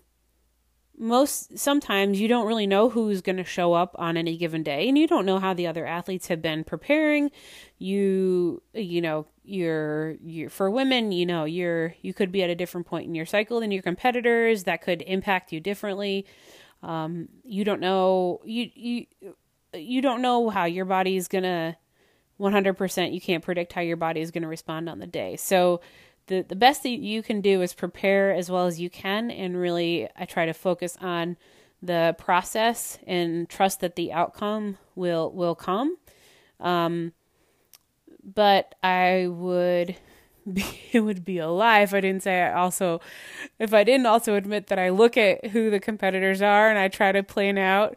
most 1.00 1.58
sometimes 1.58 2.20
you 2.20 2.28
don't 2.28 2.46
really 2.46 2.66
know 2.66 2.90
who's 2.90 3.22
going 3.22 3.38
to 3.38 3.44
show 3.44 3.72
up 3.72 3.96
on 3.98 4.18
any 4.18 4.36
given 4.36 4.62
day 4.62 4.86
and 4.86 4.98
you 4.98 5.06
don't 5.06 5.24
know 5.24 5.38
how 5.38 5.54
the 5.54 5.66
other 5.66 5.86
athletes 5.86 6.28
have 6.28 6.42
been 6.42 6.62
preparing 6.62 7.30
you 7.78 8.62
you 8.74 9.00
know 9.00 9.26
you're 9.42 10.16
you're 10.22 10.50
for 10.50 10.70
women 10.70 11.10
you 11.10 11.24
know 11.24 11.44
you're 11.44 11.94
you 12.02 12.12
could 12.12 12.30
be 12.30 12.42
at 12.42 12.50
a 12.50 12.54
different 12.54 12.86
point 12.86 13.06
in 13.06 13.14
your 13.14 13.24
cycle 13.24 13.60
than 13.60 13.70
your 13.70 13.82
competitors 13.82 14.64
that 14.64 14.82
could 14.82 15.00
impact 15.06 15.52
you 15.52 15.58
differently 15.58 16.26
um, 16.82 17.28
you 17.44 17.64
don't 17.64 17.80
know 17.80 18.40
you 18.44 18.70
you 18.74 19.06
you 19.74 20.00
don't 20.02 20.22
know 20.22 20.50
how 20.50 20.64
your 20.64 20.84
body 20.84 21.16
is 21.16 21.28
going 21.28 21.44
to 21.44 21.76
100% 22.40 23.12
you 23.12 23.20
can't 23.20 23.44
predict 23.44 23.72
how 23.72 23.80
your 23.80 23.96
body 23.96 24.20
is 24.20 24.30
going 24.30 24.42
to 24.42 24.48
respond 24.48 24.88
on 24.88 24.98
the 24.98 25.06
day 25.06 25.36
so 25.36 25.80
the 26.26 26.42
the 26.42 26.56
best 26.56 26.82
that 26.84 26.90
you 26.90 27.22
can 27.22 27.40
do 27.40 27.60
is 27.60 27.74
prepare 27.74 28.32
as 28.32 28.50
well 28.50 28.66
as 28.66 28.80
you 28.80 28.88
can 28.88 29.30
and 29.30 29.56
really 29.56 30.08
I 30.16 30.24
try 30.24 30.46
to 30.46 30.54
focus 30.54 30.96
on 31.00 31.36
the 31.82 32.14
process 32.18 32.98
and 33.06 33.48
trust 33.48 33.80
that 33.80 33.96
the 33.96 34.12
outcome 34.12 34.78
will 34.94 35.30
will 35.32 35.54
come. 35.54 35.96
Um, 36.58 37.12
but 38.22 38.74
I 38.82 39.26
would 39.28 39.96
be, 40.52 40.64
it 40.92 41.00
would 41.00 41.24
be 41.24 41.38
a 41.38 41.48
lie 41.48 41.80
if 41.80 41.94
I 41.94 42.00
didn't 42.00 42.22
say 42.22 42.42
I 42.42 42.52
also 42.52 43.00
if 43.58 43.72
I 43.72 43.84
didn't 43.84 44.06
also 44.06 44.34
admit 44.34 44.68
that 44.68 44.78
I 44.78 44.90
look 44.90 45.16
at 45.16 45.48
who 45.48 45.70
the 45.70 45.80
competitors 45.80 46.42
are 46.42 46.68
and 46.68 46.78
I 46.78 46.88
try 46.88 47.12
to 47.12 47.22
plan 47.22 47.58
out 47.58 47.96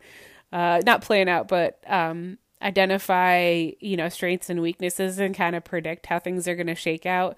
uh, 0.54 0.80
not 0.86 1.02
plan 1.02 1.28
out 1.28 1.50
but 1.50 1.80
um, 1.88 2.38
identify 2.62 3.70
you 3.82 3.98
know 3.98 4.08
strengths 4.08 4.50
and 4.50 4.62
weaknesses 4.62 5.20
and 5.20 5.36
kind 5.36 5.56
of 5.56 5.66
predict 5.66 6.06
how 6.06 6.18
things 6.18 6.48
are 6.48 6.56
going 6.56 6.68
to 6.68 6.76
shake 6.76 7.06
out 7.06 7.36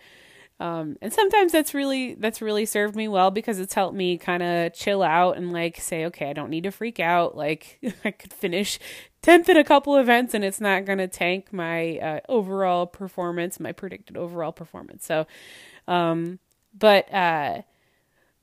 um, 0.60 0.98
and 1.02 1.12
sometimes 1.12 1.52
that's 1.52 1.74
really 1.74 2.14
that's 2.16 2.42
really 2.42 2.66
served 2.66 2.96
me 2.96 3.10
well 3.10 3.30
because 3.30 3.60
it's 3.60 3.74
helped 3.74 3.96
me 3.96 4.18
kind 4.18 4.42
of 4.42 4.74
chill 4.74 5.04
out 5.04 5.36
and 5.36 5.52
like 5.52 5.82
say, 5.82 6.06
okay, 6.06 6.30
I 6.30 6.34
don't 6.34 6.50
need 6.50 6.64
to 6.64 6.72
freak 6.72 7.00
out. 7.00 7.36
Like 7.36 7.80
I 8.06 8.12
could 8.12 8.32
finish 8.32 8.80
tenth 9.22 9.50
in 9.50 9.58
a 9.58 9.66
couple 9.66 9.98
events, 9.98 10.34
and 10.34 10.46
it's 10.46 10.62
not 10.62 10.86
going 10.86 11.00
to 11.00 11.10
tank 11.10 11.52
my 11.52 11.98
uh, 11.98 12.20
overall 12.30 12.86
performance, 12.86 13.60
my 13.60 13.74
predicted 13.74 14.16
overall 14.16 14.54
performance. 14.54 15.06
So, 15.06 15.28
um, 15.90 16.40
but 16.74 17.14
uh, 17.14 17.64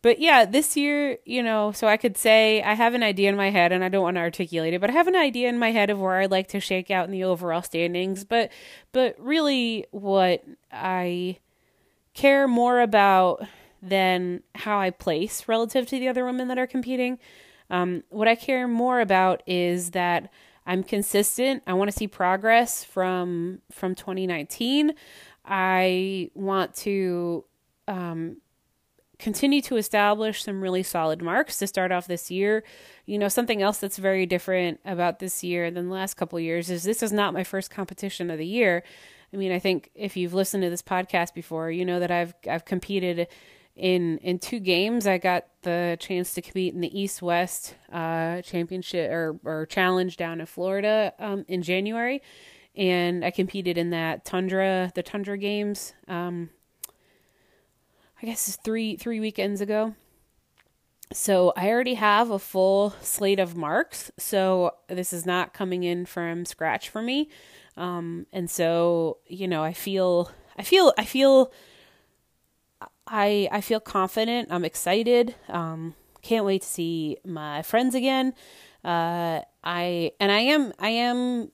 but 0.03 0.19
yeah, 0.19 0.45
this 0.45 0.77
year, 0.77 1.19
you 1.25 1.43
know, 1.43 1.73
so 1.73 1.87
I 1.87 1.97
could 1.97 2.17
say 2.17 2.61
I 2.63 2.75
have 2.75 2.95
an 2.95 3.05
idea 3.05 3.29
in 3.29 3.37
my 3.37 3.51
head, 3.51 3.71
and 3.73 3.85
I 3.85 3.89
don't 3.89 4.03
want 4.03 4.17
to 4.17 4.21
articulate 4.21 4.75
it, 4.75 4.81
but 4.81 4.91
I 4.91 4.93
have 4.93 5.07
an 5.07 5.17
idea 5.17 5.49
in 5.49 5.59
my 5.59 5.71
head 5.71 5.91
of 5.91 6.01
where 6.01 6.19
I'd 6.19 6.31
like 6.31 6.49
to 6.49 6.61
shake 6.61 6.91
out 6.91 7.07
in 7.07 7.13
the 7.13 7.25
overall 7.25 7.63
standings. 7.63 8.25
But 8.25 8.51
but 8.91 9.17
really, 9.19 9.87
what 9.93 10.45
I 10.73 11.39
care 12.15 12.49
more 12.49 12.81
about 12.81 13.47
than 13.81 14.43
how 14.55 14.79
I 14.79 14.91
place 14.91 15.49
relative 15.49 15.87
to 15.87 15.99
the 15.99 16.09
other 16.09 16.25
women 16.25 16.49
that 16.49 16.59
are 16.59 16.67
competing. 16.67 17.19
Um, 17.71 18.05
what 18.11 18.29
I 18.29 18.35
care 18.35 18.69
more 18.69 19.01
about 19.01 19.43
is 19.47 19.93
that 19.93 20.31
I'm 20.67 20.85
consistent. 20.85 21.63
I 21.67 21.73
want 21.73 21.91
to 21.91 21.97
see 21.97 22.07
progress 22.07 22.85
from 22.85 23.61
from 23.71 23.95
2019. 23.95 24.95
I 25.45 26.31
want 26.35 26.75
to 26.77 27.45
um, 27.89 28.37
continue 29.23 29.63
to 29.63 29.77
establish 29.77 30.43
some 30.43 30.61
really 30.61 30.83
solid 30.83 31.23
marks 31.23 31.59
to 31.59 31.67
start 31.69 31.93
off 31.93 32.09
this 32.09 32.31
year. 32.31 32.65
You 33.07 33.19
know, 33.19 33.29
something 33.29 33.63
else 33.63 33.79
that's 33.79 33.97
very 33.97 34.27
different 34.27 34.81
about 34.85 35.21
this 35.21 35.45
year 35.45 35.71
than 35.71 35.89
the 35.89 35.95
last 35.95 36.15
couple 36.15 36.41
years 36.41 36.69
is 36.69 36.83
this 36.83 37.03
is 37.05 37.13
not 37.13 37.33
my 37.33 37.45
first 37.45 37.71
competition 37.71 38.31
of 38.31 38.39
the 38.39 38.47
year. 38.47 38.83
I 39.33 39.37
mean, 39.37 39.53
I 39.53 39.61
think 39.61 39.91
if 39.95 40.17
you've 40.17 40.35
listened 40.35 40.65
to 40.65 40.71
this 40.71 40.83
podcast 40.83 41.35
before, 41.35 41.71
you 41.71 41.85
know 41.85 42.01
that 42.01 42.11
I've 42.11 42.35
I've 42.51 42.65
competed 42.65 43.29
in 43.77 44.19
in 44.19 44.41
two 44.41 44.59
games. 44.59 45.07
I 45.07 45.19
got 45.19 45.47
the 45.63 45.97
chance 46.01 46.35
to 46.35 46.43
compete 46.43 46.75
in 46.75 46.81
the 46.81 47.01
East 47.01 47.23
West 47.23 47.77
uh, 47.93 48.43
Championship 48.43 49.11
or 49.11 49.39
or 49.45 49.67
Challenge 49.67 50.17
down 50.17 50.41
in 50.41 50.47
Florida 50.47 51.15
um, 51.21 51.45
in 51.47 51.63
January, 51.63 52.23
and 52.75 53.25
I 53.25 53.31
competed 53.31 53.79
in 53.79 53.91
that 53.91 54.25
Tundra 54.25 54.91
the 54.97 55.03
Tundra 55.05 55.39
Games. 55.39 55.95
Um, 56.09 56.51
I 58.23 58.27
guess 58.27 58.47
it's 58.47 58.57
three 58.59 58.97
three 58.97 59.19
weekends 59.19 59.61
ago. 59.61 59.95
So 61.13 61.53
I 61.57 61.69
already 61.69 61.95
have 61.95 62.31
a 62.31 62.39
full 62.39 62.95
slate 63.03 63.39
of 63.41 63.57
marks. 63.57 64.11
So 64.17 64.75
this 64.89 65.13
is 65.13 65.27
not 65.27 65.53
coming 65.53 65.83
in 65.85 66.07
from 66.07 66.45
scratch 66.45 66.89
for 66.89 67.03
me. 67.03 67.29
Um, 67.77 68.27
and 68.33 68.51
so, 68.51 69.19
you 69.27 69.47
know, 69.47 69.63
I 69.63 69.75
feel, 69.75 70.31
I 70.59 70.63
feel, 70.63 70.95
I 70.97 71.05
feel, 71.05 71.53
I, 73.07 73.49
I 73.53 73.61
feel 73.61 73.81
confident. 73.81 74.49
I'm 74.51 74.65
excited. 74.65 75.35
Um, 75.49 75.95
can't 76.23 76.47
wait 76.47 76.63
to 76.63 76.69
see 76.69 77.19
my 77.27 77.63
friends 77.63 77.95
again. 77.95 78.33
Uh, 78.85 79.43
I, 79.63 80.13
and 80.19 80.33
I 80.33 80.41
am, 80.41 80.73
I 80.79 80.89
am 80.91 81.51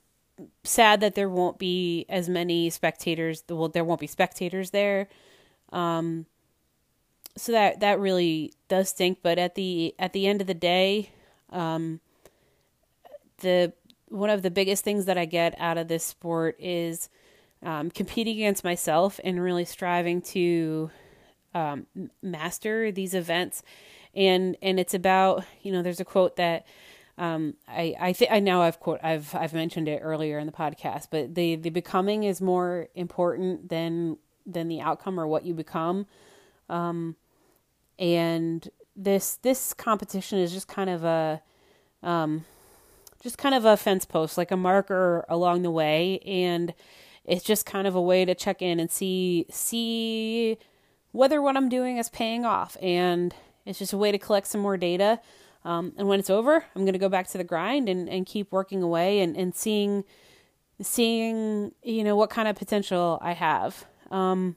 sad 0.62 1.00
that 1.00 1.14
there 1.14 1.28
won't 1.28 1.58
be 1.58 2.06
as 2.08 2.28
many 2.28 2.70
spectators. 2.70 3.42
Well, 3.48 3.68
there 3.68 3.84
won't 3.84 4.00
be 4.00 4.06
spectators 4.06 4.70
there. 4.70 5.08
Um, 5.72 6.26
so 7.38 7.52
that 7.52 7.80
that 7.80 7.98
really 8.00 8.52
does 8.68 8.90
stink. 8.90 9.18
But 9.22 9.38
at 9.38 9.54
the 9.54 9.94
at 9.98 10.12
the 10.12 10.26
end 10.26 10.40
of 10.40 10.46
the 10.46 10.54
day, 10.54 11.10
um, 11.50 12.00
the 13.38 13.72
one 14.08 14.30
of 14.30 14.42
the 14.42 14.50
biggest 14.50 14.84
things 14.84 15.04
that 15.04 15.18
I 15.18 15.24
get 15.24 15.54
out 15.58 15.78
of 15.78 15.88
this 15.88 16.04
sport 16.04 16.56
is 16.58 17.08
um, 17.62 17.90
competing 17.90 18.36
against 18.36 18.64
myself 18.64 19.20
and 19.22 19.42
really 19.42 19.64
striving 19.64 20.22
to 20.22 20.90
um, 21.54 21.86
master 22.22 22.90
these 22.92 23.14
events. 23.14 23.62
And 24.14 24.56
and 24.62 24.80
it's 24.80 24.94
about 24.94 25.44
you 25.62 25.72
know 25.72 25.82
there's 25.82 26.00
a 26.00 26.04
quote 26.04 26.36
that 26.36 26.66
um, 27.18 27.54
I 27.66 27.94
I 28.00 28.12
think 28.12 28.30
I 28.30 28.40
know 28.40 28.62
I've 28.62 28.80
quote 28.80 29.00
I've 29.02 29.34
I've 29.34 29.52
mentioned 29.52 29.88
it 29.88 30.00
earlier 30.02 30.38
in 30.38 30.46
the 30.46 30.52
podcast, 30.52 31.08
but 31.10 31.34
the 31.34 31.56
the 31.56 31.70
becoming 31.70 32.24
is 32.24 32.40
more 32.40 32.88
important 32.94 33.68
than 33.68 34.16
than 34.46 34.68
the 34.68 34.80
outcome 34.80 35.20
or 35.20 35.26
what 35.26 35.44
you 35.44 35.54
become. 35.54 36.06
Um, 36.68 37.16
and 37.98 38.68
this 38.96 39.36
this 39.36 39.72
competition 39.72 40.38
is 40.38 40.52
just 40.52 40.68
kind 40.68 40.90
of 40.90 41.04
a 41.04 41.42
um, 42.02 42.44
just 43.22 43.38
kind 43.38 43.54
of 43.54 43.64
a 43.64 43.76
fence 43.76 44.04
post, 44.04 44.38
like 44.38 44.50
a 44.50 44.56
marker 44.56 45.24
along 45.28 45.62
the 45.62 45.70
way, 45.70 46.18
and 46.20 46.74
it's 47.24 47.44
just 47.44 47.66
kind 47.66 47.86
of 47.86 47.94
a 47.94 48.00
way 48.00 48.24
to 48.24 48.34
check 48.34 48.62
in 48.62 48.80
and 48.80 48.90
see 48.90 49.46
see 49.50 50.58
whether 51.12 51.40
what 51.40 51.56
I'm 51.56 51.68
doing 51.68 51.98
is 51.98 52.08
paying 52.08 52.44
off, 52.44 52.76
and 52.82 53.34
it's 53.66 53.78
just 53.78 53.92
a 53.92 53.98
way 53.98 54.12
to 54.12 54.18
collect 54.18 54.46
some 54.46 54.60
more 54.60 54.76
data. 54.76 55.20
Um, 55.64 55.92
and 55.98 56.08
when 56.08 56.20
it's 56.20 56.30
over, 56.30 56.64
I'm 56.74 56.82
going 56.82 56.92
to 56.92 56.98
go 56.98 57.08
back 57.08 57.26
to 57.28 57.38
the 57.38 57.44
grind 57.44 57.88
and, 57.88 58.08
and 58.08 58.24
keep 58.24 58.52
working 58.52 58.82
away 58.82 59.20
and, 59.20 59.36
and 59.36 59.54
seeing 59.54 60.04
seeing 60.80 61.72
you 61.82 62.04
know 62.04 62.16
what 62.16 62.30
kind 62.30 62.48
of 62.48 62.56
potential 62.56 63.18
I 63.20 63.32
have. 63.32 63.84
Um, 64.10 64.56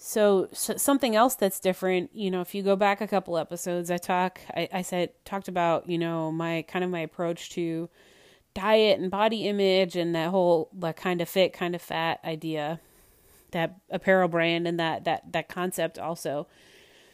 so, 0.00 0.48
so, 0.52 0.76
something 0.76 1.16
else 1.16 1.34
that's 1.34 1.58
different, 1.58 2.10
you 2.14 2.30
know, 2.30 2.40
if 2.40 2.54
you 2.54 2.62
go 2.62 2.76
back 2.76 3.00
a 3.00 3.08
couple 3.08 3.36
episodes, 3.36 3.90
I 3.90 3.98
talk, 3.98 4.40
I, 4.54 4.68
I 4.72 4.82
said, 4.82 5.10
talked 5.24 5.48
about, 5.48 5.88
you 5.88 5.98
know, 5.98 6.30
my 6.30 6.64
kind 6.68 6.84
of 6.84 6.90
my 6.90 7.00
approach 7.00 7.50
to 7.50 7.90
diet 8.54 9.00
and 9.00 9.10
body 9.10 9.48
image 9.48 9.96
and 9.96 10.14
that 10.14 10.30
whole 10.30 10.70
like 10.78 10.96
kind 10.96 11.20
of 11.20 11.28
fit, 11.28 11.52
kind 11.52 11.74
of 11.74 11.82
fat 11.82 12.20
idea, 12.24 12.78
that 13.50 13.80
apparel 13.90 14.28
brand 14.28 14.68
and 14.68 14.78
that 14.78 15.04
that 15.04 15.32
that 15.32 15.48
concept 15.48 15.98
also. 15.98 16.46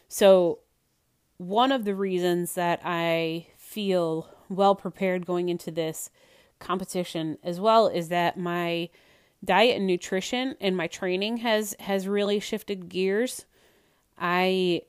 So, 0.07 0.59
one 1.37 1.71
of 1.71 1.85
the 1.85 1.95
reasons 1.95 2.53
that 2.53 2.81
I 2.85 3.47
feel 3.57 4.29
well 4.47 4.75
prepared 4.75 5.25
going 5.25 5.49
into 5.49 5.71
this 5.71 6.11
competition 6.59 7.39
as 7.43 7.59
well 7.59 7.87
is 7.87 8.09
that 8.09 8.37
my 8.37 8.89
diet 9.45 9.77
and 9.77 9.87
nutrition 9.87 10.55
and 10.59 10.75
my 10.75 10.87
training 10.87 11.37
has 11.37 11.75
has 11.79 12.07
really 12.07 12.39
shifted 12.39 12.89
gears. 12.89 13.45
I 14.17 14.81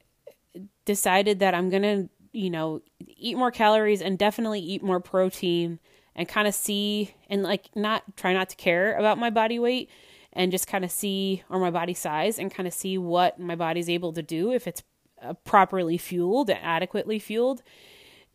decided 0.85 1.41
that 1.41 1.55
I'm 1.55 1.69
going 1.69 1.83
to, 1.83 2.09
you 2.33 2.51
know, 2.51 2.83
eat 3.17 3.37
more 3.37 3.51
calories 3.51 4.01
and 4.01 4.19
definitely 4.19 4.61
eat 4.61 4.83
more 4.83 5.01
protein 5.01 5.79
and 6.15 6.29
kind 6.29 6.49
of 6.49 6.55
see 6.55 7.15
and 7.29 7.43
like 7.43 7.69
not 7.75 8.03
try 8.17 8.33
not 8.33 8.49
to 8.51 8.57
care 8.57 8.97
about 8.97 9.19
my 9.19 9.31
body 9.31 9.59
weight 9.59 9.91
and 10.33 10.53
just 10.53 10.67
kind 10.67 10.85
of 10.85 10.91
see 10.91 11.43
or 11.49 11.59
my 11.59 11.71
body 11.71 11.95
size 11.95 12.39
and 12.39 12.53
kind 12.53 12.67
of 12.67 12.73
see 12.73 12.99
what 12.99 13.39
my 13.39 13.55
body's 13.55 13.89
able 13.89 14.13
to 14.13 14.23
do 14.23 14.53
if 14.53 14.67
it's 14.67 14.83
uh, 15.23 15.33
properly 15.45 15.99
fueled 15.99 16.51
and 16.51 16.59
adequately 16.63 17.19
fueled. 17.19 17.63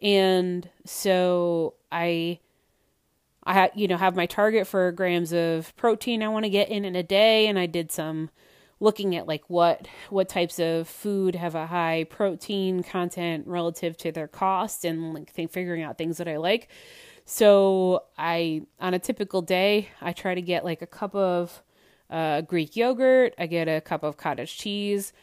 And 0.01 0.67
so 0.84 1.76
I 1.91 2.39
I 3.44 3.72
you 3.76 3.88
know 3.88 3.98
have 3.98 4.16
my 4.16 4.26
target 4.26 4.68
for 4.68 4.92
grams 4.92 5.34
of 5.34 5.76
protein 5.76 6.24
I 6.24 6.30
want 6.30 6.46
to 6.46 6.50
get 6.50 6.70
in 6.70 6.86
in 6.86 6.96
a 6.96 7.04
day 7.04 7.48
and 7.48 7.58
I 7.58 7.66
did 7.66 7.92
some 7.92 8.30
looking 8.80 9.16
at 9.16 9.28
like 9.28 9.44
what 9.48 9.88
what 10.10 10.30
types 10.30 10.60
of 10.60 10.88
food 10.88 11.36
have 11.36 11.56
a 11.56 11.68
high 11.68 12.06
protein 12.10 12.84
content 12.84 13.48
relative 13.48 13.98
to 13.98 14.12
their 14.12 14.28
cost 14.28 14.86
and 14.86 15.14
like 15.14 15.34
th- 15.34 15.50
figuring 15.50 15.84
out 15.84 15.98
things 15.98 16.18
that 16.18 16.28
I 16.28 16.38
like. 16.38 16.70
So 17.26 18.04
I 18.18 18.64
on 18.80 18.94
a 18.94 19.00
typical 19.00 19.42
day 19.42 19.89
I 20.02 20.14
try 20.14 20.36
to 20.36 20.42
get 20.42 20.66
like 20.66 20.82
a 20.82 20.88
cup 20.88 21.16
of 21.16 21.64
uh, 22.12 22.42
Greek 22.42 22.76
yogurt. 22.76 23.34
I 23.39 23.48
get 23.48 23.68
a 23.68 23.82
cup 23.82 24.04
of 24.04 24.18
cottage 24.18 24.58
cheese. 24.58 25.14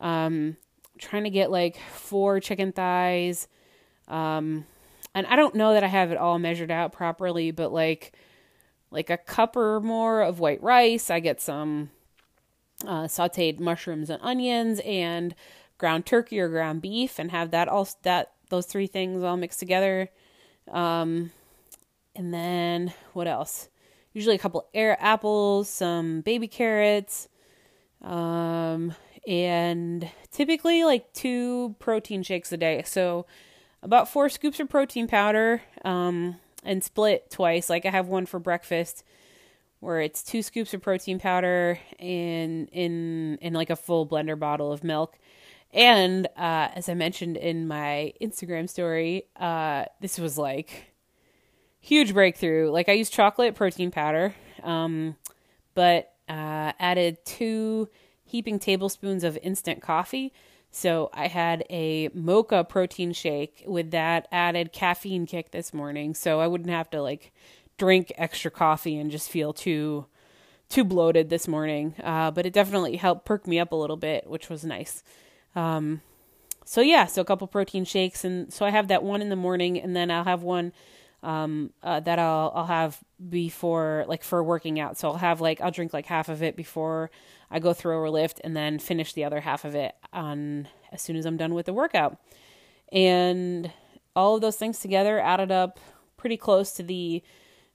Um, 0.00 0.56
trying 0.98 1.24
to 1.24 1.30
get 1.30 1.50
like 1.50 1.78
four 1.92 2.40
chicken 2.40 2.72
thighs. 2.72 3.48
Um, 4.08 4.66
and 5.14 5.26
I 5.26 5.36
don't 5.36 5.54
know 5.54 5.74
that 5.74 5.84
I 5.84 5.88
have 5.88 6.10
it 6.10 6.18
all 6.18 6.38
measured 6.38 6.70
out 6.70 6.92
properly, 6.92 7.50
but 7.50 7.72
like 7.72 8.12
like 8.90 9.10
a 9.10 9.18
cup 9.18 9.56
or 9.56 9.80
more 9.80 10.22
of 10.22 10.38
white 10.38 10.62
rice. 10.62 11.10
I 11.10 11.20
get 11.20 11.40
some 11.40 11.90
uh, 12.84 13.04
sautéed 13.04 13.58
mushrooms 13.60 14.08
and 14.10 14.22
onions 14.22 14.80
and 14.84 15.34
ground 15.78 16.06
turkey 16.06 16.38
or 16.40 16.48
ground 16.48 16.82
beef, 16.82 17.18
and 17.18 17.30
have 17.30 17.50
that 17.52 17.68
all 17.68 17.88
that 18.02 18.32
those 18.50 18.66
three 18.66 18.86
things 18.86 19.22
all 19.22 19.36
mixed 19.36 19.58
together. 19.58 20.10
Um, 20.70 21.30
and 22.16 22.32
then 22.32 22.92
what 23.12 23.26
else? 23.26 23.68
Usually 24.12 24.36
a 24.36 24.38
couple 24.38 24.68
air 24.72 24.96
apples, 25.00 25.68
some 25.68 26.20
baby 26.20 26.46
carrots, 26.46 27.28
um, 28.00 28.94
and 29.26 30.08
typically 30.30 30.84
like 30.84 31.12
two 31.12 31.74
protein 31.80 32.22
shakes 32.22 32.52
a 32.52 32.56
day. 32.56 32.82
So 32.86 33.26
about 33.84 34.08
four 34.08 34.28
scoops 34.28 34.58
of 34.58 34.68
protein 34.68 35.06
powder 35.06 35.62
um, 35.84 36.36
and 36.64 36.82
split 36.82 37.30
twice. 37.30 37.70
Like 37.70 37.86
I 37.86 37.90
have 37.90 38.08
one 38.08 38.26
for 38.26 38.40
breakfast 38.40 39.04
where 39.80 40.00
it's 40.00 40.22
two 40.22 40.42
scoops 40.42 40.72
of 40.72 40.80
protein 40.80 41.20
powder 41.20 41.78
in 41.98 42.66
in 42.68 43.38
in 43.42 43.52
like 43.52 43.70
a 43.70 43.76
full 43.76 44.06
blender 44.06 44.38
bottle 44.38 44.72
of 44.72 44.82
milk. 44.82 45.18
And 45.72 46.26
uh, 46.36 46.68
as 46.74 46.88
I 46.88 46.94
mentioned 46.94 47.36
in 47.36 47.68
my 47.68 48.14
Instagram 48.20 48.68
story, 48.68 49.24
uh, 49.36 49.84
this 50.00 50.18
was 50.18 50.38
like 50.38 50.94
huge 51.80 52.14
breakthrough. 52.14 52.70
Like 52.70 52.88
I 52.88 52.92
used 52.92 53.12
chocolate 53.12 53.54
protein 53.54 53.90
powder, 53.90 54.34
um, 54.62 55.16
but 55.74 56.12
uh, 56.28 56.72
added 56.78 57.18
two 57.26 57.88
heaping 58.24 58.58
tablespoons 58.58 59.22
of 59.24 59.36
instant 59.42 59.82
coffee 59.82 60.32
so 60.74 61.08
I 61.12 61.28
had 61.28 61.64
a 61.70 62.08
mocha 62.12 62.64
protein 62.64 63.12
shake 63.12 63.62
with 63.66 63.92
that 63.92 64.26
added 64.32 64.72
caffeine 64.72 65.24
kick 65.24 65.52
this 65.52 65.72
morning, 65.72 66.14
so 66.14 66.40
I 66.40 66.46
wouldn't 66.48 66.70
have 66.70 66.90
to 66.90 67.00
like 67.00 67.32
drink 67.78 68.12
extra 68.16 68.50
coffee 68.50 68.96
and 68.96 69.10
just 69.10 69.30
feel 69.30 69.52
too 69.52 70.06
too 70.68 70.82
bloated 70.82 71.30
this 71.30 71.46
morning. 71.46 71.94
Uh, 72.02 72.30
but 72.30 72.44
it 72.44 72.52
definitely 72.52 72.96
helped 72.96 73.24
perk 73.24 73.46
me 73.46 73.58
up 73.58 73.70
a 73.70 73.76
little 73.76 73.96
bit, 73.96 74.28
which 74.28 74.48
was 74.48 74.64
nice. 74.64 75.04
Um, 75.54 76.00
so 76.64 76.80
yeah, 76.80 77.06
so 77.06 77.22
a 77.22 77.24
couple 77.24 77.46
protein 77.46 77.84
shakes, 77.84 78.24
and 78.24 78.52
so 78.52 78.66
I 78.66 78.70
have 78.70 78.88
that 78.88 79.02
one 79.04 79.22
in 79.22 79.28
the 79.28 79.36
morning, 79.36 79.80
and 79.80 79.94
then 79.94 80.10
I'll 80.10 80.24
have 80.24 80.42
one 80.42 80.72
um, 81.24 81.70
uh, 81.82 82.00
that 82.00 82.18
I'll 82.18 82.52
I'll 82.54 82.66
have 82.66 82.98
before 83.28 84.04
like 84.06 84.22
for 84.22 84.42
working 84.44 84.78
out. 84.78 84.98
So 84.98 85.08
I'll 85.08 85.16
have 85.16 85.40
like 85.40 85.60
I'll 85.60 85.70
drink 85.70 85.92
like 85.92 86.06
half 86.06 86.28
of 86.28 86.42
it 86.42 86.56
before 86.56 87.10
I 87.50 87.58
go 87.58 87.72
through 87.72 88.08
a 88.08 88.10
lift, 88.10 88.40
and 88.44 88.56
then 88.56 88.78
finish 88.78 89.12
the 89.12 89.24
other 89.24 89.40
half 89.40 89.64
of 89.64 89.74
it 89.74 89.94
on 90.12 90.68
as 90.92 91.02
soon 91.02 91.16
as 91.16 91.26
I'm 91.26 91.36
done 91.36 91.54
with 91.54 91.66
the 91.66 91.72
workout. 91.72 92.18
And 92.92 93.72
all 94.14 94.36
of 94.36 94.40
those 94.40 94.56
things 94.56 94.78
together 94.78 95.18
added 95.18 95.50
up 95.50 95.80
pretty 96.16 96.36
close 96.36 96.72
to 96.72 96.82
the 96.82 97.22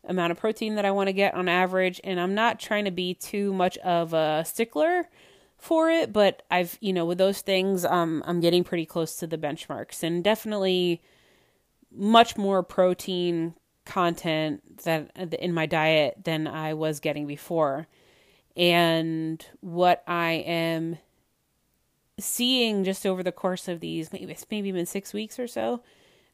amount 0.06 0.32
of 0.32 0.38
protein 0.38 0.76
that 0.76 0.86
I 0.86 0.92
want 0.92 1.08
to 1.08 1.14
get 1.14 1.34
on 1.34 1.50
average. 1.50 2.00
And 2.04 2.20
I'm 2.20 2.34
not 2.34 2.60
trying 2.60 2.86
to 2.86 2.92
be 2.92 3.14
too 3.14 3.54
much 3.54 3.78
of 3.80 4.14
a 4.14 4.44
stickler 4.46 5.10
for 5.58 5.90
it, 5.90 6.14
but 6.14 6.44
I've 6.50 6.78
you 6.80 6.94
know 6.94 7.06
with 7.06 7.18
those 7.18 7.42
things 7.42 7.84
um 7.84 8.24
I'm 8.26 8.40
getting 8.40 8.64
pretty 8.64 8.86
close 8.86 9.16
to 9.18 9.28
the 9.28 9.38
benchmarks 9.38 10.04
and 10.04 10.24
definitely 10.24 11.02
much 11.92 12.38
more 12.38 12.64
protein 12.64 13.56
content 13.86 14.84
that 14.84 15.12
in 15.16 15.54
my 15.54 15.66
diet 15.66 16.18
than 16.24 16.48
I 16.48 16.74
was 16.74 17.00
getting 17.00 17.26
before. 17.26 17.88
And 18.56 19.44
what 19.62 20.04
I 20.08 20.32
am 20.46 20.98
seeing 22.20 22.84
just 22.84 23.06
over 23.06 23.24
the 23.24 23.32
course 23.32 23.68
of 23.68 23.80
these 23.80 24.12
maybe 24.12 24.32
it's 24.32 24.46
maybe 24.52 24.72
been 24.72 24.86
6 24.86 25.14
weeks 25.14 25.40
or 25.40 25.48
so 25.48 25.82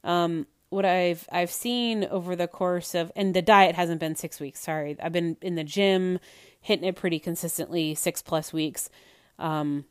um, 0.03 0.47
what 0.69 0.85
I've 0.85 1.27
I've 1.31 1.51
seen 1.51 2.05
over 2.05 2.35
the 2.35 2.47
course 2.47 2.95
of 2.95 3.11
and 3.15 3.33
the 3.33 3.41
diet 3.41 3.75
hasn't 3.75 3.99
been 3.99 4.15
6 4.15 4.39
weeks 4.39 4.59
sorry 4.59 4.97
I've 5.01 5.11
been 5.11 5.37
in 5.41 5.55
the 5.55 5.63
gym 5.63 6.19
hitting 6.59 6.87
it 6.87 6.95
pretty 6.95 7.19
consistently 7.19 7.95
6 7.95 8.21
plus 8.23 8.51
weeks 8.51 8.89
um, 9.37 9.85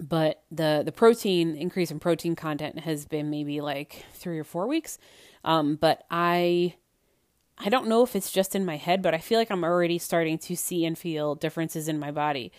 but 0.00 0.42
the 0.50 0.82
the 0.84 0.92
protein 0.92 1.54
increase 1.56 1.90
in 1.90 2.00
protein 2.00 2.34
content 2.36 2.80
has 2.80 3.06
been 3.06 3.30
maybe 3.30 3.60
like 3.60 4.04
three 4.12 4.38
or 4.38 4.44
four 4.44 4.66
weeks. 4.66 4.98
Um, 5.44 5.76
but 5.76 6.04
i 6.10 6.74
i 7.58 7.68
don't 7.68 7.86
know 7.86 8.02
if 8.02 8.16
it's 8.16 8.32
just 8.32 8.56
in 8.56 8.64
my 8.64 8.76
head 8.76 9.02
but 9.02 9.14
i 9.14 9.18
feel 9.18 9.38
like 9.38 9.50
i'm 9.50 9.62
already 9.62 9.98
starting 9.98 10.38
to 10.38 10.56
see 10.56 10.84
and 10.84 10.98
feel 10.98 11.34
differences 11.34 11.86
in 11.86 12.00
my 12.00 12.10
body 12.10 12.50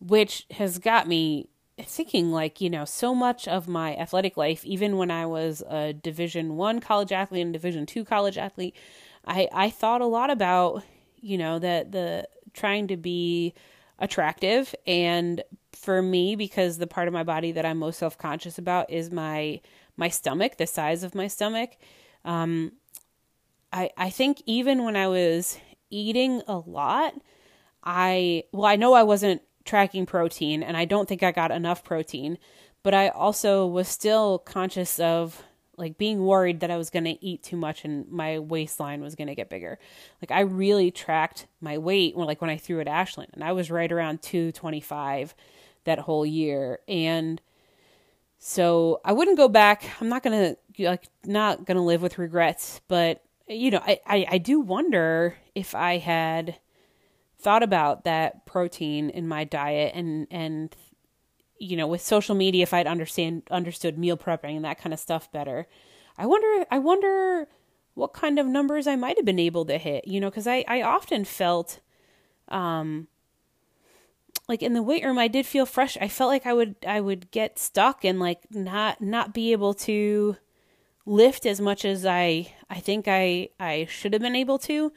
which 0.00 0.46
has 0.52 0.78
got 0.78 1.06
me 1.06 1.48
thinking 1.82 2.32
like 2.32 2.60
you 2.60 2.70
know 2.70 2.84
so 2.84 3.14
much 3.14 3.46
of 3.46 3.68
my 3.68 3.94
athletic 3.96 4.36
life 4.36 4.64
even 4.64 4.96
when 4.96 5.10
i 5.10 5.24
was 5.26 5.62
a 5.68 5.92
division 5.92 6.56
one 6.56 6.80
college 6.80 7.12
athlete 7.12 7.42
and 7.42 7.52
division 7.52 7.86
two 7.86 8.04
college 8.04 8.38
athlete 8.38 8.74
I 9.26 9.48
I 9.52 9.70
thought 9.70 10.00
a 10.00 10.06
lot 10.06 10.30
about 10.30 10.82
you 11.20 11.38
know 11.38 11.58
that 11.58 11.92
the 11.92 12.28
trying 12.52 12.88
to 12.88 12.96
be 12.96 13.54
attractive 13.98 14.74
and 14.86 15.42
for 15.84 16.02
me 16.02 16.34
because 16.36 16.78
the 16.78 16.86
part 16.86 17.06
of 17.06 17.14
my 17.14 17.22
body 17.22 17.52
that 17.52 17.64
I'm 17.64 17.78
most 17.78 17.98
self-conscious 17.98 18.58
about 18.58 18.90
is 18.90 19.10
my 19.10 19.60
my 19.96 20.08
stomach, 20.08 20.56
the 20.56 20.66
size 20.66 21.04
of 21.04 21.14
my 21.14 21.28
stomach. 21.28 21.76
Um, 22.24 22.72
I 23.72 23.90
I 23.96 24.10
think 24.10 24.42
even 24.46 24.84
when 24.84 24.96
I 24.96 25.08
was 25.08 25.58
eating 25.90 26.42
a 26.48 26.56
lot, 26.56 27.14
I 27.84 28.44
well 28.52 28.66
I 28.66 28.76
know 28.76 28.94
I 28.94 29.02
wasn't 29.02 29.42
tracking 29.64 30.06
protein 30.06 30.62
and 30.62 30.76
I 30.76 30.84
don't 30.84 31.08
think 31.08 31.22
I 31.22 31.32
got 31.32 31.50
enough 31.50 31.84
protein, 31.84 32.38
but 32.82 32.94
I 32.94 33.08
also 33.08 33.66
was 33.66 33.88
still 33.88 34.38
conscious 34.38 34.98
of 34.98 35.42
like 35.76 35.98
being 35.98 36.24
worried 36.24 36.60
that 36.60 36.70
I 36.70 36.76
was 36.76 36.90
going 36.90 37.04
to 37.04 37.24
eat 37.24 37.42
too 37.42 37.56
much 37.56 37.84
and 37.84 38.08
my 38.08 38.38
waistline 38.38 39.00
was 39.00 39.14
going 39.14 39.28
to 39.28 39.34
get 39.34 39.50
bigger. 39.50 39.78
Like 40.22 40.30
I 40.30 40.40
really 40.40 40.90
tracked 40.90 41.46
my 41.60 41.78
weight 41.78 42.16
when 42.16 42.26
like 42.26 42.40
when 42.40 42.50
I 42.50 42.56
threw 42.56 42.80
at 42.80 42.88
Ashland 42.88 43.30
and 43.34 43.42
I 43.42 43.52
was 43.52 43.70
right 43.70 43.90
around 43.90 44.22
225 44.22 45.34
that 45.84 46.00
whole 46.00 46.26
year 46.26 46.80
and 46.88 47.40
so 48.46 49.00
I 49.06 49.14
wouldn't 49.14 49.38
go 49.38 49.48
back. 49.48 49.84
I'm 50.02 50.10
not 50.10 50.22
to 50.22 50.56
like 50.86 51.08
not 51.24 51.66
to 51.78 51.82
live 51.82 52.02
with 52.02 52.18
regrets, 52.18 52.82
but 52.88 53.22
you 53.48 53.70
know, 53.70 53.80
I, 53.82 54.00
I 54.06 54.26
I 54.32 54.38
do 54.38 54.60
wonder 54.60 55.38
if 55.54 55.74
I 55.74 55.96
had 55.96 56.56
thought 57.38 57.62
about 57.62 58.04
that 58.04 58.44
protein 58.44 59.08
in 59.08 59.26
my 59.26 59.44
diet 59.44 59.94
and 59.94 60.26
and 60.30 60.76
you 61.58 61.74
know, 61.74 61.86
with 61.86 62.02
social 62.02 62.34
media, 62.34 62.64
if 62.64 62.74
I'd 62.74 62.86
understand 62.86 63.44
understood 63.50 63.96
meal 63.96 64.18
prepping 64.18 64.56
and 64.56 64.64
that 64.66 64.78
kind 64.78 64.92
of 64.92 65.00
stuff 65.00 65.32
better, 65.32 65.66
I 66.18 66.26
wonder. 66.26 66.66
I 66.70 66.78
wonder 66.80 67.48
what 67.94 68.12
kind 68.12 68.38
of 68.38 68.46
numbers 68.46 68.86
I 68.86 68.96
might 68.96 69.16
have 69.16 69.24
been 69.24 69.38
able 69.38 69.64
to 69.64 69.78
hit. 69.78 70.06
You 70.06 70.20
know, 70.20 70.28
because 70.28 70.46
I 70.46 70.66
I 70.68 70.82
often 70.82 71.24
felt, 71.24 71.80
um, 72.48 73.08
like 74.48 74.62
in 74.62 74.74
the 74.74 74.82
weight 74.82 75.04
room, 75.04 75.18
I 75.18 75.28
did 75.28 75.46
feel 75.46 75.66
fresh. 75.66 75.96
I 76.00 76.08
felt 76.08 76.28
like 76.28 76.46
I 76.46 76.52
would 76.52 76.76
I 76.86 77.00
would 77.00 77.30
get 77.30 77.58
stuck 77.58 78.04
and 78.04 78.20
like 78.20 78.40
not 78.50 79.00
not 79.00 79.32
be 79.32 79.52
able 79.52 79.74
to 79.74 80.36
lift 81.06 81.46
as 81.46 81.60
much 81.60 81.84
as 81.84 82.04
I 82.04 82.52
I 82.68 82.80
think 82.80 83.06
I 83.08 83.48
I 83.58 83.86
should 83.88 84.12
have 84.12 84.22
been 84.22 84.36
able 84.36 84.58
to. 84.60 84.92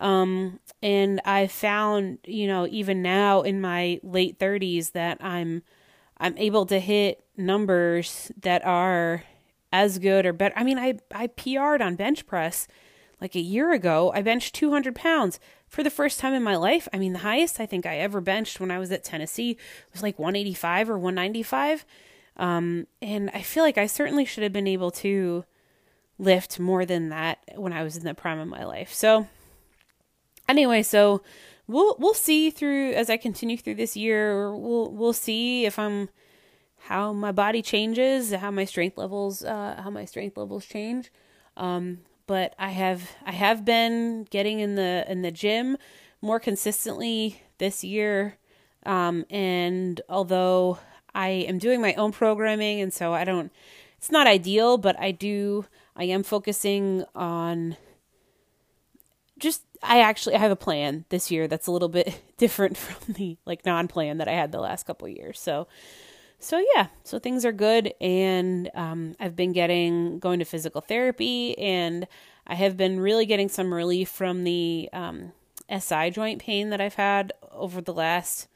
Um, 0.00 0.58
and 0.82 1.20
I 1.24 1.46
found, 1.46 2.18
you 2.24 2.48
know, 2.48 2.66
even 2.68 3.02
now 3.02 3.42
in 3.42 3.60
my 3.60 4.00
late 4.02 4.38
30s 4.38 4.92
that 4.92 5.22
I'm 5.22 5.62
I'm 6.18 6.36
able 6.38 6.66
to 6.66 6.80
hit 6.80 7.24
numbers 7.36 8.32
that 8.40 8.64
are 8.64 9.22
as 9.72 9.98
good 9.98 10.26
or 10.26 10.32
better. 10.32 10.54
I 10.56 10.64
mean, 10.64 10.78
I 10.78 10.98
I 11.14 11.28
PR'd 11.28 11.80
on 11.80 11.94
bench 11.94 12.26
press 12.26 12.66
like 13.22 13.36
a 13.36 13.40
year 13.40 13.72
ago. 13.72 14.12
I 14.14 14.20
benched 14.20 14.54
200 14.56 14.94
pounds 14.96 15.38
for 15.68 15.82
the 15.82 15.90
first 15.90 16.18
time 16.18 16.34
in 16.34 16.42
my 16.42 16.56
life. 16.56 16.88
I 16.92 16.98
mean, 16.98 17.12
the 17.12 17.20
highest 17.20 17.60
I 17.60 17.66
think 17.66 17.86
I 17.86 17.98
ever 17.98 18.20
benched 18.20 18.58
when 18.60 18.72
I 18.72 18.78
was 18.78 18.90
at 18.90 19.04
Tennessee 19.04 19.56
was 19.92 20.02
like 20.02 20.18
185 20.18 20.90
or 20.90 20.98
195. 20.98 21.86
Um, 22.36 22.88
and 23.00 23.30
I 23.32 23.42
feel 23.42 23.62
like 23.62 23.78
I 23.78 23.86
certainly 23.86 24.24
should 24.24 24.42
have 24.42 24.52
been 24.52 24.66
able 24.66 24.90
to 24.90 25.44
lift 26.18 26.58
more 26.58 26.84
than 26.84 27.10
that 27.10 27.38
when 27.54 27.72
I 27.72 27.84
was 27.84 27.96
in 27.96 28.04
the 28.04 28.12
prime 28.12 28.40
of 28.40 28.48
my 28.48 28.64
life. 28.64 28.92
So 28.92 29.28
anyway, 30.48 30.82
so 30.82 31.22
we'll 31.68 31.94
we'll 32.00 32.14
see 32.14 32.50
through 32.50 32.92
as 32.92 33.08
I 33.08 33.16
continue 33.16 33.56
through 33.56 33.76
this 33.76 33.96
year. 33.96 34.54
We'll 34.54 34.90
we'll 34.90 35.12
see 35.12 35.64
if 35.64 35.78
I'm 35.78 36.08
how 36.78 37.12
my 37.12 37.30
body 37.30 37.62
changes, 37.62 38.32
how 38.32 38.50
my 38.50 38.64
strength 38.64 38.98
levels, 38.98 39.44
uh, 39.44 39.80
how 39.82 39.90
my 39.90 40.04
strength 40.04 40.36
levels 40.36 40.66
change. 40.66 41.12
Um, 41.56 42.00
but 42.32 42.54
I 42.58 42.70
have 42.70 43.10
I 43.26 43.32
have 43.32 43.62
been 43.62 44.26
getting 44.30 44.60
in 44.60 44.74
the 44.74 45.04
in 45.06 45.20
the 45.20 45.30
gym 45.30 45.76
more 46.22 46.40
consistently 46.40 47.42
this 47.58 47.84
year. 47.84 48.38
Um, 48.86 49.26
and 49.28 50.00
although 50.08 50.78
I 51.14 51.28
am 51.28 51.58
doing 51.58 51.82
my 51.82 51.92
own 51.92 52.10
programming, 52.10 52.80
and 52.80 52.90
so 52.90 53.12
I 53.12 53.24
don't, 53.24 53.52
it's 53.98 54.10
not 54.10 54.26
ideal, 54.26 54.78
but 54.78 54.98
I 54.98 55.10
do, 55.10 55.66
I 55.94 56.04
am 56.04 56.22
focusing 56.22 57.04
on 57.14 57.76
just 59.38 59.64
I 59.82 60.00
actually 60.00 60.36
I 60.36 60.38
have 60.38 60.52
a 60.52 60.56
plan 60.56 61.04
this 61.10 61.30
year 61.30 61.46
that's 61.46 61.66
a 61.66 61.70
little 61.70 61.90
bit 61.90 62.18
different 62.38 62.78
from 62.78 63.12
the 63.12 63.36
like 63.44 63.66
non-plan 63.66 64.16
that 64.16 64.28
I 64.28 64.32
had 64.32 64.52
the 64.52 64.58
last 64.58 64.86
couple 64.86 65.06
years. 65.06 65.38
So 65.38 65.68
so 66.42 66.62
yeah, 66.74 66.88
so 67.04 67.18
things 67.18 67.44
are 67.44 67.52
good 67.52 67.94
and 68.00 68.70
um, 68.74 69.14
I've 69.20 69.36
been 69.36 69.52
getting 69.52 70.18
going 70.18 70.40
to 70.40 70.44
physical 70.44 70.80
therapy 70.80 71.56
and 71.58 72.06
I 72.46 72.56
have 72.56 72.76
been 72.76 72.98
really 72.98 73.26
getting 73.26 73.48
some 73.48 73.72
relief 73.72 74.08
from 74.08 74.44
the 74.44 74.88
um, 74.92 75.32
SI 75.78 76.10
joint 76.10 76.40
pain 76.40 76.70
that 76.70 76.80
I've 76.80 76.94
had 76.94 77.32
over 77.52 77.80
the 77.80 77.92
last 77.94 78.48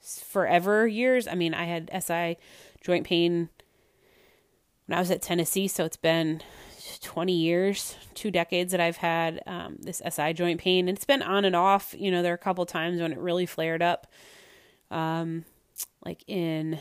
forever 0.00 0.86
years. 0.86 1.26
I 1.26 1.34
mean, 1.34 1.54
I 1.54 1.64
had 1.64 1.90
SI 2.02 2.38
joint 2.80 3.06
pain 3.06 3.48
when 4.86 4.96
I 4.96 5.00
was 5.00 5.10
at 5.10 5.22
Tennessee, 5.22 5.66
so 5.66 5.84
it's 5.84 5.96
been 5.96 6.42
20 7.02 7.32
years, 7.32 7.96
two 8.14 8.30
decades 8.30 8.70
that 8.72 8.80
I've 8.80 8.98
had 8.98 9.42
um, 9.46 9.76
this 9.80 10.00
SI 10.08 10.32
joint 10.34 10.60
pain. 10.60 10.88
And 10.88 10.96
it's 10.96 11.04
been 11.04 11.22
on 11.22 11.44
and 11.44 11.56
off. 11.56 11.94
You 11.98 12.10
know, 12.10 12.22
there 12.22 12.32
are 12.32 12.36
a 12.36 12.38
couple 12.38 12.64
times 12.64 13.00
when 13.00 13.12
it 13.12 13.18
really 13.18 13.46
flared 13.46 13.82
up. 13.82 14.06
Um, 14.92 15.44
like 16.04 16.24
in 16.28 16.78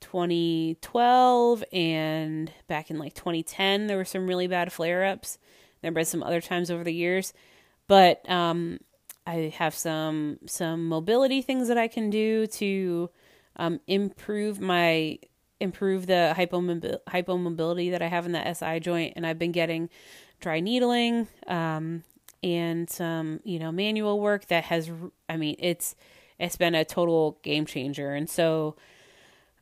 2012 0.00 1.64
and 1.72 2.50
back 2.66 2.90
in 2.90 2.98
like 2.98 3.14
2010, 3.14 3.86
there 3.86 3.96
were 3.96 4.04
some 4.04 4.26
really 4.26 4.46
bad 4.46 4.72
flare 4.72 5.04
ups. 5.04 5.38
There 5.80 5.88
have 5.88 5.94
been 5.94 6.04
some 6.04 6.22
other 6.22 6.40
times 6.40 6.70
over 6.70 6.84
the 6.84 6.92
years. 6.92 7.32
But 7.86 8.28
um, 8.30 8.78
I 9.26 9.52
have 9.56 9.74
some 9.74 10.38
some 10.46 10.86
mobility 10.88 11.42
things 11.42 11.68
that 11.68 11.78
I 11.78 11.88
can 11.88 12.10
do 12.10 12.46
to 12.46 13.10
um, 13.56 13.80
improve 13.86 14.60
my 14.60 15.18
improve 15.60 16.06
the 16.06 16.34
hypomobil- 16.36 16.98
hypomobility 17.08 17.90
that 17.90 18.00
I 18.00 18.06
have 18.06 18.26
in 18.26 18.32
the 18.32 18.46
SI 18.46 18.80
joint, 18.80 19.14
and 19.16 19.26
I've 19.26 19.38
been 19.38 19.52
getting 19.52 19.90
dry 20.40 20.60
needling 20.60 21.28
um, 21.46 22.04
and 22.42 22.88
some 22.88 23.40
you 23.44 23.58
know 23.58 23.72
manual 23.72 24.20
work 24.20 24.46
that 24.46 24.64
has. 24.64 24.90
I 25.28 25.36
mean, 25.36 25.56
it's 25.58 25.96
it's 26.40 26.56
been 26.56 26.74
a 26.74 26.84
total 26.84 27.38
game 27.42 27.66
changer, 27.66 28.14
and 28.14 28.28
so 28.28 28.76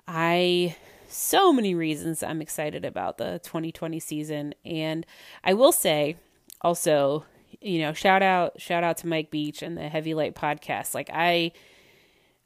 I 0.06 0.76
so 1.08 1.52
many 1.52 1.74
reasons 1.74 2.22
I'm 2.22 2.40
excited 2.40 2.84
about 2.84 3.18
the 3.18 3.40
2020 3.42 3.98
season, 4.00 4.54
and 4.64 5.04
I 5.44 5.54
will 5.54 5.72
say 5.72 6.16
also 6.62 7.24
you 7.60 7.80
know 7.80 7.92
shout 7.92 8.22
out 8.22 8.60
shout 8.60 8.84
out 8.84 8.98
to 8.98 9.06
Mike 9.06 9.30
Beach 9.30 9.62
and 9.62 9.76
the 9.76 9.88
Heavy 9.88 10.14
Light 10.14 10.34
podcast. 10.34 10.94
Like 10.94 11.10
I 11.12 11.52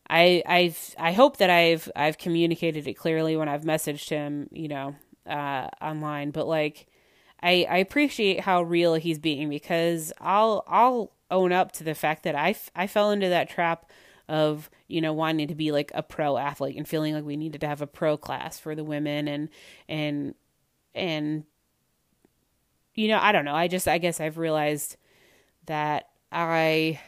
I 0.08 0.42
I've 0.46 0.94
I 0.98 1.12
hope 1.12 1.38
that 1.38 1.50
I've 1.50 1.90
I've 1.96 2.18
communicated 2.18 2.86
it 2.86 2.94
clearly 2.94 3.36
when 3.36 3.48
I've 3.48 3.62
messaged 3.62 4.08
him, 4.08 4.48
you 4.52 4.68
know, 4.68 4.94
uh, 5.26 5.68
online. 5.80 6.30
But 6.30 6.46
like, 6.46 6.86
I 7.42 7.66
I 7.68 7.78
appreciate 7.78 8.40
how 8.40 8.62
real 8.62 8.94
he's 8.94 9.18
being 9.18 9.48
because 9.48 10.12
I'll 10.20 10.64
I'll 10.66 11.12
own 11.30 11.52
up 11.52 11.72
to 11.72 11.84
the 11.84 11.94
fact 11.94 12.24
that 12.24 12.34
I 12.34 12.54
I 12.76 12.86
fell 12.86 13.10
into 13.10 13.28
that 13.28 13.48
trap 13.48 13.90
of 14.32 14.70
you 14.88 15.02
know 15.02 15.12
wanting 15.12 15.46
to 15.46 15.54
be 15.54 15.70
like 15.72 15.92
a 15.94 16.02
pro 16.02 16.38
athlete 16.38 16.78
and 16.78 16.88
feeling 16.88 17.12
like 17.12 17.22
we 17.22 17.36
needed 17.36 17.60
to 17.60 17.68
have 17.68 17.82
a 17.82 17.86
pro 17.86 18.16
class 18.16 18.58
for 18.58 18.74
the 18.74 18.82
women 18.82 19.28
and 19.28 19.50
and 19.90 20.34
and 20.94 21.44
you 22.94 23.08
know 23.08 23.18
I 23.20 23.30
don't 23.30 23.44
know. 23.44 23.54
I 23.54 23.68
just 23.68 23.86
I 23.86 23.98
guess 23.98 24.20
I've 24.20 24.38
realized 24.38 24.96
that 25.66 26.08
I 26.32 26.98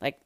like 0.00 0.18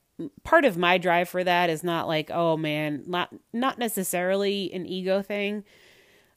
part 0.44 0.64
of 0.64 0.78
my 0.78 0.96
drive 0.96 1.28
for 1.28 1.42
that 1.42 1.70
is 1.70 1.82
not 1.82 2.06
like 2.06 2.30
oh 2.32 2.56
man 2.56 3.02
not 3.08 3.34
not 3.52 3.78
necessarily 3.78 4.72
an 4.72 4.86
ego 4.86 5.22
thing. 5.22 5.64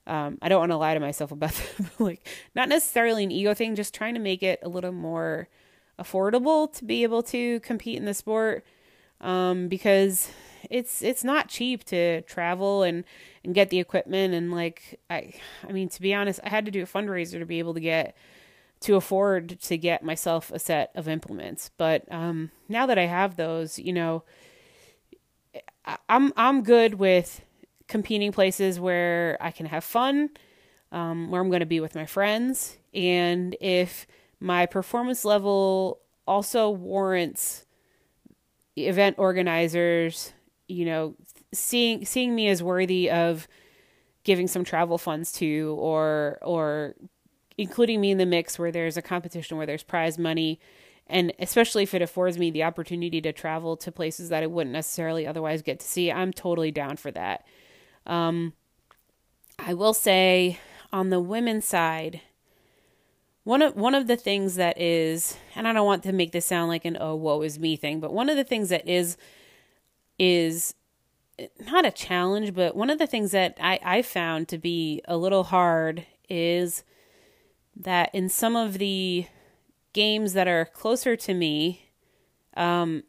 Um, 0.08 0.38
i 0.40 0.50
don't 0.50 0.60
want 0.60 0.72
to 0.72 0.78
lie 0.78 0.94
to 0.94 1.00
myself 1.00 1.32
about 1.32 1.54
that 1.80 2.00
like 2.00 2.28
not 2.54 2.70
necessarily 2.70 3.24
an 3.24 3.32
ego 3.32 3.56
thing 3.56 3.74
just 3.74 3.96
trying 3.96 4.14
to 4.14 4.20
make 4.20 4.44
it 4.44 4.60
a 4.62 4.70
little 4.70 4.92
more 4.92 5.48
affordable 6.00 6.72
to 6.74 6.86
be 6.86 7.02
able 7.02 7.24
to 7.24 7.60
compete 7.62 7.98
in 7.98 8.06
the 8.06 8.14
sport 8.14 8.64
um, 9.22 9.68
because 9.68 10.32
it's 10.70 11.02
it's 11.02 11.24
not 11.24 11.48
cheap 11.48 11.84
to 11.84 12.22
travel 12.24 12.84
and 12.84 13.04
and 13.44 13.54
get 13.54 13.70
the 13.70 13.80
equipment 13.80 14.34
and 14.34 14.52
like 14.52 15.00
i 15.12 15.32
i 15.70 15.72
mean 15.72 15.88
to 15.88 16.02
be 16.02 16.12
honest 16.12 16.40
i 16.44 16.50
had 16.50 16.66
to 16.66 16.72
do 16.72 16.82
a 16.82 16.88
fundraiser 16.88 17.38
to 17.38 17.46
be 17.46 17.60
able 17.60 17.76
to 17.76 17.80
get 17.80 18.16
to 18.82 18.96
afford 18.96 19.60
to 19.62 19.78
get 19.78 20.04
myself 20.04 20.52
a 20.52 20.60
set 20.60 20.92
of 20.96 21.08
implements. 21.08 21.72
But 21.78 22.04
um, 22.12 22.52
now 22.70 22.86
that 22.86 23.00
I 23.00 23.06
have 23.06 23.36
those, 23.36 23.80
you 23.80 23.94
know, 23.94 24.24
I'm 26.10 26.34
I'm 26.36 26.64
good 26.64 26.96
with 26.96 27.42
competing 27.88 28.32
places 28.32 28.80
where 28.80 29.38
I 29.40 29.52
can 29.52 29.66
have 29.68 29.84
fun, 29.84 30.30
um, 30.92 31.32
where 31.32 31.42
I'm 31.42 31.50
going 31.50 31.62
to 31.62 31.66
be 31.66 31.80
with 31.80 31.96
my 31.96 32.06
friends, 32.06 32.78
and 32.94 33.56
if 33.62 34.06
my 34.40 34.66
performance 34.66 35.24
level 35.26 36.00
also 36.28 36.70
warrants 36.70 37.65
event 38.76 39.16
organizers, 39.18 40.34
you 40.68 40.86
know, 40.86 41.16
seeing 41.54 42.06
seeing 42.06 42.36
me 42.36 42.48
as 42.50 42.62
worthy 42.62 43.10
of 43.10 43.48
giving 44.24 44.48
some 44.48 44.64
travel 44.64 44.98
funds 44.98 45.32
to 45.32 45.76
or 45.80 46.40
or 46.42 46.96
including 47.58 48.02
me 48.02 48.12
in 48.12 48.18
the 48.18 48.26
mix 48.26 48.60
where 48.60 48.72
there's 48.72 48.98
a 48.98 49.02
competition 49.02 49.56
where 49.58 49.66
there's 49.66 49.84
prize 49.84 50.18
money 50.18 50.60
and 51.08 51.32
especially 51.40 51.84
if 51.84 51.94
it 51.94 52.02
affords 52.02 52.38
me 52.38 52.50
the 52.50 52.64
opportunity 52.64 53.22
to 53.22 53.32
travel 53.32 53.78
to 53.78 53.92
places 53.92 54.30
that 54.30 54.44
I 54.44 54.48
wouldn't 54.48 54.74
necessarily 54.74 55.28
otherwise 55.28 55.62
get 55.62 55.80
to 55.80 55.86
see, 55.86 56.12
I'm 56.12 56.34
totally 56.34 56.72
down 56.72 56.98
for 56.98 57.12
that. 57.12 57.46
Um, 58.08 58.54
I 59.60 59.76
will 59.76 59.94
say 59.94 60.60
on 60.92 61.12
the 61.12 61.20
women's 61.20 61.66
side, 61.66 62.22
one 63.46 63.62
of 63.62 63.76
one 63.76 63.96
of 63.96 64.08
the 64.08 64.18
things 64.18 64.56
that 64.56 64.80
is, 64.82 65.38
and 65.56 65.68
I 65.68 65.72
don't 65.72 65.86
want 65.86 66.04
to 66.04 66.12
make 66.12 66.32
this 66.32 66.48
sound 66.48 66.68
like 66.68 66.84
an 66.84 66.98
oh 67.00 67.16
woe 67.16 67.44
is 67.44 67.58
me 67.58 67.78
thing, 67.78 68.00
but 68.00 68.12
one 68.12 68.28
of 68.28 68.36
the 68.36 68.44
things 68.44 68.70
that 68.70 68.88
is 68.88 69.18
is 70.18 70.74
not 71.70 71.86
a 71.86 71.92
challenge, 71.92 72.56
but 72.56 72.76
one 72.76 72.90
of 72.90 72.98
the 72.98 73.06
things 73.06 73.32
that 73.32 73.56
I, 73.62 73.80
I 73.84 74.02
found 74.02 74.48
to 74.48 74.58
be 74.58 75.02
a 75.08 75.16
little 75.16 75.44
hard 75.44 76.08
is 76.28 76.84
that 77.76 78.10
in 78.16 78.30
some 78.30 78.56
of 78.56 78.80
the 78.80 79.28
games 79.94 80.34
that 80.34 80.48
are 80.48 80.66
closer 80.66 81.16
to 81.16 81.34
me, 81.34 81.90
um, 82.56 83.04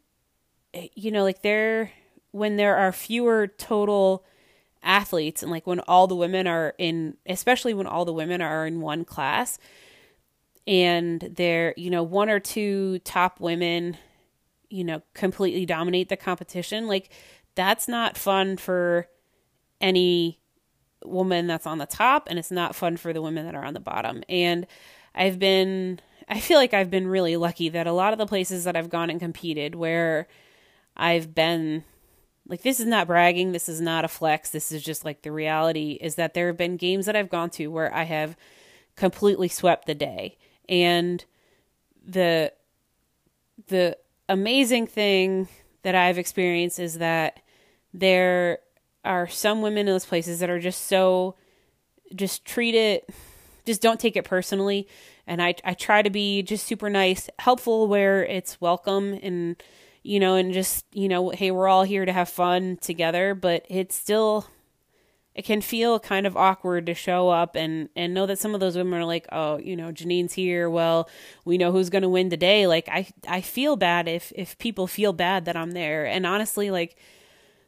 you 0.93 1.09
know, 1.09 1.23
like 1.23 1.41
there, 1.41 1.93
when 2.31 2.57
there 2.57 2.75
are 2.75 2.91
fewer 2.91 3.47
total 3.47 4.23
athletes 4.83 5.41
and 5.41 5.51
like 5.51 5.65
when 5.65 5.79
all 5.81 6.05
the 6.05 6.15
women 6.15 6.45
are 6.45 6.75
in, 6.77 7.15
especially 7.25 7.73
when 7.73 7.87
all 7.87 8.05
the 8.05 8.13
women 8.13 8.41
are 8.41 8.67
in 8.67 8.81
one 8.81 9.03
class 9.05 9.57
and 10.67 11.21
there, 11.21 11.73
you 11.77 11.89
know, 11.89 12.03
one 12.03 12.29
or 12.29 12.39
two 12.39 12.99
top 12.99 13.39
women, 13.39 13.97
you 14.69 14.83
know, 14.83 15.01
completely 15.13 15.65
dominate 15.65 16.09
the 16.09 16.17
competition, 16.17 16.87
like 16.87 17.09
that's 17.55 17.87
not 17.87 18.17
fun 18.17 18.57
for 18.57 19.07
any 19.79 20.39
woman 21.05 21.47
that's 21.47 21.65
on 21.65 21.77
the 21.77 21.85
top 21.85 22.27
and 22.29 22.37
it's 22.37 22.51
not 22.51 22.75
fun 22.75 22.97
for 22.97 23.13
the 23.13 23.21
women 23.21 23.45
that 23.45 23.55
are 23.55 23.63
on 23.63 23.73
the 23.73 23.79
bottom. 23.79 24.23
And 24.27 24.67
I've 25.15 25.39
been 25.39 26.01
I 26.29 26.41
feel 26.41 26.57
like 26.57 26.73
I've 26.73 26.89
been 26.89 27.07
really 27.07 27.37
lucky 27.37 27.69
that 27.69 27.87
a 27.87 27.93
lot 27.93 28.11
of 28.11 28.19
the 28.19 28.25
places 28.25 28.65
that 28.65 28.75
I've 28.75 28.89
gone 28.89 29.09
and 29.09 29.19
competed 29.19 29.75
where 29.75 30.27
I've 30.97 31.33
been 31.33 31.85
like 32.45 32.61
this 32.61 32.81
is 32.81 32.85
not 32.85 33.07
bragging, 33.07 33.53
this 33.53 33.69
is 33.69 33.79
not 33.79 34.03
a 34.03 34.09
flex, 34.09 34.49
this 34.49 34.71
is 34.71 34.83
just 34.83 35.05
like 35.05 35.21
the 35.21 35.31
reality 35.31 35.97
is 36.01 36.15
that 36.15 36.33
there 36.33 36.47
have 36.47 36.57
been 36.57 36.75
games 36.75 37.05
that 37.05 37.15
I've 37.15 37.29
gone 37.29 37.49
to 37.51 37.67
where 37.67 37.93
I 37.93 38.03
have 38.03 38.35
completely 38.97 39.47
swept 39.47 39.85
the 39.85 39.95
day. 39.95 40.37
And 40.69 41.23
the 42.05 42.53
the 43.67 43.97
amazing 44.29 44.87
thing 44.87 45.47
that 45.83 45.95
I've 45.95 46.17
experienced 46.17 46.79
is 46.79 46.97
that 46.99 47.39
there 47.93 48.59
are 49.03 49.27
some 49.27 49.61
women 49.61 49.81
in 49.81 49.85
those 49.87 50.05
places 50.05 50.39
that 50.39 50.49
are 50.49 50.59
just 50.59 50.87
so 50.87 51.35
just 52.15 52.45
treat 52.45 52.75
it 52.75 53.09
just 53.67 53.81
don't 53.81 53.99
take 53.99 54.15
it 54.15 54.23
personally. 54.23 54.87
And 55.27 55.43
I 55.43 55.53
I 55.63 55.75
try 55.75 56.01
to 56.01 56.09
be 56.09 56.41
just 56.41 56.65
super 56.65 56.89
nice, 56.89 57.29
helpful 57.37 57.87
where 57.87 58.25
it's 58.25 58.59
welcome 58.59 59.19
and 59.21 59.61
you 60.01 60.19
know 60.19 60.35
and 60.35 60.53
just, 60.53 60.85
you 60.93 61.07
know, 61.07 61.29
hey, 61.29 61.51
we're 61.51 61.67
all 61.67 61.83
here 61.83 62.05
to 62.05 62.13
have 62.13 62.29
fun 62.29 62.77
together, 62.77 63.35
but 63.35 63.65
it's 63.69 63.95
still 63.95 64.47
it 65.37 65.45
can 65.45 65.61
feel 65.61 65.99
kind 65.99 66.25
of 66.25 66.35
awkward 66.35 66.87
to 66.87 66.95
show 66.95 67.29
up 67.29 67.55
and 67.55 67.89
and 67.95 68.13
know 68.13 68.25
that 68.25 68.39
some 68.39 68.55
of 68.55 68.59
those 68.59 68.75
women 68.75 68.99
are 68.99 69.05
like, 69.05 69.27
"Oh, 69.31 69.57
you 69.57 69.75
know, 69.75 69.91
Janine's 69.91 70.33
here. 70.33 70.67
Well, 70.67 71.07
we 71.45 71.59
know 71.59 71.71
who's 71.71 71.91
going 71.91 72.01
to 72.01 72.09
win 72.09 72.31
today." 72.31 72.65
Like 72.65 72.89
I 72.89 73.07
I 73.27 73.41
feel 73.41 73.75
bad 73.75 74.07
if 74.07 74.33
if 74.35 74.57
people 74.57 74.87
feel 74.87 75.13
bad 75.13 75.45
that 75.45 75.55
I'm 75.55 75.71
there. 75.71 76.07
And 76.07 76.25
honestly, 76.25 76.71
like 76.71 76.97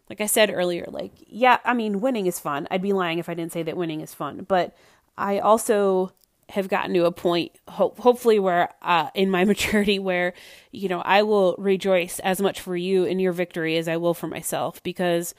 like 0.10 0.20
I 0.20 0.26
said 0.26 0.50
earlier, 0.52 0.86
like, 0.88 1.12
yeah, 1.28 1.60
I 1.64 1.76
mean, 1.76 2.02
winning 2.02 2.26
is 2.26 2.40
fun. 2.40 2.68
I'd 2.72 2.82
be 2.82 2.94
lying 2.94 3.20
if 3.20 3.30
I 3.30 3.36
didn't 3.36 3.52
say 3.52 3.62
that 3.62 3.78
winning 3.78 4.02
is 4.02 4.16
fun. 4.16 4.46
But 4.48 4.76
I 5.16 5.38
also 5.38 6.12
have 6.50 6.68
gotten 6.68 6.96
to 6.96 7.06
a 7.06 7.12
point, 7.12 7.52
ho- 7.68 7.94
hopefully, 8.00 8.40
where 8.40 8.70
uh, 8.82 9.12
in 9.14 9.30
my 9.30 9.46
maturity, 9.54 10.00
where, 10.00 10.34
you 10.72 10.90
know, 10.90 11.02
I 11.02 11.22
will 11.22 11.56
rejoice 11.60 12.18
as 12.20 12.42
much 12.42 12.60
for 12.60 12.76
you 12.76 13.04
in 13.04 13.20
your 13.20 13.32
victory 13.34 13.78
as 13.78 13.88
I 13.88 13.98
will 13.98 14.16
for 14.16 14.26
myself 14.26 14.82
because, 14.82 15.36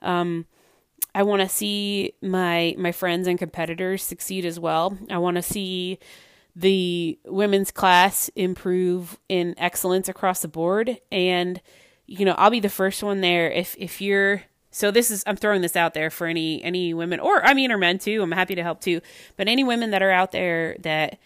um, 0.00 0.46
I 1.14 1.22
want 1.22 1.42
to 1.42 1.48
see 1.48 2.14
my 2.22 2.74
my 2.78 2.92
friends 2.92 3.26
and 3.28 3.38
competitors 3.38 4.02
succeed 4.02 4.44
as 4.44 4.58
well. 4.58 4.96
I 5.10 5.18
want 5.18 5.36
to 5.36 5.42
see 5.42 5.98
the 6.54 7.18
women's 7.24 7.70
class 7.70 8.30
improve 8.36 9.18
in 9.28 9.54
excellence 9.58 10.08
across 10.08 10.42
the 10.42 10.48
board 10.48 10.98
and 11.10 11.60
you 12.06 12.26
know, 12.26 12.34
I'll 12.36 12.50
be 12.50 12.60
the 12.60 12.68
first 12.68 13.02
one 13.02 13.20
there 13.20 13.50
if 13.50 13.74
if 13.78 14.00
you're 14.00 14.42
so 14.70 14.90
this 14.90 15.10
is 15.10 15.22
I'm 15.26 15.36
throwing 15.36 15.62
this 15.62 15.76
out 15.76 15.94
there 15.94 16.10
for 16.10 16.26
any 16.26 16.62
any 16.62 16.94
women 16.94 17.20
or 17.20 17.44
I 17.44 17.54
mean 17.54 17.70
or 17.70 17.78
men 17.78 17.98
too. 17.98 18.22
I'm 18.22 18.32
happy 18.32 18.54
to 18.54 18.62
help 18.62 18.80
too. 18.80 19.00
But 19.36 19.48
any 19.48 19.64
women 19.64 19.90
that 19.90 20.02
are 20.02 20.10
out 20.10 20.32
there 20.32 20.76
that 20.80 21.18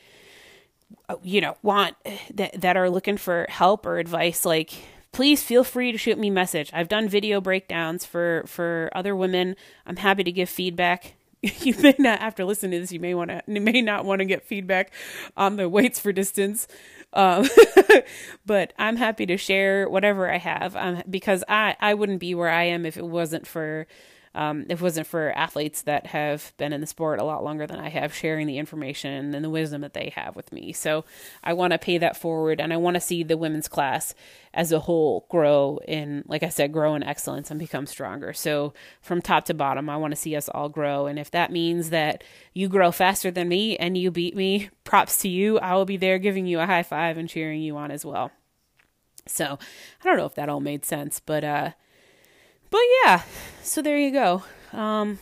uh, 1.08 1.16
you 1.22 1.40
know 1.40 1.56
want 1.62 1.96
that 2.34 2.60
that 2.60 2.76
are 2.76 2.90
looking 2.90 3.16
for 3.16 3.46
help 3.48 3.86
or 3.86 3.98
advice 3.98 4.44
like 4.44 4.72
please 5.16 5.42
feel 5.42 5.64
free 5.64 5.92
to 5.92 5.98
shoot 5.98 6.18
me 6.18 6.28
a 6.28 6.30
message. 6.30 6.70
I've 6.74 6.88
done 6.88 7.08
video 7.08 7.40
breakdowns 7.40 8.04
for 8.04 8.44
for 8.46 8.90
other 8.94 9.16
women. 9.16 9.56
I'm 9.86 9.96
happy 9.96 10.22
to 10.22 10.32
give 10.32 10.50
feedback. 10.50 11.14
You 11.60 11.74
may 11.78 11.94
not 11.98 12.20
after 12.20 12.44
listening 12.44 12.72
to 12.72 12.80
this, 12.80 12.92
you 12.92 12.98
may 12.98 13.14
want 13.14 13.30
to 13.30 13.40
you 13.46 13.60
may 13.60 13.80
not 13.80 14.04
want 14.04 14.18
to 14.18 14.24
get 14.24 14.44
feedback 14.44 14.92
on 15.36 15.56
the 15.56 15.68
weights 15.68 15.98
for 16.00 16.12
distance 16.12 16.66
um, 17.12 17.48
but 18.46 18.74
I'm 18.78 18.96
happy 18.96 19.26
to 19.26 19.36
share 19.36 19.88
whatever 19.88 20.30
I 20.30 20.38
have 20.38 20.76
um, 20.76 21.02
because 21.08 21.42
I, 21.48 21.76
I 21.80 21.94
wouldn't 21.94 22.20
be 22.20 22.34
where 22.34 22.50
I 22.50 22.64
am 22.64 22.84
if 22.84 22.96
it 22.96 23.06
wasn't 23.06 23.46
for 23.46 23.86
um, 24.36 24.66
if 24.68 24.80
it 24.80 24.82
wasn't 24.82 25.06
for 25.06 25.32
athletes 25.32 25.82
that 25.82 26.08
have 26.08 26.52
been 26.58 26.74
in 26.74 26.82
the 26.82 26.86
sport 26.86 27.18
a 27.18 27.24
lot 27.24 27.42
longer 27.42 27.66
than 27.66 27.80
I 27.80 27.88
have, 27.88 28.14
sharing 28.14 28.46
the 28.46 28.58
information 28.58 29.34
and 29.34 29.42
the 29.42 29.48
wisdom 29.48 29.80
that 29.80 29.94
they 29.94 30.12
have 30.14 30.36
with 30.36 30.52
me. 30.52 30.74
So 30.74 31.06
I 31.42 31.54
want 31.54 31.72
to 31.72 31.78
pay 31.78 31.96
that 31.96 32.18
forward, 32.18 32.60
and 32.60 32.70
I 32.70 32.76
want 32.76 32.96
to 32.96 33.00
see 33.00 33.22
the 33.22 33.38
women's 33.38 33.66
class 33.66 34.14
as 34.52 34.72
a 34.72 34.80
whole 34.80 35.26
grow 35.30 35.80
in, 35.88 36.22
like 36.28 36.42
I 36.42 36.50
said, 36.50 36.70
grow 36.70 36.94
in 36.94 37.02
excellence 37.02 37.50
and 37.50 37.58
become 37.58 37.86
stronger. 37.86 38.34
So 38.34 38.74
from 39.00 39.22
top 39.22 39.46
to 39.46 39.54
bottom, 39.54 39.88
I 39.88 39.96
want 39.96 40.12
to 40.12 40.20
see 40.20 40.36
us 40.36 40.50
all 40.50 40.68
grow. 40.68 41.06
And 41.06 41.18
if 41.18 41.30
that 41.30 41.50
means 41.50 41.88
that 41.88 42.22
you 42.52 42.68
grow 42.68 42.92
faster 42.92 43.30
than 43.30 43.48
me 43.48 43.78
and 43.78 43.96
you 43.96 44.10
beat 44.10 44.36
me, 44.36 44.68
props 44.84 45.18
to 45.22 45.28
you. 45.28 45.58
I 45.60 45.74
will 45.74 45.86
be 45.86 45.96
there 45.96 46.18
giving 46.18 46.46
you 46.46 46.60
a 46.60 46.66
high 46.66 46.82
five 46.82 47.16
and 47.16 47.28
cheering 47.28 47.62
you 47.62 47.76
on 47.78 47.90
as 47.90 48.04
well. 48.04 48.30
So 49.26 49.58
I 50.02 50.04
don't 50.04 50.18
know 50.18 50.26
if 50.26 50.34
that 50.34 50.50
all 50.50 50.60
made 50.60 50.84
sense, 50.84 51.20
but 51.20 51.42
uh, 51.42 51.70
but 52.70 52.80
yeah, 53.04 53.22
so 53.62 53.82
there 53.82 53.98
you 53.98 54.12
go. 54.12 54.42
Um, 54.72 55.18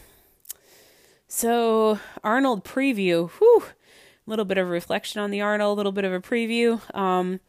so 1.29 1.99
Arnold 2.23 2.65
preview. 2.65 3.31
Whew, 3.31 3.65
a 4.27 4.31
little 4.31 4.45
bit 4.45 4.59
of 4.59 4.69
reflection 4.69 5.21
on 5.21 5.31
the 5.31 5.41
Arnold, 5.41 5.77
a 5.77 5.79
little 5.79 5.93
bit 5.93 6.05
of 6.05 6.13
a 6.13 6.21
preview. 6.21 6.81
Um, 6.95 7.41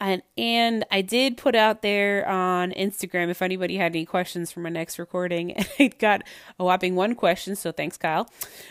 and 0.00 0.22
and 0.38 0.84
I 0.90 1.02
did 1.02 1.36
put 1.36 1.54
out 1.54 1.82
there 1.82 2.26
on 2.26 2.72
Instagram 2.72 3.28
if 3.28 3.42
anybody 3.42 3.76
had 3.76 3.92
any 3.92 4.06
questions 4.06 4.50
for 4.50 4.60
my 4.60 4.70
next 4.70 4.98
recording, 4.98 5.52
and 5.56 5.68
I 5.78 5.88
got 5.88 6.22
a 6.58 6.64
whopping 6.64 6.94
one 6.94 7.14
question. 7.14 7.54
So 7.54 7.70
thanks, 7.72 7.96
Kyle. 7.96 8.28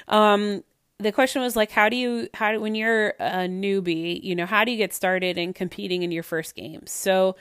Um, 0.08 0.64
the 0.98 1.12
question 1.12 1.42
was 1.42 1.56
like, 1.56 1.72
how 1.72 1.88
do 1.88 1.96
you 1.96 2.28
how 2.34 2.52
do, 2.52 2.60
when 2.60 2.76
you're 2.76 3.10
a 3.20 3.48
newbie, 3.48 4.22
you 4.22 4.36
know, 4.36 4.46
how 4.46 4.64
do 4.66 4.72
you 4.72 4.78
get 4.78 4.94
started 4.94 5.38
in 5.38 5.54
competing 5.54 6.04
in 6.04 6.12
your 6.12 6.24
first 6.24 6.56
games? 6.56 6.92
So 6.92 7.36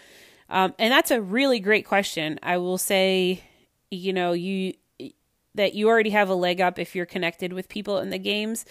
um, 0.49 0.75
and 0.79 0.93
that's 0.93 1.11
a 1.11 1.21
really 1.21 1.61
great 1.61 1.87
question. 1.87 2.39
I 2.43 2.59
will 2.59 2.79
say, 2.79 3.43
you 3.91 4.13
know, 4.13 4.33
you 4.33 4.75
that 5.55 5.75
you 5.75 5.89
already 5.89 6.11
have 6.11 6.29
a 6.29 6.35
leg 6.35 6.61
up 6.61 6.79
if 6.79 6.95
you're 6.95 7.07
connected 7.07 7.53
with 7.53 7.69
people 7.69 7.99
in 7.99 8.11
the 8.11 8.19
games. 8.19 8.65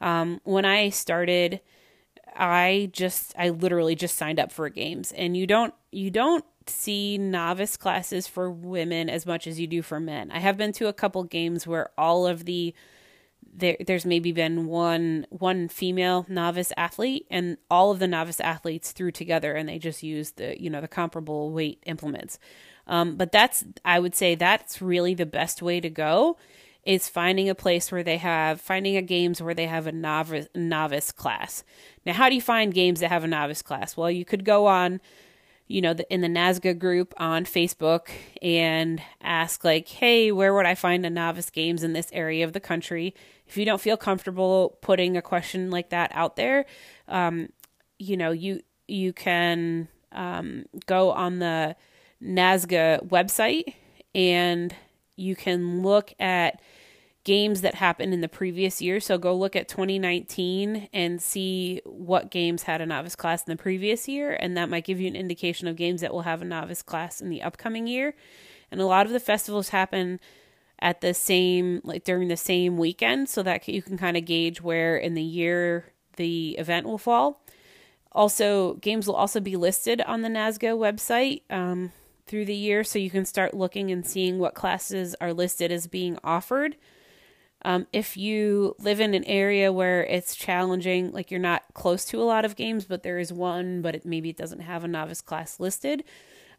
Um, 0.00 0.40
when 0.44 0.64
I 0.64 0.88
started, 0.88 1.60
I 2.36 2.90
just 2.92 3.34
I 3.38 3.50
literally 3.50 3.94
just 3.94 4.16
signed 4.16 4.40
up 4.40 4.52
for 4.52 4.68
games, 4.68 5.12
and 5.12 5.36
you 5.36 5.46
don't 5.46 5.74
you 5.90 6.10
don't 6.10 6.44
see 6.66 7.18
novice 7.18 7.76
classes 7.76 8.26
for 8.26 8.50
women 8.50 9.08
as 9.08 9.26
much 9.26 9.46
as 9.46 9.58
you 9.58 9.66
do 9.66 9.82
for 9.82 10.00
men. 10.00 10.30
I 10.30 10.38
have 10.38 10.56
been 10.56 10.72
to 10.74 10.88
a 10.88 10.92
couple 10.92 11.24
games 11.24 11.66
where 11.66 11.90
all 11.96 12.26
of 12.26 12.44
the 12.44 12.74
there 13.52 13.76
there's 13.86 14.06
maybe 14.06 14.32
been 14.32 14.66
one 14.66 15.26
one 15.30 15.68
female 15.68 16.24
novice 16.28 16.72
athlete 16.76 17.26
and 17.30 17.58
all 17.70 17.90
of 17.90 17.98
the 17.98 18.08
novice 18.08 18.40
athletes 18.40 18.92
threw 18.92 19.10
together 19.10 19.54
and 19.54 19.68
they 19.68 19.78
just 19.78 20.02
used 20.02 20.38
the 20.38 20.60
you 20.60 20.70
know 20.70 20.80
the 20.80 20.88
comparable 20.88 21.50
weight 21.50 21.82
implements. 21.86 22.38
Um, 22.86 23.16
but 23.16 23.30
that's 23.30 23.64
i 23.84 24.00
would 24.00 24.14
say 24.14 24.34
that's 24.34 24.82
really 24.82 25.14
the 25.14 25.26
best 25.26 25.62
way 25.62 25.80
to 25.80 25.90
go 25.90 26.36
is 26.84 27.08
finding 27.08 27.48
a 27.48 27.54
place 27.54 27.92
where 27.92 28.02
they 28.02 28.16
have 28.16 28.60
finding 28.60 28.96
a 28.96 29.02
games 29.02 29.40
where 29.40 29.54
they 29.54 29.66
have 29.66 29.86
a 29.86 29.92
novice 29.92 30.48
novice 30.54 31.12
class. 31.12 31.62
Now 32.06 32.14
how 32.14 32.28
do 32.28 32.34
you 32.34 32.42
find 32.42 32.74
games 32.74 33.00
that 33.00 33.08
have 33.08 33.24
a 33.24 33.28
novice 33.28 33.62
class? 33.62 33.96
Well 33.96 34.10
you 34.10 34.24
could 34.24 34.44
go 34.44 34.66
on 34.66 35.00
you 35.72 35.80
know, 35.80 35.94
the, 35.94 36.12
in 36.12 36.20
the 36.20 36.28
NASGA 36.28 36.78
group 36.78 37.14
on 37.16 37.46
Facebook 37.46 38.08
and 38.42 39.00
ask, 39.22 39.64
like, 39.64 39.88
hey, 39.88 40.30
where 40.30 40.52
would 40.52 40.66
I 40.66 40.74
find 40.74 41.06
a 41.06 41.10
novice 41.10 41.48
games 41.48 41.82
in 41.82 41.94
this 41.94 42.10
area 42.12 42.44
of 42.44 42.52
the 42.52 42.60
country? 42.60 43.14
If 43.46 43.56
you 43.56 43.64
don't 43.64 43.80
feel 43.80 43.96
comfortable 43.96 44.76
putting 44.82 45.16
a 45.16 45.22
question 45.22 45.70
like 45.70 45.88
that 45.88 46.12
out 46.14 46.36
there, 46.36 46.66
um, 47.08 47.48
you 47.98 48.18
know, 48.18 48.32
you 48.32 48.60
you 48.86 49.14
can 49.14 49.88
um, 50.12 50.66
go 50.84 51.10
on 51.10 51.38
the 51.38 51.74
NASGA 52.22 53.08
website 53.08 53.74
and 54.14 54.74
you 55.16 55.34
can 55.34 55.82
look 55.82 56.12
at 56.20 56.60
games 57.24 57.60
that 57.60 57.76
happened 57.76 58.12
in 58.12 58.20
the 58.20 58.28
previous 58.28 58.82
year. 58.82 58.98
So 58.98 59.16
go 59.16 59.34
look 59.34 59.54
at 59.54 59.68
2019 59.68 60.88
and 60.92 61.22
see 61.22 61.80
what 61.84 62.30
games 62.30 62.64
had 62.64 62.80
a 62.80 62.86
novice 62.86 63.14
class 63.14 63.46
in 63.46 63.52
the 63.52 63.62
previous 63.62 64.08
year, 64.08 64.36
and 64.40 64.56
that 64.56 64.68
might 64.68 64.84
give 64.84 65.00
you 65.00 65.06
an 65.06 65.16
indication 65.16 65.68
of 65.68 65.76
games 65.76 66.00
that 66.00 66.12
will 66.12 66.22
have 66.22 66.42
a 66.42 66.46
novice 66.46 66.82
class 66.82 67.20
in 67.20 67.30
the 67.30 67.42
upcoming 67.42 67.86
year. 67.86 68.14
And 68.70 68.80
a 68.80 68.86
lot 68.86 69.06
of 69.06 69.12
the 69.12 69.20
festivals 69.20 69.68
happen 69.68 70.18
at 70.78 71.00
the 71.00 71.14
same 71.14 71.80
like 71.84 72.02
during 72.02 72.26
the 72.26 72.36
same 72.36 72.76
weekend 72.76 73.28
so 73.28 73.42
that 73.44 73.68
you 73.68 73.82
can 73.82 73.96
kind 73.96 74.16
of 74.16 74.24
gauge 74.24 74.60
where 74.60 74.96
in 74.96 75.14
the 75.14 75.22
year 75.22 75.92
the 76.16 76.56
event 76.58 76.86
will 76.86 76.98
fall. 76.98 77.40
Also, 78.10 78.74
games 78.74 79.06
will 79.06 79.14
also 79.14 79.40
be 79.40 79.56
listed 79.56 80.02
on 80.02 80.22
the 80.22 80.28
NASGA 80.28 80.76
website 80.76 81.42
um, 81.50 81.92
through 82.26 82.44
the 82.44 82.54
year, 82.54 82.84
so 82.84 82.98
you 82.98 83.08
can 83.08 83.24
start 83.24 83.54
looking 83.54 83.90
and 83.90 84.06
seeing 84.06 84.38
what 84.38 84.54
classes 84.54 85.14
are 85.20 85.32
listed 85.32 85.72
as 85.72 85.86
being 85.86 86.18
offered. 86.22 86.76
Um, 87.64 87.86
if 87.92 88.16
you 88.16 88.74
live 88.78 89.00
in 89.00 89.14
an 89.14 89.24
area 89.24 89.72
where 89.72 90.04
it's 90.04 90.34
challenging, 90.34 91.12
like 91.12 91.30
you're 91.30 91.40
not 91.40 91.62
close 91.74 92.04
to 92.06 92.20
a 92.20 92.24
lot 92.24 92.44
of 92.44 92.56
games, 92.56 92.84
but 92.84 93.02
there 93.02 93.18
is 93.18 93.32
one, 93.32 93.82
but 93.82 93.94
it, 93.94 94.04
maybe 94.04 94.30
it 94.30 94.36
doesn't 94.36 94.60
have 94.60 94.82
a 94.82 94.88
novice 94.88 95.20
class 95.20 95.60
listed, 95.60 96.02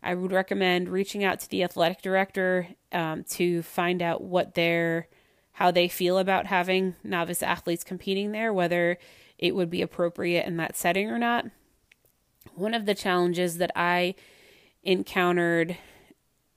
I 0.02 0.16
would 0.16 0.32
recommend 0.32 0.90
reaching 0.90 1.24
out 1.24 1.40
to 1.42 1.50
the 1.50 1.64
athletic 1.64 2.02
director 2.02 2.68
um, 2.92 3.24
to 3.32 3.62
find 3.64 4.02
out 4.02 4.22
what 4.22 4.56
their 4.56 5.08
how 5.58 5.70
they 5.70 5.88
feel 5.88 6.18
about 6.18 6.48
having 6.48 6.96
novice 7.04 7.44
athletes 7.44 7.84
competing 7.84 8.32
there, 8.32 8.52
whether 8.52 8.98
it 9.38 9.56
would 9.56 9.70
be 9.70 9.84
appropriate 9.84 10.48
in 10.48 10.58
that 10.58 10.76
setting 10.76 11.10
or 11.10 11.20
not. 11.20 11.46
One 12.56 12.74
of 12.74 12.88
the 12.88 12.96
challenges 12.96 13.60
that 13.60 13.72
I 13.76 14.16
encountered 14.82 15.78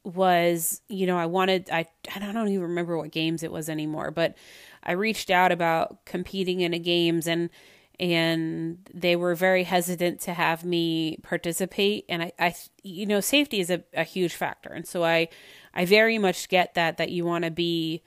was, 0.07 0.81
you 0.89 1.07
know, 1.07 1.19
I 1.19 1.27
wanted 1.27 1.69
I 1.71 1.87
I 2.15 2.19
don't 2.19 2.49
even 2.49 2.63
remember 2.63 2.97
what 2.97 3.11
games 3.11 3.43
it 3.43 3.51
was 3.51 3.69
anymore, 3.69 4.11
but 4.11 4.37
I 4.83 4.93
reached 4.93 5.31
out 5.31 5.51
about 5.53 6.05
competing 6.05 6.61
in 6.61 6.73
a 6.73 6.79
games 6.79 7.27
and 7.27 7.51
and 7.99 8.79
they 8.93 9.17
were 9.17 9.35
very 9.35 9.65
hesitant 9.65 10.21
to 10.21 10.35
have 10.35 10.65
me 10.65 11.19
participate. 11.23 12.05
And 12.09 12.23
I, 12.23 12.33
I 12.39 12.55
you 12.83 13.07
know 13.07 13.21
safety 13.21 13.61
is 13.61 13.71
a, 13.71 13.83
a 13.95 14.05
huge 14.05 14.35
factor. 14.35 14.71
And 14.71 14.87
so 14.87 15.05
I 15.05 15.29
I 15.75 15.85
very 15.85 16.19
much 16.19 16.49
get 16.49 16.75
that 16.75 16.99
that 16.99 17.11
you 17.11 17.25
want 17.25 17.45
to 17.45 17.51
be 17.51 18.03